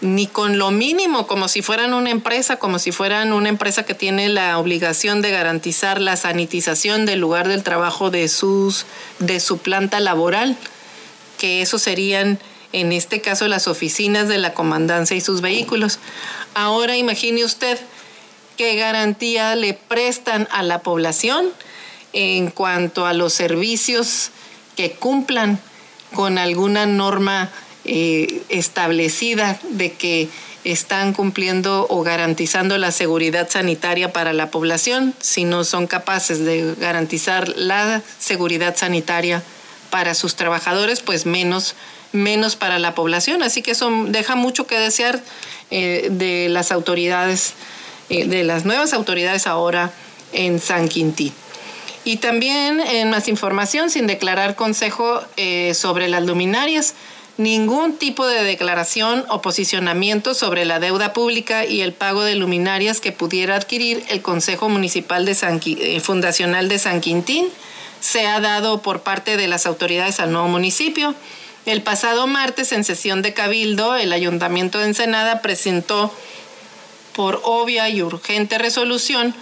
ni 0.00 0.26
con 0.26 0.58
lo 0.58 0.70
mínimo, 0.70 1.26
como 1.26 1.48
si 1.48 1.62
fueran 1.62 1.94
una 1.94 2.10
empresa, 2.10 2.58
como 2.58 2.78
si 2.78 2.92
fueran 2.92 3.32
una 3.32 3.48
empresa 3.48 3.84
que 3.84 3.94
tiene 3.94 4.28
la 4.28 4.58
obligación 4.58 5.22
de 5.22 5.30
garantizar 5.30 6.00
la 6.00 6.16
sanitización 6.16 7.06
del 7.06 7.20
lugar 7.20 7.48
del 7.48 7.62
trabajo 7.62 8.10
de, 8.10 8.28
sus, 8.28 8.84
de 9.20 9.40
su 9.40 9.58
planta 9.58 10.00
laboral, 10.00 10.56
que 11.38 11.62
eso 11.62 11.78
serían 11.78 12.38
en 12.72 12.92
este 12.92 13.20
caso 13.20 13.48
las 13.48 13.68
oficinas 13.68 14.28
de 14.28 14.38
la 14.38 14.54
comandancia 14.54 15.16
y 15.16 15.20
sus 15.20 15.40
vehículos. 15.40 15.98
Ahora 16.54 16.96
imagine 16.96 17.44
usted 17.44 17.78
qué 18.56 18.76
garantía 18.76 19.54
le 19.54 19.74
prestan 19.74 20.48
a 20.50 20.62
la 20.62 20.80
población 20.80 21.46
en 22.12 22.50
cuanto 22.50 23.06
a 23.06 23.12
los 23.12 23.32
servicios 23.32 24.30
que 24.76 24.92
cumplan 24.92 25.58
con 26.14 26.38
alguna 26.38 26.86
norma 26.86 27.50
eh, 27.84 28.42
establecida 28.48 29.58
de 29.70 29.92
que 29.92 30.28
están 30.64 31.12
cumpliendo 31.12 31.86
o 31.88 32.02
garantizando 32.02 32.76
la 32.78 32.90
seguridad 32.90 33.48
sanitaria 33.48 34.12
para 34.12 34.32
la 34.32 34.50
población, 34.50 35.14
si 35.20 35.44
no 35.44 35.62
son 35.62 35.86
capaces 35.86 36.44
de 36.44 36.74
garantizar 36.80 37.48
la 37.50 38.02
seguridad 38.18 38.76
sanitaria 38.76 39.44
para 39.90 40.14
sus 40.14 40.34
trabajadores, 40.34 41.00
pues 41.00 41.24
menos 41.24 41.76
menos 42.16 42.56
para 42.56 42.78
la 42.78 42.94
población. 42.94 43.42
Así 43.42 43.62
que 43.62 43.72
eso 43.72 43.90
deja 44.08 44.34
mucho 44.34 44.66
que 44.66 44.78
desear 44.78 45.22
eh, 45.70 46.08
de 46.10 46.48
las 46.48 46.72
autoridades, 46.72 47.54
eh, 48.08 48.26
de 48.26 48.44
las 48.44 48.64
nuevas 48.64 48.92
autoridades 48.92 49.46
ahora 49.46 49.92
en 50.32 50.58
San 50.60 50.88
Quintín. 50.88 51.32
Y 52.04 52.18
también 52.18 52.80
en 52.80 53.10
más 53.10 53.28
información, 53.28 53.90
sin 53.90 54.06
declarar 54.06 54.54
consejo 54.54 55.22
eh, 55.36 55.74
sobre 55.74 56.08
las 56.08 56.24
luminarias, 56.24 56.94
ningún 57.36 57.96
tipo 57.96 58.26
de 58.26 58.44
declaración 58.44 59.24
o 59.28 59.42
posicionamiento 59.42 60.32
sobre 60.32 60.64
la 60.64 60.78
deuda 60.78 61.12
pública 61.12 61.64
y 61.64 61.80
el 61.80 61.92
pago 61.92 62.22
de 62.22 62.34
luminarias 62.34 63.00
que 63.00 63.12
pudiera 63.12 63.56
adquirir 63.56 64.04
el 64.08 64.22
Consejo 64.22 64.68
Municipal 64.68 65.26
de 65.26 65.34
San, 65.34 65.60
Fundacional 66.00 66.68
de 66.68 66.78
San 66.78 67.00
Quintín 67.00 67.48
se 68.00 68.26
ha 68.26 68.40
dado 68.40 68.82
por 68.82 69.00
parte 69.00 69.36
de 69.36 69.48
las 69.48 69.66
autoridades 69.66 70.20
al 70.20 70.32
nuevo 70.32 70.48
municipio. 70.48 71.14
El 71.66 71.82
pasado 71.82 72.28
martes, 72.28 72.70
en 72.70 72.84
sesión 72.84 73.22
de 73.22 73.34
Cabildo, 73.34 73.96
el 73.96 74.12
Ayuntamiento 74.12 74.78
de 74.78 74.86
Ensenada 74.86 75.42
presentó 75.42 76.12
por 77.12 77.40
obvia 77.42 77.88
y 77.88 78.02
urgente 78.02 78.56
resolución 78.56 79.34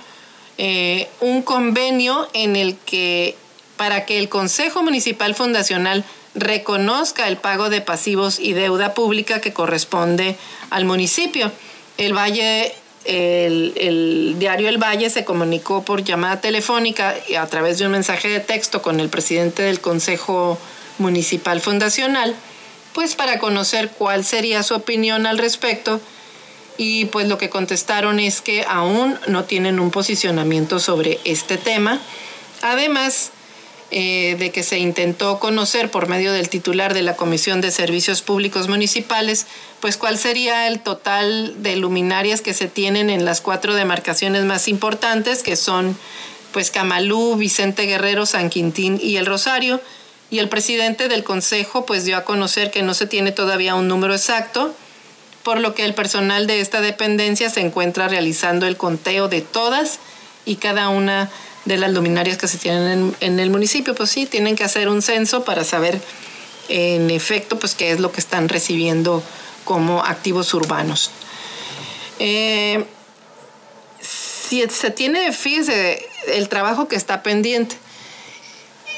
eh, 0.57 1.09
un 1.21 1.43
convenio 1.43 2.27
en 2.33 2.57
el 2.57 2.77
que 2.77 3.37
para 3.77 4.07
que 4.07 4.19
el 4.19 4.31
Consejo 4.31 4.83
Municipal 4.83 5.35
Fundacional 5.35 6.03
reconozca 6.35 7.29
el 7.29 7.37
pago 7.37 7.69
de 7.69 7.83
pasivos 7.83 8.41
y 8.41 8.55
deuda 8.55 8.95
pública 8.95 9.43
que 9.43 9.53
corresponde 9.53 10.37
al 10.71 10.87
municipio. 10.87 11.53
El 11.99 12.17
Valle, 12.17 12.73
el, 13.05 13.75
el, 13.77 14.37
diario 14.39 14.71
El 14.71 14.79
Valle 14.79 15.11
se 15.11 15.27
comunicó 15.27 15.85
por 15.85 16.03
llamada 16.03 16.41
telefónica 16.41 17.17
y 17.29 17.35
a 17.35 17.47
través 17.49 17.79
de 17.79 17.85
un 17.85 17.93
mensaje 17.93 18.29
de 18.29 18.41
texto 18.41 18.81
con 18.81 18.99
el 18.99 19.11
presidente 19.11 19.63
del 19.63 19.81
Consejo 19.81 20.59
municipal 20.99 21.61
fundacional, 21.61 22.35
pues 22.93 23.15
para 23.15 23.39
conocer 23.39 23.91
cuál 23.91 24.25
sería 24.25 24.63
su 24.63 24.75
opinión 24.75 25.27
al 25.27 25.39
respecto 25.39 26.01
y 26.77 27.07
pues 27.07 27.29
lo 27.29 27.39
que 27.39 27.51
contestaron 27.51 28.19
es 28.19 28.41
que 28.41 28.65
aún 28.69 29.19
no 29.29 29.45
tienen 29.45 29.79
un 29.79 29.91
posicionamiento 29.91 30.81
sobre 30.81 31.21
este 31.25 31.57
tema. 31.57 32.01
Además 32.63 33.31
eh, 33.91 34.35
de 34.39 34.51
que 34.51 34.65
se 34.65 34.79
intentó 34.79 35.39
conocer 35.39 35.91
por 35.91 36.09
medio 36.09 36.33
del 36.33 36.49
titular 36.49 36.95
de 36.95 37.03
la 37.03 37.15
Comisión 37.15 37.61
de 37.61 37.71
Servicios 37.71 38.23
Públicos 38.23 38.67
Municipales, 38.67 39.47
pues 39.79 39.97
cuál 39.97 40.19
sería 40.19 40.67
el 40.67 40.81
total 40.81 41.63
de 41.63 41.77
luminarias 41.77 42.41
que 42.41 42.55
se 42.55 42.67
tienen 42.67 43.09
en 43.09 43.25
las 43.25 43.41
cuatro 43.41 43.75
demarcaciones 43.75 44.45
más 44.45 44.67
importantes, 44.67 45.45
que 45.45 45.55
son 45.55 45.97
pues 46.53 46.73
Camalú, 46.73 47.37
Vicente 47.37 47.85
Guerrero, 47.85 48.27
San 48.27 48.51
Quintín 48.51 48.99
y 49.01 49.17
El 49.17 49.27
Rosario, 49.27 49.81
y 50.31 50.39
el 50.39 50.49
presidente 50.49 51.09
del 51.09 51.25
consejo 51.25 51.87
pues 51.87 52.05
dio 52.05 52.17
a 52.17 52.25
conocer 52.25 52.71
que 52.71 52.83
no 52.83 52.95
se 52.95 53.07
tiene 53.07 53.33
todavía 53.33 53.75
un 53.75 53.89
número 53.89 54.15
exacto, 54.15 54.75
por 55.43 55.61
lo 55.61 55.75
que 55.75 55.85
el 55.85 55.95
personal 55.95 56.47
de 56.47 56.61
esta 56.61 56.81
dependencia 56.81 57.51
se 57.51 57.61
encuentra 57.61 58.09
realizando 58.09 58.67
el 58.67 58.77
conteo 58.77 59.29
de 59.29 59.43
todas 59.43 59.99
y 60.45 60.57
cada 60.57 60.89
una 60.89 61.31
de 61.65 61.77
las 61.77 61.93
luminarias 61.93 62.39
que 62.39 62.49
se 62.49 62.59
tienen 62.59 63.15
en, 63.21 63.41
el 63.41 63.51
municipio. 63.51 63.95
Pues 63.95 64.11
sí, 64.11 64.27
tienen 64.27 64.57
que 64.57 64.65
hacer 64.65 64.89
un 64.89 65.03
censo 65.03 65.45
para 65.45 65.65
saber 65.65 66.01
en 66.69 67.11
efecto 67.11 67.59
pues 67.59 67.75
qué 67.75 67.93
es 67.93 68.01
lo 68.01 68.11
que 68.11 68.21
están 68.21 68.49
recibiendo 68.49 69.23
como 69.65 70.03
activos 70.03 70.53
urbanos. 70.55 71.11
Eh, 72.19 72.85
si 74.01 74.63
se 74.69 74.91
tiene, 74.91 75.33
fíjese, 75.33 76.07
el 76.29 76.49
trabajo 76.49 76.89
que 76.89 76.97
está 76.97 77.23
pendiente. 77.23 77.77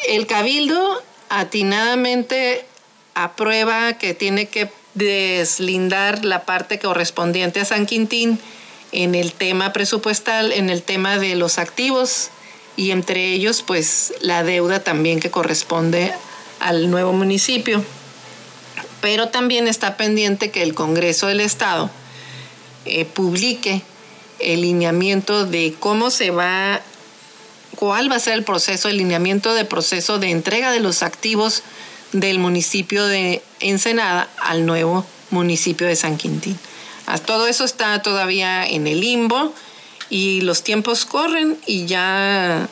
El 0.08 0.26
cabildo 0.26 1.02
atinadamente 1.28 2.64
aprueba 3.14 3.94
que 3.94 4.14
tiene 4.14 4.46
que 4.46 4.70
deslindar 4.94 6.24
la 6.24 6.44
parte 6.44 6.78
correspondiente 6.78 7.60
a 7.60 7.64
San 7.64 7.86
Quintín 7.86 8.38
en 8.92 9.14
el 9.14 9.32
tema 9.32 9.72
presupuestal, 9.72 10.52
en 10.52 10.70
el 10.70 10.82
tema 10.82 11.18
de 11.18 11.34
los 11.34 11.58
activos 11.58 12.30
y 12.76 12.90
entre 12.90 13.32
ellos 13.32 13.62
pues 13.62 14.14
la 14.20 14.42
deuda 14.42 14.80
también 14.80 15.20
que 15.20 15.30
corresponde 15.30 16.12
al 16.60 16.90
nuevo 16.90 17.12
municipio. 17.12 17.84
Pero 19.00 19.28
también 19.28 19.68
está 19.68 19.96
pendiente 19.96 20.50
que 20.50 20.62
el 20.62 20.74
Congreso 20.74 21.26
del 21.26 21.40
Estado 21.40 21.90
eh, 22.84 23.04
publique 23.04 23.82
el 24.38 24.62
lineamiento 24.62 25.46
de 25.46 25.74
cómo 25.78 26.10
se 26.10 26.30
va 26.30 26.80
cuál 27.76 28.10
va 28.10 28.16
a 28.16 28.20
ser 28.20 28.34
el 28.34 28.42
proceso, 28.42 28.88
el 28.88 28.96
lineamiento 28.96 29.54
de 29.54 29.64
proceso 29.64 30.18
de 30.18 30.30
entrega 30.30 30.72
de 30.72 30.80
los 30.80 31.02
activos 31.02 31.62
del 32.12 32.38
municipio 32.38 33.06
de 33.06 33.42
Ensenada 33.60 34.28
al 34.38 34.66
nuevo 34.66 35.06
municipio 35.30 35.86
de 35.86 35.96
San 35.96 36.16
Quintín. 36.16 36.58
Ah, 37.06 37.18
todo 37.18 37.46
eso 37.46 37.64
está 37.64 38.02
todavía 38.02 38.66
en 38.66 38.86
el 38.86 39.00
limbo 39.00 39.52
y 40.10 40.40
los 40.40 40.62
tiempos 40.62 41.04
corren 41.04 41.56
y 41.66 41.86
ya 41.86 42.68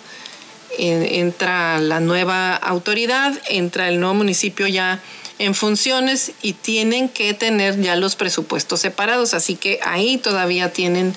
entra 0.76 1.78
la 1.78 2.00
nueva 2.00 2.57
autoridad, 2.57 3.32
entra 3.48 3.88
el 3.88 4.00
nuevo 4.00 4.14
municipio 4.14 4.66
ya 4.66 5.00
en 5.38 5.55
funciones 5.55 6.32
y 6.42 6.52
tienen 6.55 7.09
que 7.09 7.34
tener 7.34 7.80
ya 7.80 7.96
los 7.96 8.16
presupuestos 8.16 8.80
separados, 8.80 9.34
así 9.34 9.57
que 9.57 9.80
ahí 9.84 10.18
todavía 10.18 10.72
tienen 10.72 11.14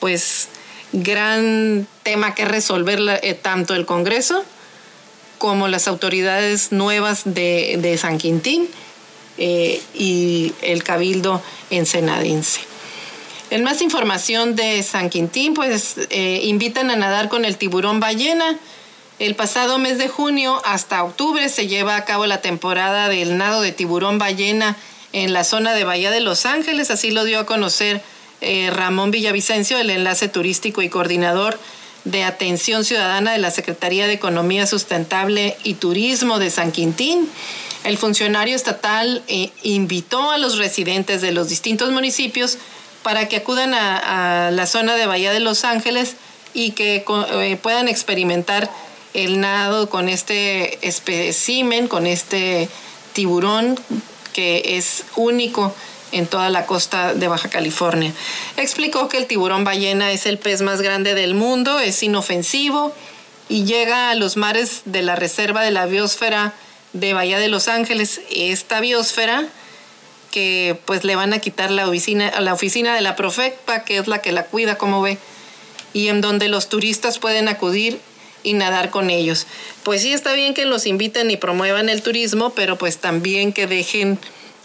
pues 0.00 0.48
gran 0.92 1.86
tema 2.02 2.34
que 2.34 2.44
resolver 2.44 3.00
eh, 3.22 3.34
tanto 3.34 3.74
el 3.74 3.86
Congreso 3.86 4.44
como 5.38 5.68
las 5.68 5.86
autoridades 5.88 6.72
nuevas 6.72 7.22
de, 7.24 7.96
San 8.00 8.18
Quintín 8.18 8.68
eh, 9.38 9.80
y 9.94 10.52
el 10.62 10.82
Cabildo 10.82 11.40
ensenadense. 11.70 12.60
En 13.50 13.64
más 13.64 13.80
información 13.80 14.56
de 14.56 14.82
San 14.82 15.08
Quintín, 15.08 15.54
pues 15.54 15.94
eh, 16.10 16.40
invitan 16.44 16.90
a 16.90 16.96
nadar 16.96 17.28
con 17.28 17.44
el 17.44 17.56
tiburón 17.56 17.98
ballena. 17.98 18.58
El 19.18 19.34
pasado 19.36 19.78
mes 19.78 19.96
de 19.96 20.08
junio 20.08 20.60
hasta 20.64 21.02
octubre 21.02 21.48
se 21.48 21.66
lleva 21.66 21.96
a 21.96 22.04
cabo 22.04 22.26
la 22.26 22.40
temporada 22.40 23.08
del 23.08 23.38
nado 23.38 23.62
de 23.62 23.72
tiburón 23.72 24.18
ballena 24.18 24.76
en 25.12 25.32
la 25.32 25.44
zona 25.44 25.72
de 25.72 25.84
Bahía 25.84 26.10
de 26.10 26.20
Los 26.20 26.44
Ángeles, 26.44 26.90
así 26.90 27.10
lo 27.10 27.24
dio 27.24 27.40
a 27.40 27.46
conocer 27.46 28.02
eh, 28.40 28.70
Ramón 28.70 29.10
Villavicencio, 29.10 29.78
el 29.78 29.90
enlace 29.90 30.28
turístico 30.28 30.82
y 30.82 30.88
coordinador 30.88 31.58
de 32.04 32.24
atención 32.24 32.84
ciudadana 32.84 33.32
de 33.32 33.38
la 33.38 33.50
Secretaría 33.50 34.06
de 34.06 34.14
Economía 34.14 34.66
Sustentable 34.66 35.56
y 35.64 35.74
Turismo 35.74 36.38
de 36.38 36.50
San 36.50 36.72
Quintín. 36.72 37.28
El 37.84 37.98
funcionario 37.98 38.56
estatal 38.56 39.22
eh, 39.28 39.50
invitó 39.62 40.30
a 40.30 40.38
los 40.38 40.58
residentes 40.58 41.20
de 41.20 41.32
los 41.32 41.48
distintos 41.48 41.90
municipios 41.90 42.58
para 43.02 43.28
que 43.28 43.36
acudan 43.36 43.74
a, 43.74 44.50
la 44.52 44.66
zona 44.66 44.94
de 44.96 45.06
Bahía 45.06 45.32
de 45.32 45.40
Los 45.40 45.64
Ángeles 45.64 46.16
y 46.54 46.72
que 46.72 47.04
eh, 47.32 47.58
puedan 47.60 47.88
experimentar 47.88 48.70
el 49.14 49.40
nado 49.40 49.88
con 49.88 50.08
este 50.08 50.86
espécimen, 50.86 51.88
con 51.88 52.06
este 52.06 52.68
tiburón 53.12 53.78
que 54.32 54.76
es 54.76 55.04
único 55.16 55.74
en 56.12 56.26
toda 56.26 56.50
la 56.50 56.66
costa 56.66 57.14
de 57.14 57.28
Baja 57.28 57.50
California. 57.50 58.12
Explicó 58.56 59.08
que 59.08 59.18
el 59.18 59.26
tiburón 59.26 59.64
ballena 59.64 60.12
es 60.12 60.26
el 60.26 60.38
pez 60.38 60.62
más 60.62 60.80
grande 60.80 61.14
del 61.14 61.34
mundo, 61.34 61.78
es 61.78 62.02
inofensivo 62.02 62.94
y 63.48 63.64
llega 63.64 64.10
a 64.10 64.14
los 64.14 64.36
mares 64.36 64.82
de 64.84 65.02
la 65.02 65.16
reserva 65.16 65.62
de 65.62 65.70
la 65.70 65.86
biosfera 65.86 66.54
de 66.92 67.12
Bahía 67.14 67.38
de 67.38 67.48
Los 67.48 67.68
Ángeles. 67.68 68.20
Esta 68.30 68.80
biosfera 68.80 69.46
que 70.30 70.78
pues 70.84 71.04
le 71.04 71.16
van 71.16 71.32
a 71.32 71.38
quitar 71.38 71.70
la 71.70 71.88
oficina, 71.88 72.40
la 72.40 72.54
oficina 72.54 72.94
de 72.94 73.00
la 73.00 73.16
Profecpa, 73.16 73.84
que 73.84 73.98
es 73.98 74.06
la 74.06 74.20
que 74.20 74.32
la 74.32 74.44
cuida, 74.44 74.76
como 74.76 75.00
ve, 75.02 75.18
y 75.92 76.08
en 76.08 76.20
donde 76.20 76.48
los 76.48 76.68
turistas 76.68 77.18
pueden 77.18 77.48
acudir 77.48 78.00
y 78.42 78.52
nadar 78.52 78.90
con 78.90 79.10
ellos. 79.10 79.46
Pues 79.82 80.02
sí, 80.02 80.12
está 80.12 80.32
bien 80.34 80.54
que 80.54 80.64
los 80.64 80.86
inviten 80.86 81.30
y 81.30 81.36
promuevan 81.36 81.88
el 81.88 82.02
turismo, 82.02 82.50
pero 82.50 82.76
pues 82.76 82.98
también 82.98 83.52
que 83.52 83.66
dejen 83.66 84.18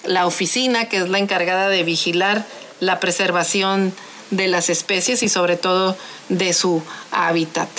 la 0.03 0.25
oficina, 0.27 0.89
que 0.89 0.97
es 0.97 1.09
la 1.09 1.19
encargada 1.19 1.69
de 1.69 1.83
vigilar 1.83 2.45
la 2.79 2.99
preservación 2.99 3.93
de 4.31 4.47
las 4.47 4.69
especies 4.69 5.23
y 5.23 5.29
sobre 5.29 5.57
todo 5.57 5.95
de 6.29 6.53
su 6.53 6.81
hábitat. 7.11 7.69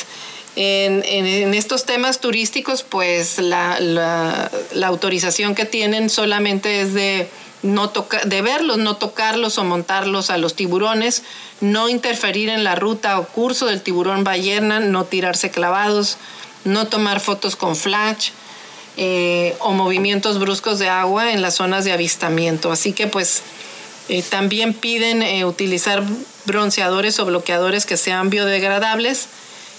En, 0.56 1.54
estos 1.54 1.84
temas 1.84 2.20
turísticos, 2.20 2.84
pues 2.84 3.38
la, 3.38 3.80
la, 3.80 4.50
autorización 4.86 5.56
que 5.56 5.64
tienen 5.64 6.08
solamente 6.08 6.80
es 6.80 6.94
de, 6.94 7.28
no 7.62 7.92
de 8.24 8.42
verlos, 8.42 8.78
no 8.78 8.96
tocarlos 8.96 9.58
o 9.58 9.64
montarlos 9.64 10.30
a 10.30 10.38
los 10.38 10.54
tiburones, 10.54 11.24
no 11.60 11.88
interferir 11.88 12.50
en 12.50 12.62
la 12.62 12.76
ruta 12.76 13.18
o 13.18 13.26
curso 13.26 13.66
del 13.66 13.82
tiburón 13.82 14.22
ballena, 14.22 14.78
no 14.78 15.04
tirarse 15.04 15.50
clavados, 15.50 16.18
no 16.64 16.86
tomar 16.86 17.18
fotos 17.18 17.56
con 17.56 17.74
flash, 17.74 18.30
eh, 18.96 19.56
o 19.58 19.72
movimientos 19.72 20.38
bruscos 20.38 20.78
de 20.78 20.88
agua 20.88 21.32
en 21.32 21.42
las 21.42 21.56
zonas 21.56 21.84
de 21.84 21.90
avistamiento. 21.90 22.70
Así 22.70 22.92
que 22.92 23.08
pues 23.08 23.42
eh, 24.08 24.22
también 24.22 24.72
piden 24.72 25.20
eh, 25.20 25.44
utilizar 25.44 26.04
bronceadores 26.44 27.18
o 27.18 27.24
bloqueadores 27.24 27.86
que 27.86 27.96
sean 27.96 28.30
biodegradables 28.30 29.26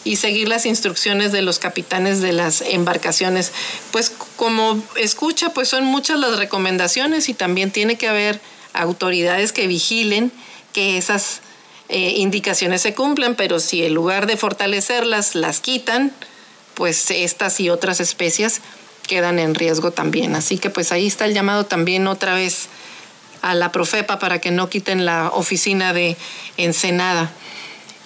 y 0.03 0.17
seguir 0.17 0.49
las 0.49 0.65
instrucciones 0.65 1.31
de 1.31 1.43
los 1.43 1.59
capitanes 1.59 2.19
de 2.19 2.33
las 2.33 2.59
embarcaciones. 2.59 3.53
Pues 3.91 4.11
como 4.35 4.83
escucha, 4.97 5.53
pues 5.53 5.69
son 5.69 5.85
muchas 5.85 6.19
las 6.19 6.37
recomendaciones 6.37 7.29
y 7.29 7.33
también 7.33 7.71
tiene 7.71 7.97
que 7.97 8.09
haber 8.09 8.41
autoridades 8.73 9.53
que 9.53 9.67
vigilen 9.67 10.29
que 10.73 10.97
esas 10.97 11.39
indicaciones 11.87 12.81
se 12.81 12.95
cumplan, 12.95 13.35
pero 13.35 13.59
si 13.59 13.85
en 13.85 13.93
lugar 13.93 14.25
de 14.25 14.37
fortalecerlas 14.37 15.35
las 15.35 15.59
quitan, 15.59 16.11
pues 16.73 17.09
estas 17.11 17.59
y 17.59 17.69
otras 17.69 17.99
especies 17.99 18.61
quedan 19.07 19.39
en 19.39 19.55
riesgo 19.55 19.91
también. 19.91 20.35
Así 20.35 20.57
que 20.57 20.69
pues 20.69 20.91
ahí 20.91 21.07
está 21.07 21.25
el 21.25 21.33
llamado 21.33 21.65
también 21.65 22.07
otra 22.07 22.33
vez 22.33 22.69
a 23.41 23.53
la 23.53 23.71
Profepa 23.71 24.19
para 24.19 24.39
que 24.39 24.51
no 24.51 24.69
quiten 24.69 25.05
la 25.05 25.29
oficina 25.29 25.93
de 25.93 26.17
Ensenada. 26.57 27.31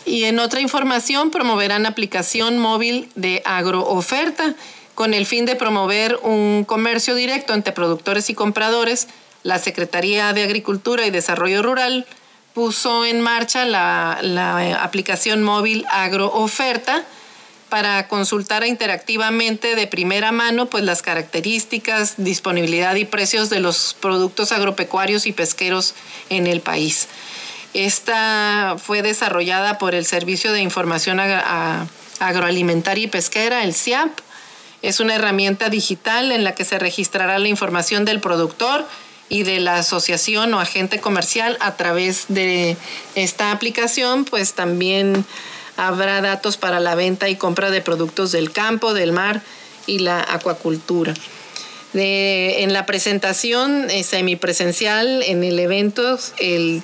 Y 0.05 0.25
en 0.25 0.39
otra 0.39 0.59
información 0.59 1.29
promoverán 1.29 1.85
aplicación 1.85 2.57
móvil 2.57 3.09
de 3.15 3.41
agrooferta 3.45 4.55
con 4.95 5.13
el 5.13 5.25
fin 5.25 5.45
de 5.45 5.55
promover 5.55 6.19
un 6.23 6.65
comercio 6.65 7.15
directo 7.15 7.53
entre 7.53 7.73
productores 7.73 8.29
y 8.29 8.33
compradores. 8.33 9.07
La 9.43 9.59
Secretaría 9.59 10.33
de 10.33 10.43
Agricultura 10.43 11.05
y 11.05 11.11
Desarrollo 11.11 11.61
Rural 11.61 12.05
puso 12.53 13.05
en 13.05 13.21
marcha 13.21 13.65
la, 13.65 14.19
la 14.21 14.83
aplicación 14.83 15.43
móvil 15.43 15.85
agrooferta 15.89 17.05
para 17.69 18.07
consultar 18.07 18.65
interactivamente 18.65 19.75
de 19.75 19.87
primera 19.87 20.31
mano 20.31 20.65
pues 20.65 20.83
las 20.83 21.01
características, 21.01 22.15
disponibilidad 22.17 22.95
y 22.95 23.05
precios 23.05 23.49
de 23.49 23.59
los 23.59 23.95
productos 23.99 24.51
agropecuarios 24.51 25.25
y 25.25 25.31
pesqueros 25.31 25.93
en 26.29 26.47
el 26.47 26.61
país. 26.61 27.07
Esta 27.73 28.75
fue 28.77 29.01
desarrollada 29.01 29.77
por 29.77 29.93
el 29.93 30.05
Servicio 30.05 30.51
de 30.51 30.61
Información 30.61 31.19
Agroalimentaria 32.19 33.03
y 33.03 33.07
Pesquera, 33.07 33.63
el 33.63 33.75
CIAP. 33.75 34.09
Es 34.81 34.99
una 34.99 35.15
herramienta 35.15 35.69
digital 35.69 36.31
en 36.31 36.43
la 36.43 36.55
que 36.55 36.65
se 36.65 36.79
registrará 36.79 37.37
la 37.37 37.47
información 37.47 38.05
del 38.05 38.21
productor 38.21 38.87
y 39.29 39.43
de 39.43 39.59
la 39.59 39.75
asociación 39.77 40.53
o 40.55 40.59
agente 40.59 40.99
comercial 40.99 41.57
a 41.59 41.77
través 41.77 42.25
de 42.29 42.75
esta 43.13 43.51
aplicación, 43.51 44.25
pues 44.25 44.53
también 44.53 45.25
Habrá 45.79 46.19
datos 46.19 46.57
para 46.57 46.81
la 46.81 46.93
venta 46.93 47.29
y 47.29 47.37
compra 47.37 47.71
de 47.71 47.79
productos 47.79 48.33
del 48.33 48.51
campo, 48.51 48.93
del 48.93 49.13
mar 49.13 49.41
y 49.87 49.99
la 49.99 50.19
acuacultura. 50.21 51.13
en 51.93 52.73
la 52.73 52.85
presentación 52.85 53.89
eh, 53.89 54.03
semipresencial 54.03 55.23
en 55.23 55.45
el 55.45 55.57
evento, 55.57 56.19
el, 56.37 56.83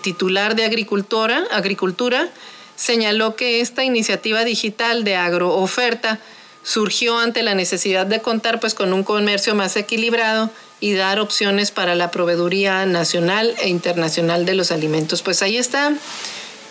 titular 0.00 0.56
de 0.56 0.64
Agricultura, 0.64 1.44
Agricultura 1.50 2.30
señaló 2.74 3.36
que 3.36 3.60
esta 3.60 3.84
iniciativa 3.84 4.44
digital 4.44 5.04
de 5.04 5.16
agrooferta 5.16 6.20
surgió 6.62 7.18
ante 7.18 7.42
la 7.42 7.54
necesidad 7.54 8.06
de 8.06 8.22
contar 8.22 8.60
pues, 8.60 8.72
con 8.72 8.94
un 8.94 9.04
comercio 9.04 9.54
más 9.54 9.76
equilibrado 9.76 10.50
y 10.80 10.94
dar 10.94 11.20
opciones 11.20 11.70
para 11.70 11.94
la 11.94 12.10
proveeduría 12.10 12.86
nacional 12.86 13.54
e 13.60 13.68
internacional 13.68 14.46
de 14.46 14.54
los 14.54 14.70
alimentos. 14.70 15.20
Pues 15.20 15.42
ahí 15.42 15.58
está 15.58 15.92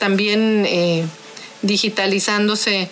también 0.04 0.66
eh, 0.68 1.06
digitalizándose 1.62 2.90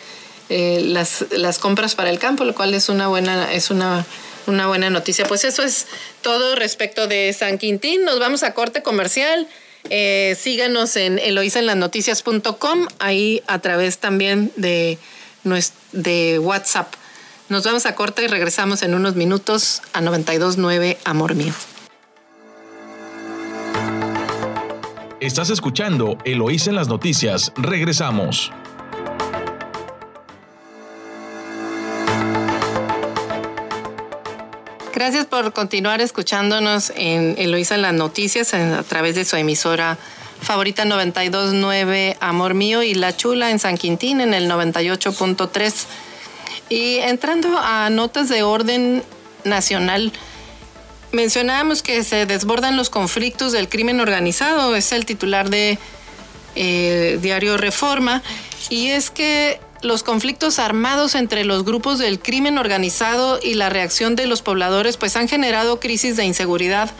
eh, 0.47 0.79
las, 0.85 1.25
las, 1.31 1.59
compras 1.59 1.93
para 1.93 2.09
el 2.09 2.19
campo, 2.19 2.45
lo 2.45 2.55
cual 2.55 2.73
es 2.73 2.87
una 2.87 3.09
buena, 3.09 3.51
es 3.51 3.69
una, 3.69 4.05
una 4.47 4.67
buena 4.67 4.89
noticia. 4.89 5.25
Pues 5.25 5.43
eso 5.43 5.61
es 5.61 5.87
todo 6.21 6.55
respecto 6.55 7.07
de 7.07 7.33
San 7.33 7.57
Quintín. 7.57 8.05
Nos 8.05 8.17
vamos 8.17 8.43
a 8.43 8.53
corte 8.53 8.81
comercial. 8.81 9.45
Eh, 9.89 10.37
síganos 10.39 10.95
en 10.95 11.19
eloisenlasnoticias.com, 11.19 12.87
ahí 12.99 13.43
a 13.47 13.59
través 13.59 13.97
también 13.97 14.53
de, 14.55 14.97
de 15.91 16.39
WhatsApp. 16.39 16.93
Nos 17.49 17.65
vamos 17.65 17.85
a 17.85 17.93
corte 17.93 18.23
y 18.23 18.27
regresamos 18.27 18.83
en 18.83 18.93
unos 18.93 19.15
minutos 19.15 19.81
a 19.91 19.99
92.9 19.99 20.95
Amor 21.03 21.35
Mío. 21.35 21.53
Estás 25.21 25.51
escuchando 25.51 26.17
Eloísa 26.25 26.71
en 26.71 26.75
las 26.75 26.87
noticias. 26.87 27.53
Regresamos. 27.55 28.51
Gracias 34.95 35.27
por 35.27 35.53
continuar 35.53 36.01
escuchándonos 36.01 36.91
en 36.95 37.35
Eloísa 37.37 37.75
en 37.75 37.83
las 37.83 37.93
noticias 37.93 38.55
a 38.55 38.81
través 38.81 39.13
de 39.13 39.23
su 39.23 39.35
emisora 39.35 39.99
favorita 40.41 40.85
929 40.85 42.17
Amor 42.19 42.55
Mío 42.55 42.81
y 42.81 42.95
La 42.95 43.15
Chula 43.15 43.51
en 43.51 43.59
San 43.59 43.77
Quintín 43.77 44.21
en 44.21 44.33
el 44.33 44.49
98.3. 44.49 45.85
Y 46.69 46.95
entrando 46.95 47.59
a 47.59 47.91
notas 47.91 48.27
de 48.27 48.41
orden 48.41 49.03
nacional, 49.43 50.11
mencionábamos 51.11 51.83
que 51.83 52.03
se 52.03 52.25
desbordan 52.25 52.77
los 52.77 52.89
conflictos 52.89 53.51
del 53.51 53.69
crimen 53.69 53.99
organizado, 53.99 54.75
es 54.75 54.91
el 54.91 55.05
titular 55.05 55.49
de 55.49 55.77
eh, 56.55 57.19
Diario 57.21 57.57
Reforma, 57.57 58.23
y 58.69 58.89
es 58.89 59.09
que 59.09 59.59
los 59.81 60.03
conflictos 60.03 60.59
armados 60.59 61.15
entre 61.15 61.43
los 61.43 61.65
grupos 61.65 61.97
del 61.97 62.19
crimen 62.19 62.57
organizado 62.57 63.39
y 63.41 63.55
la 63.55 63.69
reacción 63.69 64.15
de 64.15 64.27
los 64.27 64.41
pobladores 64.41 64.97
pues 64.97 65.15
han 65.15 65.27
generado 65.27 65.79
crisis 65.79 66.15
de 66.15 66.25
inseguridad 66.25 66.91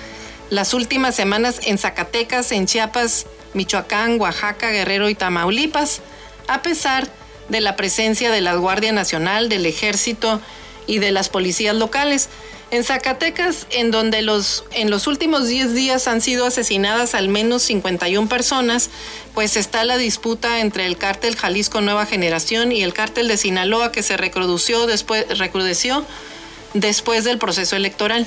las 0.49 0.73
últimas 0.73 1.15
semanas 1.15 1.61
en 1.63 1.77
Zacatecas, 1.77 2.51
en 2.51 2.65
Chiapas, 2.65 3.25
Michoacán, 3.53 4.19
Oaxaca, 4.19 4.69
Guerrero 4.69 5.09
y 5.09 5.15
Tamaulipas, 5.15 6.01
a 6.47 6.61
pesar 6.61 7.07
de 7.49 7.61
la 7.61 7.75
presencia 7.75 8.31
de 8.31 8.41
la 8.41 8.55
Guardia 8.55 8.91
Nacional, 8.91 9.47
del 9.47 9.65
Ejército 9.65 10.41
y 10.87 10.99
de 10.99 11.11
las 11.11 11.29
policías 11.29 11.75
locales. 11.75 12.29
En 12.71 12.85
Zacatecas, 12.85 13.67
en 13.69 13.91
donde 13.91 14.21
los, 14.21 14.63
en 14.71 14.89
los 14.89 15.05
últimos 15.05 15.49
10 15.49 15.73
días 15.73 16.07
han 16.07 16.21
sido 16.21 16.45
asesinadas 16.45 17.15
al 17.15 17.27
menos 17.27 17.63
51 17.63 18.29
personas, 18.29 18.89
pues 19.33 19.57
está 19.57 19.83
la 19.83 19.97
disputa 19.97 20.61
entre 20.61 20.85
el 20.85 20.97
cártel 20.97 21.35
Jalisco 21.35 21.81
Nueva 21.81 22.05
Generación 22.05 22.71
y 22.71 22.81
el 22.81 22.93
cártel 22.93 23.27
de 23.27 23.35
Sinaloa 23.35 23.91
que 23.91 24.03
se 24.03 24.15
recrudeció 24.15 24.87
después, 24.87 25.37
recrudeció 25.37 26.05
después 26.73 27.25
del 27.25 27.37
proceso 27.39 27.75
electoral. 27.75 28.25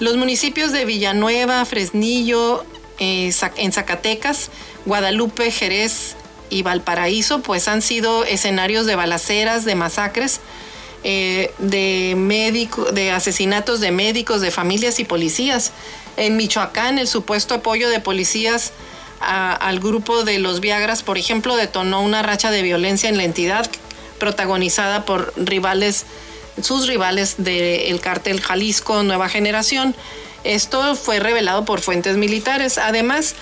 Los 0.00 0.16
municipios 0.16 0.72
de 0.72 0.86
Villanueva, 0.86 1.62
Fresnillo, 1.66 2.64
eh, 2.98 3.34
en 3.56 3.72
Zacatecas, 3.72 4.50
Guadalupe, 4.86 5.50
Jerez 5.50 6.16
y 6.48 6.62
Valparaíso, 6.62 7.42
pues 7.42 7.68
han 7.68 7.82
sido 7.82 8.24
escenarios 8.24 8.86
de 8.86 8.96
balaceras, 8.96 9.66
de 9.66 9.74
masacres, 9.74 10.40
eh, 11.04 11.52
de, 11.58 12.14
médico, 12.16 12.92
de 12.92 13.10
asesinatos 13.10 13.80
de 13.80 13.90
médicos, 13.90 14.40
de 14.40 14.50
familias 14.50 15.00
y 15.00 15.04
policías. 15.04 15.72
En 16.16 16.36
Michoacán, 16.36 16.98
el 16.98 17.08
supuesto 17.08 17.54
apoyo 17.54 17.88
de 17.88 18.00
policías 18.00 18.72
al 19.20 19.78
grupo 19.78 20.24
de 20.24 20.40
los 20.40 20.60
Viagras, 20.60 21.04
por 21.04 21.16
ejemplo, 21.16 21.54
detonó 21.54 22.02
una 22.02 22.22
racha 22.22 22.50
de 22.50 22.62
violencia 22.62 23.08
en 23.08 23.16
la 23.16 23.22
entidad 23.22 23.70
protagonizada 24.18 25.04
por 25.04 25.32
rivales, 25.36 26.06
sus 26.60 26.86
rivales 26.86 27.36
del 27.38 28.00
cártel 28.00 28.40
Jalisco 28.40 29.02
Nueva 29.02 29.28
Generación. 29.28 29.94
Esto 30.44 30.96
fue 30.96 31.20
revelado 31.20 31.64
por 31.64 31.80
fuentes 31.80 32.16
militares. 32.16 32.78
Además, 32.78 33.36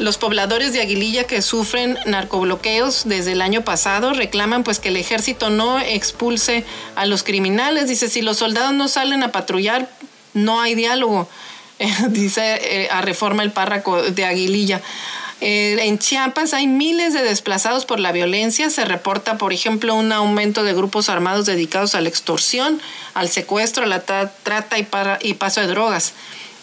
los 0.00 0.18
pobladores 0.18 0.72
de 0.72 0.80
Aguililla 0.80 1.24
que 1.24 1.42
sufren 1.42 1.98
narcobloqueos 2.06 3.02
desde 3.04 3.32
el 3.32 3.42
año 3.42 3.62
pasado 3.62 4.12
reclaman 4.12 4.64
pues 4.64 4.80
que 4.80 4.88
el 4.88 4.96
ejército 4.96 5.50
no 5.50 5.78
expulse 5.78 6.64
a 6.96 7.06
los 7.06 7.22
criminales. 7.22 7.88
Dice, 7.88 8.08
si 8.08 8.22
los 8.22 8.38
soldados 8.38 8.72
no 8.72 8.88
salen 8.88 9.22
a 9.22 9.30
patrullar, 9.30 9.88
no 10.34 10.60
hay 10.60 10.74
diálogo. 10.74 11.28
dice 12.08 12.58
eh, 12.62 12.88
a 12.90 13.00
reforma 13.02 13.42
el 13.42 13.52
párraco 13.52 14.02
de 14.02 14.24
Aguililla. 14.24 14.80
Eh, 15.40 15.78
en 15.80 15.98
Chiapas 15.98 16.52
hay 16.52 16.66
miles 16.66 17.14
de 17.14 17.22
desplazados 17.22 17.86
por 17.86 17.98
la 17.98 18.12
violencia. 18.12 18.68
Se 18.68 18.84
reporta, 18.84 19.38
por 19.38 19.52
ejemplo, 19.52 19.94
un 19.94 20.12
aumento 20.12 20.64
de 20.64 20.74
grupos 20.74 21.08
armados 21.08 21.46
dedicados 21.46 21.94
a 21.94 22.00
la 22.00 22.08
extorsión, 22.08 22.80
al 23.14 23.28
secuestro, 23.28 23.84
a 23.84 23.86
la 23.86 24.00
trata 24.02 24.78
y, 24.78 24.86
y 25.22 25.34
paso 25.34 25.60
de 25.60 25.66
drogas. 25.68 26.12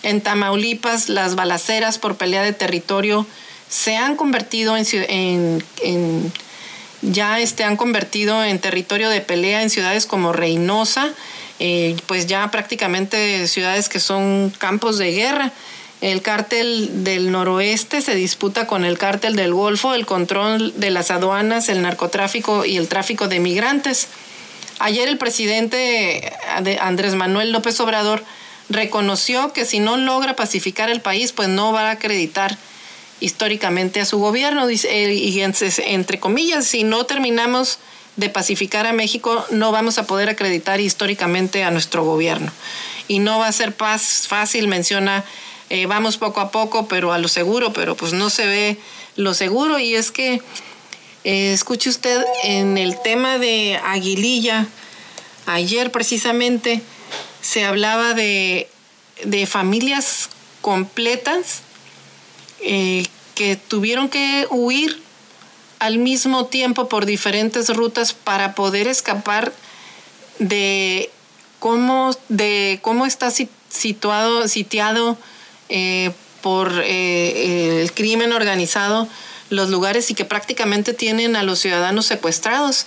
En 0.08 0.22
Tamaulipas, 0.22 1.10
las 1.10 1.36
balaceras 1.36 1.98
por 1.98 2.16
pelea 2.16 2.42
de 2.42 2.54
territorio 2.54 3.28
se 3.68 3.98
han 3.98 4.16
convertido 4.16 4.78
en, 4.78 5.64
ya 7.02 7.42
este, 7.42 7.66
han 7.66 7.76
convertido 7.76 8.42
en 8.42 8.60
territorio 8.60 9.10
de 9.10 9.20
pelea 9.20 9.64
en 9.64 9.70
ciudades 9.70 10.06
como 10.06 10.32
Reynosa, 10.32 11.12
eh, 11.60 11.98
pues 12.06 12.26
ya 12.26 12.50
prácticamente 12.52 13.46
ciudades 13.50 13.90
que 13.90 14.00
son 14.00 14.54
campos 14.58 14.98
de 14.98 15.12
guerra. 15.12 15.52
El 16.00 16.22
cártel 16.22 17.04
del 17.04 17.30
noroeste 17.30 18.00
se 18.00 18.16
disputa 18.16 18.66
con 18.66 18.86
el 18.86 18.98
cártel 18.98 19.36
del 19.36 19.54
Golfo, 19.54 19.94
el 19.94 20.06
control 20.06 20.80
de 20.80 20.90
las 20.90 21.12
aduanas, 21.12 21.68
el 21.68 21.82
narcotráfico 21.82 22.64
y 22.64 22.78
el 22.78 22.88
tráfico 22.88 23.28
de 23.28 23.42
migrantes. 23.42 24.08
Ayer 24.80 25.10
el 25.10 25.18
presidente 25.18 26.32
Andrés 26.80 27.16
Manuel 27.16 27.52
López 27.52 27.78
Obrador 27.82 28.24
reconoció 28.70 29.54
que 29.54 29.66
si 29.66 29.80
no 29.80 29.98
logra 29.98 30.36
pacificar 30.36 30.90
el 30.90 31.02
país, 31.02 31.32
pues 31.32 31.50
no 31.50 31.72
va 31.72 31.90
a 31.90 31.92
acreditar 31.92 32.58
históricamente 33.20 34.00
a 34.00 34.06
su 34.06 34.20
gobierno. 34.20 34.70
Y 34.70 35.42
entre 35.42 36.20
comillas, 36.20 36.66
si 36.66 36.84
no 36.84 37.06
terminamos 37.06 37.80
de 38.16 38.30
pacificar 38.30 38.86
a 38.88 38.94
México, 38.94 39.46
no 39.52 39.72
vamos 39.72 39.98
a 39.98 40.06
poder 40.08 40.30
acreditar 40.30 40.82
históricamente 40.82 41.64
a 41.64 41.72
nuestro 41.72 42.04
gobierno. 42.04 42.52
Y 43.08 43.20
no 43.20 43.40
va 43.40 43.48
a 43.48 43.52
ser 43.52 43.76
paz 43.76 44.26
fácil, 44.28 44.68
menciona, 44.68 45.24
eh, 45.70 45.86
vamos 45.86 46.18
poco 46.18 46.42
a 46.42 46.52
poco, 46.52 46.88
pero 46.88 47.14
a 47.14 47.20
lo 47.20 47.28
seguro, 47.28 47.74
pero 47.74 47.96
pues 47.96 48.14
no 48.14 48.30
se 48.30 48.48
ve 48.48 48.78
lo 49.16 49.34
seguro. 49.34 49.80
Y 49.80 49.96
es 49.96 50.12
que, 50.12 50.42
eh, 51.24 51.54
escuche 51.54 51.90
usted, 51.90 52.24
en 52.44 52.78
el 52.78 53.00
tema 53.02 53.38
de 53.38 53.80
Aguililla, 53.84 54.68
ayer 55.46 55.92
precisamente, 55.92 56.82
se 57.48 57.64
hablaba 57.64 58.14
de, 58.14 58.68
familias 59.48 60.30
completas 60.60 61.62
eh, 62.60 63.06
que 63.36 63.56
tuvieron 63.56 64.10
que 64.10 64.48
huir 64.50 65.02
al 65.80 65.98
mismo 65.98 66.48
tiempo 66.48 66.90
por 66.90 67.06
diferentes 67.06 67.74
rutas 67.74 68.12
para 68.12 68.54
poder 68.54 68.90
escapar 68.90 69.54
de 70.40 71.10
cómo, 71.60 72.12
de 72.28 72.80
cómo 72.82 73.06
está 73.06 73.32
situado, 73.32 74.50
sitiado 74.50 75.18
eh, 75.70 76.12
por 76.42 76.74
eh, 76.84 77.82
el 77.82 77.94
crimen 77.94 78.34
organizado 78.34 79.08
los 79.50 79.70
lugares 79.70 80.12
y 80.12 80.16
que 80.16 80.26
prácticamente 80.26 80.94
tienen 80.94 81.38
a 81.38 81.44
los 81.44 81.60
ciudadanos 81.60 82.08
secuestrados. 82.08 82.86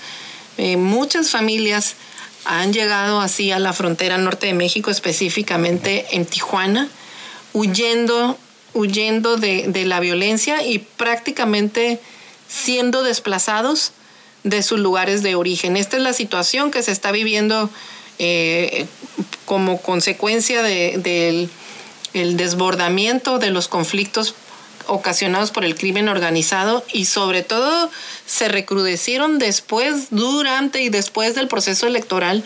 muchas 0.76 1.30
familias 1.30 1.96
han 2.44 2.72
llegado 2.72 3.20
así 3.20 3.50
a 3.50 3.58
la 3.58 3.72
frontera 3.72 4.18
norte 4.18 4.46
de 4.46 4.54
México, 4.54 4.90
específicamente 4.90 6.06
en 6.12 6.24
Tijuana, 6.24 6.88
huyendo, 7.52 8.38
huyendo 8.74 9.36
de, 9.36 9.84
la 9.86 10.00
violencia 10.00 10.64
y 10.64 10.78
prácticamente 10.78 12.00
siendo 12.48 13.02
desplazados 13.02 13.92
de 14.42 14.62
sus 14.62 14.78
lugares 14.78 15.22
de 15.22 15.34
origen. 15.34 15.76
Esta 15.76 15.96
es 15.96 16.02
la 16.02 16.12
situación 16.12 16.70
que 16.70 16.82
se 16.82 16.92
está 16.92 17.12
viviendo 17.12 17.68
eh, 18.18 18.86
como 19.44 19.80
consecuencia 19.82 20.62
del 20.62 21.50
desbordamiento 22.12 23.38
de 23.38 23.50
los 23.50 23.68
conflictos 23.68 24.34
ocasionados 24.86 25.50
por 25.50 25.64
el 25.64 25.76
crimen 25.76 26.08
organizado 26.08 26.84
y 26.92 27.04
sobre 27.04 27.42
todo 27.42 27.90
se 28.30 28.48
recrudecieron 28.48 29.40
después, 29.40 30.06
durante 30.10 30.80
y 30.82 30.88
después 30.88 31.34
del 31.34 31.48
proceso 31.48 31.88
electoral, 31.88 32.44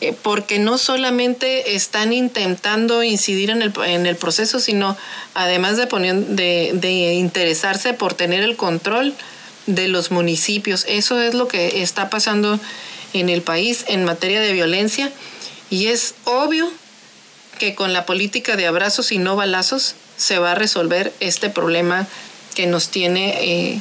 eh, 0.00 0.14
porque 0.22 0.58
no 0.58 0.78
solamente 0.78 1.76
están 1.76 2.14
intentando 2.14 3.02
incidir 3.02 3.50
en 3.50 3.60
el, 3.60 3.70
en 3.84 4.06
el 4.06 4.16
proceso, 4.16 4.60
sino 4.60 4.96
además 5.34 5.76
de, 5.76 5.86
poner, 5.86 6.14
de, 6.14 6.70
de 6.72 7.12
interesarse 7.12 7.92
por 7.92 8.14
tener 8.14 8.42
el 8.42 8.56
control 8.56 9.12
de 9.66 9.88
los 9.88 10.10
municipios. 10.10 10.86
Eso 10.88 11.20
es 11.20 11.34
lo 11.34 11.48
que 11.48 11.82
está 11.82 12.08
pasando 12.08 12.58
en 13.12 13.28
el 13.28 13.42
país 13.42 13.84
en 13.88 14.04
materia 14.04 14.40
de 14.40 14.54
violencia 14.54 15.12
y 15.68 15.88
es 15.88 16.14
obvio 16.24 16.72
que 17.58 17.74
con 17.74 17.92
la 17.92 18.06
política 18.06 18.56
de 18.56 18.66
abrazos 18.66 19.12
y 19.12 19.18
no 19.18 19.36
balazos 19.36 19.96
se 20.16 20.38
va 20.38 20.52
a 20.52 20.54
resolver 20.54 21.12
este 21.20 21.50
problema 21.50 22.06
que 22.54 22.66
nos 22.66 22.88
tiene 22.88 23.34
eh, 23.42 23.80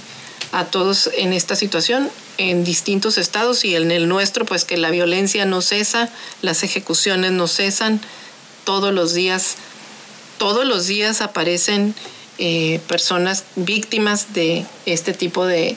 a 0.52 0.66
todos 0.66 1.10
en 1.16 1.34
esta 1.34 1.56
situación 1.56 2.10
en 2.38 2.64
distintos 2.64 3.18
estados 3.18 3.66
y 3.66 3.76
en 3.76 3.92
el 3.92 4.08
nuestro, 4.08 4.46
pues 4.46 4.64
que 4.66 4.78
la 4.78 4.90
violencia 4.90 5.46
no 5.46 5.62
cesa, 5.62 6.10
las 6.42 6.64
ejecuciones 6.64 7.32
no 7.32 7.48
cesan, 7.48 8.00
todos 8.64 8.94
los 8.94 9.14
días, 9.14 9.56
todos 10.38 10.66
los 10.66 10.88
días 10.88 11.22
aparecen 11.22 11.94
eh, 12.38 12.80
personas 12.88 13.44
víctimas 13.56 14.34
de 14.34 14.66
este 14.86 15.14
tipo 15.14 15.46
de 15.46 15.76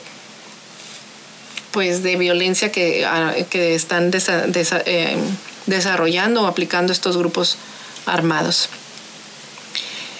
pues 1.71 2.03
de 2.03 2.15
violencia 2.15 2.71
que, 2.71 3.03
ah, 3.03 3.33
que 3.49 3.73
están 3.73 4.11
eh, 4.13 5.17
desarrollando 5.65 6.43
o 6.43 6.45
aplicando 6.45 6.93
estos 6.93 7.17
grupos 7.17 7.57
armados. 8.05 8.69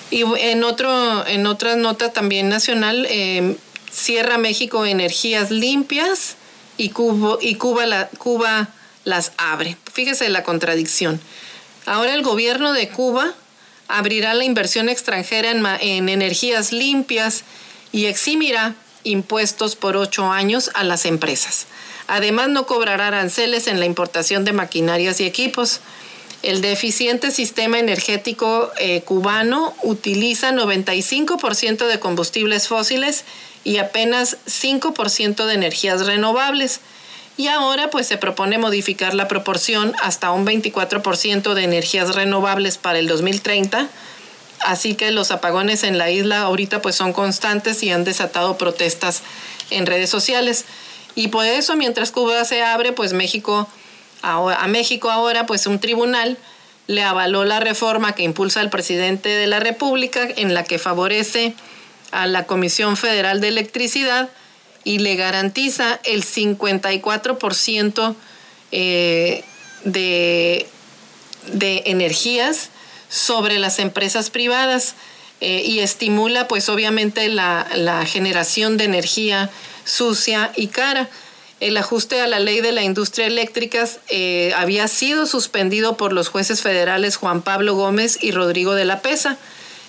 Y 0.09 0.23
en, 0.39 0.63
otro, 0.63 1.25
en 1.27 1.45
otra 1.45 1.75
nota 1.75 2.11
también 2.11 2.49
nacional, 2.49 3.07
eh, 3.09 3.55
cierra 3.93 4.37
México 4.37 4.85
energías 4.85 5.51
limpias 5.51 6.35
y, 6.77 6.89
Cuba, 6.89 7.37
y 7.41 7.55
Cuba, 7.55 7.85
la, 7.85 8.09
Cuba 8.17 8.69
las 9.03 9.31
abre. 9.37 9.77
Fíjese 9.91 10.29
la 10.29 10.43
contradicción. 10.43 11.19
Ahora 11.85 12.13
el 12.15 12.23
gobierno 12.23 12.73
de 12.73 12.89
Cuba 12.89 13.33
abrirá 13.87 14.33
la 14.33 14.45
inversión 14.45 14.89
extranjera 14.89 15.51
en, 15.51 15.65
en 15.65 16.09
energías 16.09 16.71
limpias 16.71 17.43
y 17.91 18.05
eximirá 18.05 18.75
impuestos 19.03 19.75
por 19.75 19.97
ocho 19.97 20.31
años 20.31 20.71
a 20.73 20.83
las 20.83 21.05
empresas. 21.05 21.67
Además, 22.07 22.49
no 22.49 22.65
cobrará 22.65 23.07
aranceles 23.07 23.67
en 23.67 23.79
la 23.79 23.85
importación 23.85 24.45
de 24.45 24.53
maquinarias 24.53 25.19
y 25.19 25.25
equipos. 25.25 25.81
El 26.41 26.61
deficiente 26.61 27.31
sistema 27.31 27.79
energético 27.79 28.71
eh, 28.77 29.01
cubano 29.03 29.73
utiliza 29.83 30.51
95% 30.51 31.87
de 31.87 31.99
combustibles 31.99 32.67
fósiles 32.67 33.23
y 33.63 33.77
apenas 33.77 34.37
5% 34.47 35.45
de 35.45 35.53
energías 35.53 36.05
renovables. 36.05 36.81
Y 37.35 37.47
ahora 37.47 37.89
pues 37.89 38.07
se 38.07 38.17
propone 38.17 38.57
modificar 38.57 39.13
la 39.13 39.27
proporción 39.27 39.93
hasta 40.01 40.31
un 40.31 40.45
24% 40.45 41.53
de 41.53 41.63
energías 41.63 42.13
renovables 42.15 42.77
para 42.77 42.99
el 42.99 43.07
2030. 43.07 43.87
Así 44.59 44.95
que 44.95 45.11
los 45.11 45.31
apagones 45.31 45.83
en 45.83 45.97
la 45.97 46.11
isla 46.11 46.41
ahorita 46.41 46.81
pues 46.81 46.95
son 46.95 47.11
constantes 47.11 47.81
y 47.83 47.91
han 47.91 48.03
desatado 48.03 48.57
protestas 48.57 49.21
en 49.71 49.85
redes 49.85 50.09
sociales. 50.09 50.65
Y 51.15 51.29
por 51.29 51.45
eso 51.45 51.75
mientras 51.75 52.11
Cuba 52.11 52.45
se 52.45 52.63
abre 52.63 52.91
pues 52.91 53.13
México 53.13 53.67
a, 54.23 54.67
México 54.67 55.11
ahora, 55.11 55.45
pues 55.45 55.67
un 55.67 55.79
tribunal 55.79 56.37
le 56.87 57.03
avaló 57.03 57.43
la 57.43 57.59
reforma 57.59 58.13
que 58.13 58.23
impulsa 58.23 58.61
el 58.61 58.69
presidente 58.69 59.29
de 59.29 59.47
la 59.47 59.59
República 59.59 60.27
en 60.35 60.53
la 60.53 60.63
que 60.63 60.79
favorece 60.79 61.53
a 62.13 62.27
la 62.27 62.45
Comisión 62.45 62.95
Federal 62.97 63.41
de 63.41 63.49
Electricidad 63.49 64.29
y 64.83 64.99
le 64.99 65.15
garantiza 65.15 65.99
el 66.03 66.23
54% 66.23 68.15
eh, 68.71 69.43
de, 69.83 70.67
de 71.53 71.83
energías 71.85 72.69
sobre 73.09 73.59
las 73.59 73.79
empresas 73.79 74.29
privadas 74.29 74.95
eh, 75.41 75.61
y 75.65 75.79
estimula 75.79 76.47
pues 76.47 76.69
obviamente 76.69 77.27
la, 77.29 77.67
la 77.75 78.05
generación 78.05 78.77
de 78.77 78.85
energía 78.85 79.49
sucia 79.85 80.51
y 80.55 80.67
cara. 80.67 81.09
el 81.59 81.77
ajuste 81.77 82.21
a 82.21 82.27
la 82.27 82.39
ley 82.39 82.61
de 82.61 82.71
la 82.71 82.83
industria 82.83 83.27
eléctrica 83.27 83.87
eh, 84.09 84.53
había 84.55 84.87
sido 84.87 85.25
suspendido 85.25 85.97
por 85.97 86.13
los 86.13 86.29
jueces 86.29 86.61
federales 86.61 87.17
Juan 87.17 87.41
Pablo 87.41 87.75
Gómez 87.75 88.17
y 88.21 88.31
Rodrigo 88.31 88.73
de 88.73 88.85
la 88.85 89.01
Pesa. 89.01 89.37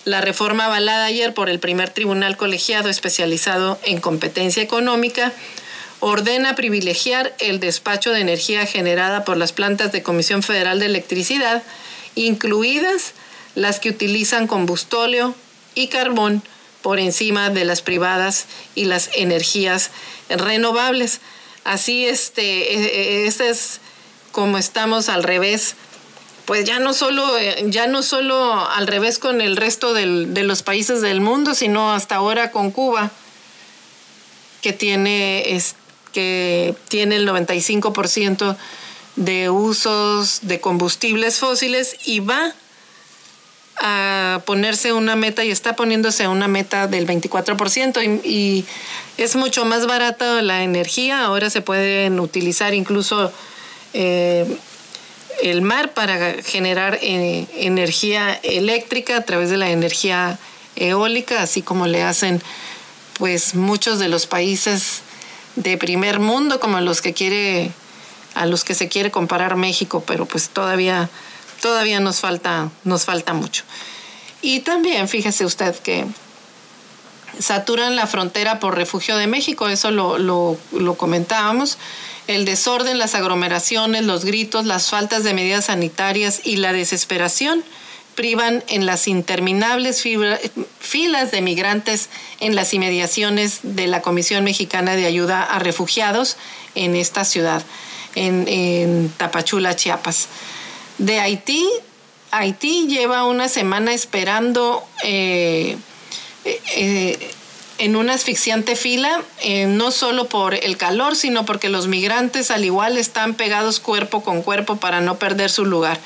La 0.05 0.20
reforma 0.20 0.66
avalada 0.66 1.07
ayer 1.07 1.32
por 1.32 1.48
el 1.48 1.59
primer 1.59 1.90
tribunal 1.90 2.36
colegiado 2.36 2.90
especializado 2.90 3.78
en 3.84 4.00
competencia 4.00 4.62
económica 4.62 5.32
ordena 6.00 6.55
privilegiar 6.55 7.34
el 7.38 7.61
despacho 7.61 8.11
de 8.11 8.20
energía 8.20 8.66
generada 8.66 9.24
por 9.24 9.38
las 9.38 9.52
plantas 9.52 9.92
de 9.92 10.02
Comisión 10.02 10.42
Federal 10.42 10.78
de 10.78 10.86
Electricidad, 10.86 11.62
incluidas 12.14 13.12
las 13.55 13.80
que 13.80 13.88
utilizan 13.88 14.46
combustóleo 14.46 15.34
y 15.74 15.88
carbón 15.88 16.42
por 16.82 17.00
encima 17.00 17.48
de 17.48 17.64
las 17.64 17.80
privadas 17.80 18.44
y 18.74 18.84
las 18.84 19.09
energías 19.14 19.90
renovables. 20.28 21.20
Así, 21.64 22.05
este, 22.05 23.26
este 23.26 23.48
es 23.48 23.80
como 24.32 24.59
estamos 24.59 25.09
al 25.09 25.22
revés. 25.22 25.76
Pues 26.45 26.64
ya 26.64 26.78
no 26.78 26.92
solo, 26.92 27.38
eh, 27.38 27.64
ya 27.68 27.86
no 27.86 28.03
solo 28.03 28.53
al 28.68 28.86
revés 28.86 29.18
con 29.18 29.40
el 29.40 29.57
resto 29.57 29.95
de 29.95 30.42
los 30.42 30.62
países 30.62 31.01
del 31.01 31.20
mundo, 31.20 31.55
sino 31.55 31.92
hasta 31.92 32.16
ahora 32.16 32.51
con 32.51 32.70
Cuba, 32.70 33.11
que 34.61 34.72
tiene, 34.72 35.61
que 36.12 36.74
tiene 36.88 37.16
el 37.16 37.28
95% 37.28 38.57
de 39.16 39.49
usos 39.49 40.40
de 40.42 40.61
combustibles 40.61 41.38
fósiles 41.38 41.97
y 42.05 42.20
va 42.20 42.55
a 43.76 44.40
ponerse 44.45 44.92
una 44.92 45.16
meta 45.16 45.45
y 45.45 45.51
está 45.51 45.74
poniéndose 45.76 46.28
una 46.28 46.49
meta 46.49 46.86
del 46.86 47.07
24% 47.07 48.22
y, 48.24 48.64
es 49.16 49.36
mucho 49.36 49.64
más 49.64 49.86
barata 49.86 50.42
la 50.42 50.64
energía. 50.64 51.24
Ahora 51.24 51.49
se 51.49 51.61
pueden 51.61 52.18
utilizar 52.18 52.74
incluso 52.74 53.32
eh, 53.92 54.59
el 55.43 55.62
mar 55.62 55.93
para 55.93 56.43
generar 56.43 56.99
eh, 57.03 57.47
energía 57.57 58.39
eléctrica 58.43 59.16
a 59.16 59.24
través 59.24 59.51
de 59.51 59.57
la 59.57 59.70
energía 59.70 60.39
eólica, 60.76 61.43
así 61.43 61.62
como 61.62 61.87
le 61.87 62.03
hacen 62.03 62.43
pues 63.18 63.55
muchos 63.55 63.99
de 63.99 64.09
los 64.09 64.26
países 64.26 65.03
de 65.57 65.78
primer 65.78 66.18
mundo 66.18 66.59
como 66.59 66.80
los 66.80 67.01
que 67.01 67.12
quiere 67.12 67.70
a 68.35 68.47
los 68.47 68.64
que 68.64 68.74
se 68.74 68.89
quiere 68.89 69.12
comparar 69.12 69.55
México, 69.57 70.03
pero 70.05 70.26
pues 70.26 70.49
todavía 70.49 71.09
todavía 71.61 72.01
nos 72.01 72.20
falta, 72.20 72.70
nos 72.85 73.05
falta 73.05 73.32
mucho. 73.32 73.64
Y 74.43 74.61
también 74.61 75.09
fíjese 75.09 75.47
usted 75.47 75.74
que 75.76 76.05
saturan 77.39 77.97
la 77.97 78.07
frontera 78.07 78.61
por 78.61 78.76
refugio 78.76 79.16
de 79.16 79.26
México, 79.26 79.68
eso 79.68 79.91
lo, 79.91 80.18
lo, 80.18 80.95
comentábamos. 80.97 81.78
El 82.26 82.45
desorden, 82.45 82.99
las 82.99 83.14
aglomeraciones, 83.14 84.05
los 84.05 84.24
gritos, 84.24 84.64
las 84.64 84.89
faltas 84.89 85.24
de 85.24 85.35
medidas 85.35 85.66
sanitarias 85.66 86.41
y 86.45 86.57
la 86.57 86.72
desesperación 86.72 87.64
privan 88.14 88.62
en 88.68 88.87
las 88.87 89.09
interminables 89.09 90.03
filas 90.80 91.30
de 91.30 91.41
migrantes 91.43 92.09
en 92.41 92.55
las 92.55 92.72
inmediaciones 92.72 93.61
de 93.62 93.87
la 93.89 94.03
Comisión 94.03 94.45
Mexicana 94.45 94.97
de 94.97 95.07
Ayuda 95.07 95.43
a 95.43 95.59
Refugiados 95.59 96.37
en 96.74 96.95
esta 96.97 97.24
ciudad, 97.24 97.62
en, 98.14 99.12
Tapachula, 99.16 99.76
Chiapas 99.76 100.28
de 100.99 101.20
Haití. 101.20 101.68
Haití 102.30 102.87
lleva 102.89 103.26
una 103.26 103.49
semana 103.49 103.93
esperando 103.93 104.82
eh, 105.03 105.76
eh, 106.45 107.30
en 107.78 107.97
una 107.97 108.14
asfixiante 108.14 108.76
fila, 108.76 109.22
eh, 109.40 109.66
no 109.66 109.90
solo 109.90 110.28
por 110.28 110.55
el 110.55 110.76
calor, 110.76 111.16
sino 111.16 111.45
porque 111.45 111.68
los 111.68 111.88
migrantes 111.88 112.51
al 112.51 112.64
igual 112.64 112.99
están 112.99 113.34
pegados 113.34 113.80
cuerpo 113.80 114.22
con 114.22 114.42
cuerpo 114.42 114.76
para 114.76 115.01
no 115.01 115.18
perder 115.18 115.51
su 115.51 115.64
lugar. 115.64 115.99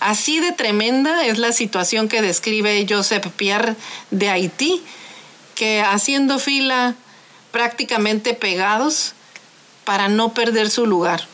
Así 0.00 0.40
de 0.40 0.52
tremenda 0.52 1.24
es 1.26 1.38
la 1.38 1.52
situación 1.52 2.08
que 2.08 2.22
describe 2.22 2.86
Joseph 2.88 3.26
Pierre 3.36 3.76
de 4.10 4.30
Haití, 4.30 4.82
que 5.54 5.82
haciendo 5.82 6.38
fila 6.38 6.94
prácticamente 7.52 8.34
pegados 8.34 9.12
para 9.84 10.08
no 10.08 10.32
perder 10.32 10.70
su 10.70 10.86
lugar. 10.86 11.26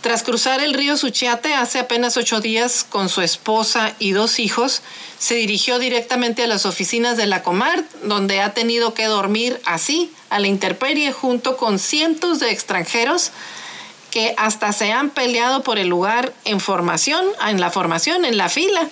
Tras 0.00 0.22
cruzar 0.22 0.62
el 0.62 0.72
río 0.72 0.96
Suchiate 0.96 1.52
hace 1.52 1.78
apenas 1.78 2.16
ocho 2.16 2.40
días 2.40 2.86
con 2.88 3.10
su 3.10 3.20
esposa 3.20 3.94
y 3.98 4.12
dos 4.12 4.38
hijos, 4.38 4.80
se 5.18 5.34
dirigió 5.34 5.78
directamente 5.78 6.42
a 6.42 6.46
las 6.46 6.64
oficinas 6.64 7.18
de 7.18 7.26
la 7.26 7.42
Comar, 7.42 7.84
donde 8.04 8.40
ha 8.40 8.54
tenido 8.54 8.94
que 8.94 9.04
dormir 9.04 9.60
así, 9.66 10.10
a 10.30 10.38
la 10.38 10.46
intemperie, 10.46 11.12
junto 11.12 11.58
con 11.58 11.78
cientos 11.78 12.40
de 12.40 12.50
extranjeros 12.50 13.30
que 14.10 14.34
hasta 14.38 14.72
se 14.72 14.90
han 14.90 15.10
peleado 15.10 15.62
por 15.62 15.78
el 15.78 15.88
lugar 15.88 16.32
en 16.46 16.60
formación, 16.60 17.24
en 17.46 17.60
la 17.60 17.70
formación, 17.70 18.24
en 18.24 18.38
la 18.38 18.48
fila. 18.48 18.88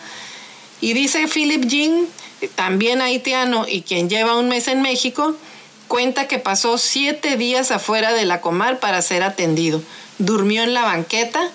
Y 0.82 0.92
dice 0.92 1.26
Philip 1.26 1.64
Jean, 1.64 2.06
también 2.54 3.00
haitiano 3.00 3.66
y 3.66 3.80
quien 3.80 4.10
lleva 4.10 4.36
un 4.36 4.48
mes 4.48 4.68
en 4.68 4.82
México, 4.82 5.34
cuenta 5.88 6.28
que 6.28 6.38
pasó 6.38 6.78
siete 6.78 7.36
días 7.36 7.70
afuera 7.70 8.12
de 8.12 8.24
la 8.24 8.40
Comar 8.40 8.78
para 8.78 9.02
ser 9.02 9.22
atendido 9.22 9.82
durmió 10.18 10.62
en 10.62 10.74
la 10.74 10.82
banqueta 10.82 11.50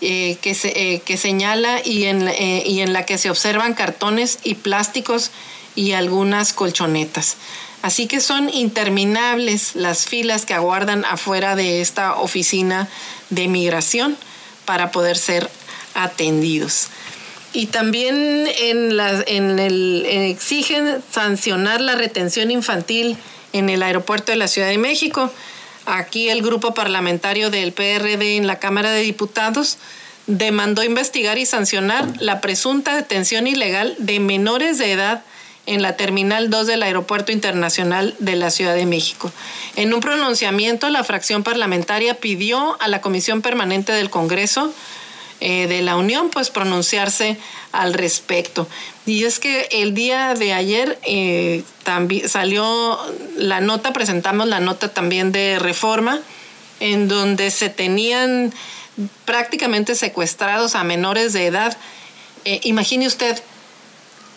eh, 0.00 0.36
que, 0.42 0.56
eh, 0.64 1.00
que, 1.04 1.16
señala 1.16 1.80
y 1.84 2.04
en, 2.04 2.26
eh, 2.26 2.64
y 2.66 2.80
en 2.80 2.92
la 2.92 3.06
que 3.06 3.18
se 3.18 3.30
observan 3.30 3.74
cartones 3.74 4.38
y 4.42 4.54
plásticos 4.54 5.30
y 5.76 5.92
algunas 5.92 6.52
colchonetas. 6.52 7.36
Así 7.82 8.06
que 8.06 8.20
son 8.20 8.48
interminables 8.48 9.74
las 9.74 10.06
filas 10.06 10.44
que 10.44 10.54
aguardan 10.54 11.04
afuera 11.04 11.56
de 11.56 11.80
esta 11.80 12.16
oficina 12.16 12.88
de 13.30 13.48
migración 13.48 14.16
para 14.64 14.90
poder 14.90 15.16
ser 15.16 15.48
atendidos. 15.94 16.88
Y 17.52 17.66
también 17.66 18.48
en, 18.58 18.96
la, 18.96 19.22
en 19.26 19.58
el, 19.58 20.04
exigen 20.06 21.02
sancionar 21.12 21.80
la 21.80 21.94
retención 21.94 22.50
infantil 22.50 23.16
en 23.52 23.68
el 23.70 23.82
aeropuerto 23.82 24.32
de 24.32 24.36
la 24.36 24.48
Ciudad 24.48 24.68
de 24.68 24.78
México. 24.78 25.30
Aquí 25.86 26.28
el 26.28 26.42
grupo 26.42 26.74
parlamentario 26.74 27.50
del 27.50 27.72
PRD 27.72 28.36
en 28.36 28.46
la 28.46 28.58
Cámara 28.58 28.90
de 28.90 29.02
Diputados 29.02 29.78
demandó 30.26 30.84
investigar 30.84 31.38
y 31.38 31.46
sancionar 31.46 32.08
la 32.20 32.40
presunta 32.40 32.94
detención 32.94 33.46
ilegal 33.46 33.94
de 33.98 34.20
menores 34.20 34.78
de 34.78 34.92
edad 34.92 35.24
en 35.66 35.82
la 35.82 35.96
Terminal 35.96 36.50
2 36.50 36.66
del 36.66 36.82
Aeropuerto 36.82 37.32
Internacional 37.32 38.14
de 38.18 38.36
la 38.36 38.50
Ciudad 38.50 38.74
de 38.74 38.86
México. 38.86 39.30
En 39.76 39.94
un 39.94 40.00
pronunciamiento, 40.00 40.88
la 40.90 41.04
fracción 41.04 41.42
parlamentaria 41.42 42.14
pidió 42.14 42.80
a 42.80 42.88
la 42.88 43.00
Comisión 43.00 43.42
Permanente 43.42 43.92
del 43.92 44.10
Congreso 44.10 44.72
eh, 45.44 45.66
de 45.66 45.82
la 45.82 45.96
Unión, 45.96 46.30
pues 46.30 46.50
pronunciarse 46.50 47.36
al 47.72 47.94
respecto. 47.94 48.68
Y 49.06 49.24
es 49.24 49.40
que 49.40 49.66
el 49.72 49.92
día 49.92 50.34
de 50.34 50.52
ayer 50.52 51.00
eh, 51.02 51.64
también 51.82 52.28
salió 52.28 52.96
la 53.36 53.60
nota, 53.60 53.92
presentamos 53.92 54.46
la 54.46 54.60
nota 54.60 54.94
también 54.94 55.32
de 55.32 55.58
reforma, 55.58 56.20
en 56.78 57.08
donde 57.08 57.50
se 57.50 57.70
tenían 57.70 58.54
prácticamente 59.24 59.96
secuestrados 59.96 60.76
a 60.76 60.84
menores 60.84 61.32
de 61.32 61.46
edad. 61.46 61.76
Eh, 62.44 62.60
imagine 62.62 63.08
usted, 63.08 63.42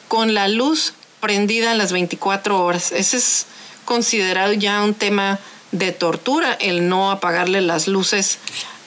con 0.08 0.34
la 0.34 0.48
luz 0.48 0.96
prendida 1.20 1.72
en 1.72 1.78
las 1.78 1.92
24 1.92 2.66
horas. 2.66 2.92
Ese 2.92 3.18
es 3.18 3.46
considerado 3.86 4.54
ya 4.54 4.82
un 4.82 4.96
tema 4.96 5.38
de 5.72 5.92
tortura, 5.92 6.54
el 6.54 6.90
no 6.90 7.12
apagarle 7.12 7.62
las 7.62 7.88
luces 7.88 8.40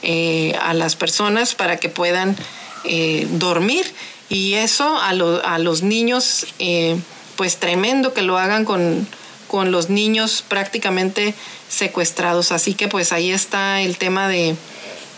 eh, 0.03 0.57
a 0.61 0.74
las 0.74 0.96
personas 0.96 1.55
para 1.55 1.78
que 1.78 1.88
puedan 1.88 2.36
eh, 2.84 3.26
dormir. 3.32 3.86
Y 4.28 4.55
eso 4.55 4.96
a, 4.96 5.11
a 5.11 5.59
los 5.59 5.82
niños, 5.82 6.46
eh, 6.59 6.96
pues 7.36 7.57
tremendo 7.59 8.12
que 8.12 8.22
lo 8.22 8.38
hagan 8.38 8.64
con, 8.64 9.07
con 9.49 9.70
los 9.70 9.90
niños 9.90 10.44
prácticamente 10.46 11.34
secuestrados. 11.68 12.53
Así 12.53 12.74
que 12.74 12.88
pues 12.88 13.12
ahí 13.12 13.30
está 13.30 13.80
el 13.80 13.96
tema 13.96 14.28
de 14.28 14.55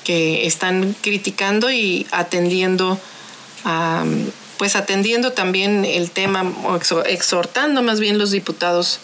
que 0.05 0.47
están 0.47 0.97
criticando 1.03 1.71
y 1.71 2.07
atendiendo 2.11 2.99
pues 4.61 4.77
atendiendo 4.77 5.33
también 5.33 5.87
el 5.87 6.11
tema, 6.11 6.43
o 6.65 6.77
exhortando 7.07 7.83
más 7.83 7.99
bien 7.99 8.19
los 8.19 8.31
diputados 8.31 8.99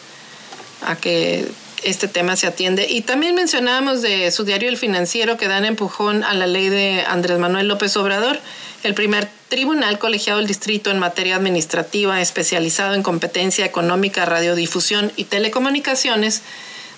a 0.83 0.97
que 0.97 1.49
este 1.87 2.09
tema 2.09 2.35
se 2.35 2.49
atiende. 2.49 2.87
Y 2.91 3.03
también 3.03 3.35
mencionábamos 3.35 4.03
de 4.03 4.31
su 4.33 4.45
diario 4.45 4.69
El 4.69 4.77
Financiero 4.77 5.37
que 5.37 5.47
dan 5.47 5.65
empujón 5.65 6.25
a 6.25 6.35
la 6.35 6.47
ley 6.47 6.69
de 6.69 7.05
Andrés 7.07 7.39
Manuel 7.39 7.69
López 7.69 7.97
Obrador, 7.97 8.41
el 8.83 8.95
primer 8.95 9.29
tribunal 9.49 9.99
colegiado 9.99 10.41
del 10.41 10.49
distrito 10.49 10.91
en 10.91 10.99
materia 10.99 11.37
administrativa 11.37 12.21
especializado 12.21 12.95
en 12.95 13.05
competencia 13.05 13.65
económica, 13.65 14.25
radiodifusión 14.25 15.13
y 15.17 15.25
telecomunicaciones, 15.25 16.43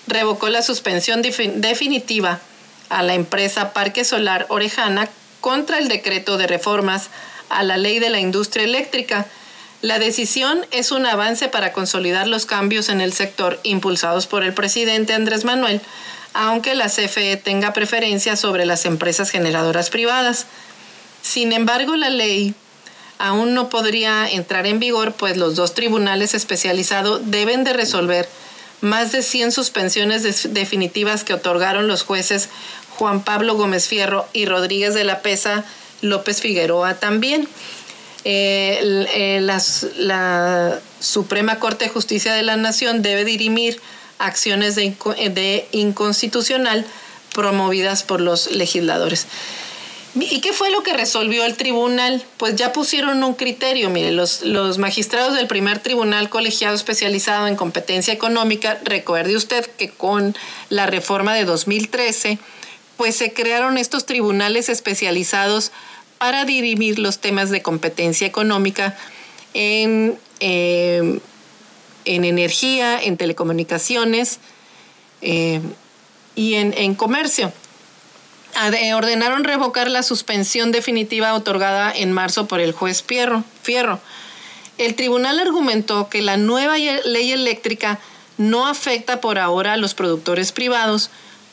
revocó 0.07 0.49
la 0.49 0.63
suspensión 0.63 1.21
definitiva 1.21 2.39
a 2.89 3.03
la 3.03 3.13
empresa 3.13 3.73
Parque 3.73 4.03
Solar 4.03 4.47
Orejana 4.49 5.07
contra 5.39 5.77
el 5.77 5.87
decreto 5.87 6.37
de 6.37 6.47
reformas 6.47 7.09
a 7.49 7.61
la 7.61 7.77
ley 7.77 7.99
de 7.99 8.09
la 8.09 8.19
industria 8.19 8.65
eléctrica 8.65 9.27
La 9.81 9.97
decisión 9.97 10.65
es 10.71 10.91
un 10.91 11.05
avance 11.05 11.47
para 11.47 11.71
consolidar 11.71 12.27
los 12.27 12.45
cambios 12.45 12.89
en 12.89 12.99
el 12.99 13.13
sector 13.13 13.59
impulsados 13.63 14.27
por 14.27 14.43
el 14.43 14.53
presidente 14.53 15.13
Andrés 15.13 15.45
Manuel, 15.45 15.79
aunque 16.33 16.75
la 16.75 16.89
CFE 16.89 17.37
tenga 17.37 17.71
preferencia 17.71 18.35
sobre 18.35 18.65
las 18.65 18.85
empresas 18.85 19.29
generadoras 19.29 19.89
privadas. 19.89 20.47
Sin 21.21 21.53
embargo, 21.53 21.95
la 21.95 22.09
ley 22.09 22.53
aún 23.19 23.53
no 23.53 23.69
podría 23.69 24.29
entrar 24.29 24.67
en 24.67 24.79
vigor, 24.79 25.13
pues 25.13 25.37
los 25.37 25.55
dos 25.55 25.73
tribunales 25.73 26.33
especializados 26.33 27.31
deben 27.31 27.63
de 27.63 27.71
resolver 27.71 28.27
más 28.81 29.13
de 29.13 29.21
100 29.21 29.53
suspensiones 29.53 30.53
definitivas 30.53 31.23
que 31.23 31.33
otorgaron 31.33 31.87
los 31.87 32.03
jueces 32.03 32.49
Juan 32.97 33.23
Pablo 33.23 33.55
Gómez 33.55 33.87
Fierro 33.87 34.27
y 34.33 34.45
Rodríguez 34.45 34.93
de 34.93 35.05
la 35.05 35.21
Pesa 35.21 35.63
López 36.01 36.41
Figueroa 36.41 36.95
también. 36.95 37.47
Eh, 38.25 39.05
eh, 39.13 39.41
la 39.41 40.79
Suprema 40.99 41.59
Corte 41.59 41.85
de 41.85 41.91
Justicia 41.91 42.33
de 42.33 42.43
la 42.43 42.57
Nación 42.57 43.01
debe 43.01 43.25
dirimir 43.25 43.79
acciones 44.17 44.75
de, 44.75 44.95
de 45.33 45.67
inconstitucional 45.71 46.85
promovidas 47.33 48.03
por 48.03 48.21
los 48.21 48.51
legisladores. 48.51 49.27
¿Y 50.15 50.41
qué 50.41 50.53
fue 50.53 50.71
lo 50.71 50.81
que 50.81 50.93
resolvió 50.93 51.45
el 51.45 51.55
tribunal? 51.55 52.23
Pues 52.37 52.55
ya 52.55 52.73
pusieron 52.73 53.23
un 53.23 53.35
criterio. 53.35 53.89
Mire, 53.89 54.11
los, 54.11 54.41
los 54.41 54.79
magistrados 54.79 55.35
del 55.35 55.47
primer 55.47 55.79
tribunal 55.79 56.29
colegiado 56.29 56.75
especializado 56.75 57.47
en 57.47 57.55
competencia 57.55 58.13
económica, 58.13 58.79
recuerde 58.83 59.37
usted 59.37 59.65
que 59.77 59.89
con 59.89 60.35
la 60.69 60.87
reforma 60.87 61.35
de 61.35 61.45
2013, 61.45 62.39
pues 62.97 63.15
se 63.15 63.33
crearon 63.33 63.77
estos 63.77 64.05
tribunales 64.05 64.67
especializados 64.67 65.71
para 66.19 66.45
dirimir 66.45 66.99
los 66.99 67.19
temas 67.19 67.49
de 67.49 67.63
competencia 67.63 68.27
económica 68.27 68.95
en, 69.55 70.19
eh, 70.39 71.19
en 72.05 72.25
energía, 72.25 73.01
en 73.01 73.17
telecomunicaciones 73.17 74.39
eh, 75.21 75.61
y 76.35 76.53
en, 76.55 76.73
en 76.77 76.93
comercio 76.93 77.51
ordenaron 78.95 79.43
revocar 79.43 79.89
la 79.89 80.03
suspensión 80.03 80.71
definitiva 80.71 81.33
otorgada 81.33 81.91
en 81.95 82.11
marzo 82.11 82.47
por 82.47 82.59
el 82.59 82.71
juez 82.71 83.03
Fierro. 83.03 83.99
El 84.77 84.95
tribunal 84.95 85.39
argumentó 85.39 86.09
que 86.09 86.21
la 86.21 86.37
nueva 86.37 86.77
ley 86.77 87.31
eléctrica 87.31 87.99
no 88.37 88.67
afecta 88.67 89.19
por 89.19 89.37
ahora 89.37 89.73
a 89.73 89.77
los 89.77 89.93
productores 89.93 90.51
privados 90.51 91.09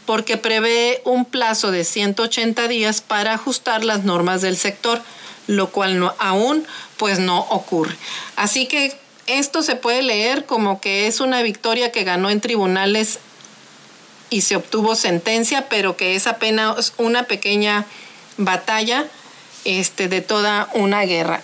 porque 0.06 0.36
prevé 0.36 1.02
un 1.04 1.24
plazo 1.24 1.70
de 1.70 1.84
180 1.84 2.68
días 2.68 3.00
para 3.00 3.34
ajustar 3.34 3.84
las 3.84 4.04
normas 4.04 4.40
del 4.40 4.56
sector, 4.56 5.02
lo 5.46 5.70
cual 5.70 6.12
aún 6.18 6.66
pues 6.96 7.18
no 7.18 7.40
ocurre. 7.50 7.96
Así 8.36 8.66
que 8.66 8.96
esto 9.26 9.62
se 9.62 9.76
puede 9.76 10.02
leer 10.02 10.46
como 10.46 10.80
que 10.80 11.06
es 11.06 11.20
una 11.20 11.42
victoria 11.42 11.92
que 11.92 12.04
ganó 12.04 12.30
en 12.30 12.40
tribunales 12.40 13.18
y 14.30 14.42
se 14.42 14.56
obtuvo 14.56 14.94
sentencia, 14.94 15.68
pero 15.68 15.96
que 15.96 16.14
es 16.14 16.26
apenas 16.26 16.94
una 16.96 17.24
pequeña 17.24 17.86
batalla 18.36 19.06
este, 19.64 20.08
de 20.08 20.20
toda 20.20 20.68
una 20.74 21.02
guerra. 21.02 21.40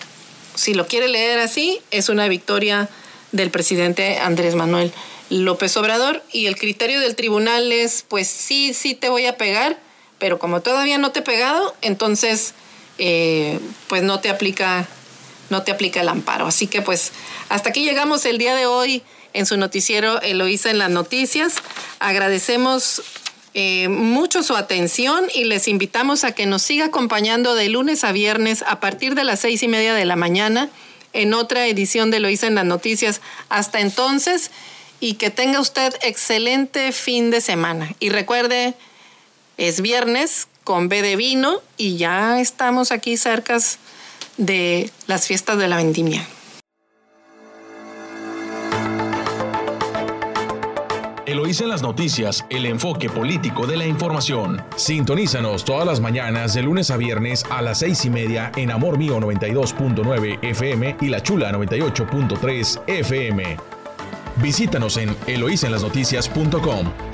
Si 0.55 0.73
lo 0.73 0.87
quiere 0.87 1.07
leer 1.07 1.39
así, 1.39 1.81
es 1.91 2.09
una 2.09 2.27
victoria 2.27 2.89
del 3.31 3.51
presidente 3.51 4.19
Andrés 4.19 4.55
Manuel 4.55 4.93
López 5.33 5.75
Obrador 5.77 6.21
y 6.31 6.45
el 6.45 6.57
criterio 6.57 6.99
del 6.99 7.15
tribunal 7.15 7.71
es, 7.71 8.05
pues 8.07 8.27
sí, 8.27 8.73
sí 8.73 8.93
te 8.93 9.09
voy 9.09 9.25
a 9.25 9.35
pegar, 9.35 9.79
pero 10.19 10.37
como 10.37 10.61
todavía 10.61 10.97
no 10.99 11.11
te 11.11 11.19
he 11.19 11.23
pegado, 11.23 11.75
entonces 11.81 12.53
eh, 12.99 13.59
pues 13.87 14.03
no 14.03 14.19
te 14.19 14.29
aplica 14.29 14.87
no 15.49 15.63
te 15.63 15.71
aplica 15.71 16.01
el 16.01 16.09
amparo. 16.09 16.47
Así 16.47 16.67
que 16.67 16.81
pues 16.81 17.11
hasta 17.49 17.69
aquí 17.69 17.83
llegamos 17.83 18.25
el 18.25 18.37
día 18.37 18.55
de 18.55 18.65
hoy 18.65 19.03
en 19.33 19.45
su 19.45 19.57
noticiero 19.57 20.21
Eloísa 20.21 20.69
en 20.69 20.77
las 20.77 20.89
noticias. 20.89 21.55
Agradecemos 21.99 23.01
eh, 23.53 23.87
mucho 23.87 24.43
su 24.43 24.55
atención 24.55 25.25
y 25.33 25.45
les 25.45 25.67
invitamos 25.67 26.23
a 26.23 26.31
que 26.33 26.45
nos 26.45 26.61
siga 26.61 26.85
acompañando 26.85 27.55
de 27.55 27.69
lunes 27.69 28.03
a 28.03 28.11
viernes 28.11 28.63
a 28.67 28.79
partir 28.79 29.15
de 29.15 29.23
las 29.23 29.39
seis 29.39 29.61
y 29.63 29.67
media 29.67 29.93
de 29.93 30.05
la 30.05 30.15
mañana 30.15 30.69
en 31.11 31.33
otra 31.33 31.67
edición 31.67 32.09
de 32.09 32.17
Eloísa 32.17 32.47
en 32.47 32.55
las 32.55 32.65
noticias. 32.65 33.21
Hasta 33.49 33.79
entonces 33.79 34.51
y 35.03 35.15
que 35.15 35.29
tenga 35.29 35.59
usted 35.59 35.93
excelente 36.01 36.93
fin 36.93 37.29
de 37.29 37.41
semana. 37.41 37.93
Y 37.99 38.07
recuerde, 38.07 38.73
es 39.57 39.81
viernes 39.81 40.47
con 40.63 40.87
B 40.87 41.01
de 41.01 41.17
vino 41.17 41.59
y 41.75 41.97
ya 41.97 42.39
estamos 42.39 42.93
aquí 42.93 43.17
cerca 43.17 43.57
de 44.37 44.89
las 45.07 45.27
fiestas 45.27 45.57
de 45.57 45.67
la 45.67 45.75
vendimia. 45.75 46.25
Eloísa 51.25 51.65
en 51.65 51.69
las 51.69 51.81
noticias, 51.81 52.45
el 52.49 52.65
enfoque 52.65 53.09
político 53.09 53.67
de 53.67 53.75
la 53.75 53.85
información. 53.85 54.63
Sintonízanos 54.77 55.65
todas 55.65 55.85
las 55.85 55.99
mañanas 55.99 56.53
de 56.53 56.63
lunes 56.63 56.91
a 56.91 56.95
viernes 56.95 57.43
a 57.49 57.61
las 57.61 57.79
seis 57.79 58.05
y 58.05 58.09
media 58.09 58.53
en 58.55 58.71
Amor 58.71 58.97
Mío 58.97 59.19
92.9 59.19 60.39
FM 60.41 60.95
y 61.01 61.09
La 61.09 61.21
Chula 61.21 61.51
98.3 61.51 62.83
FM. 62.87 63.72
Visítanos 64.37 64.97
en 64.97 65.15
eloísenlasnoticias.com. 65.27 67.12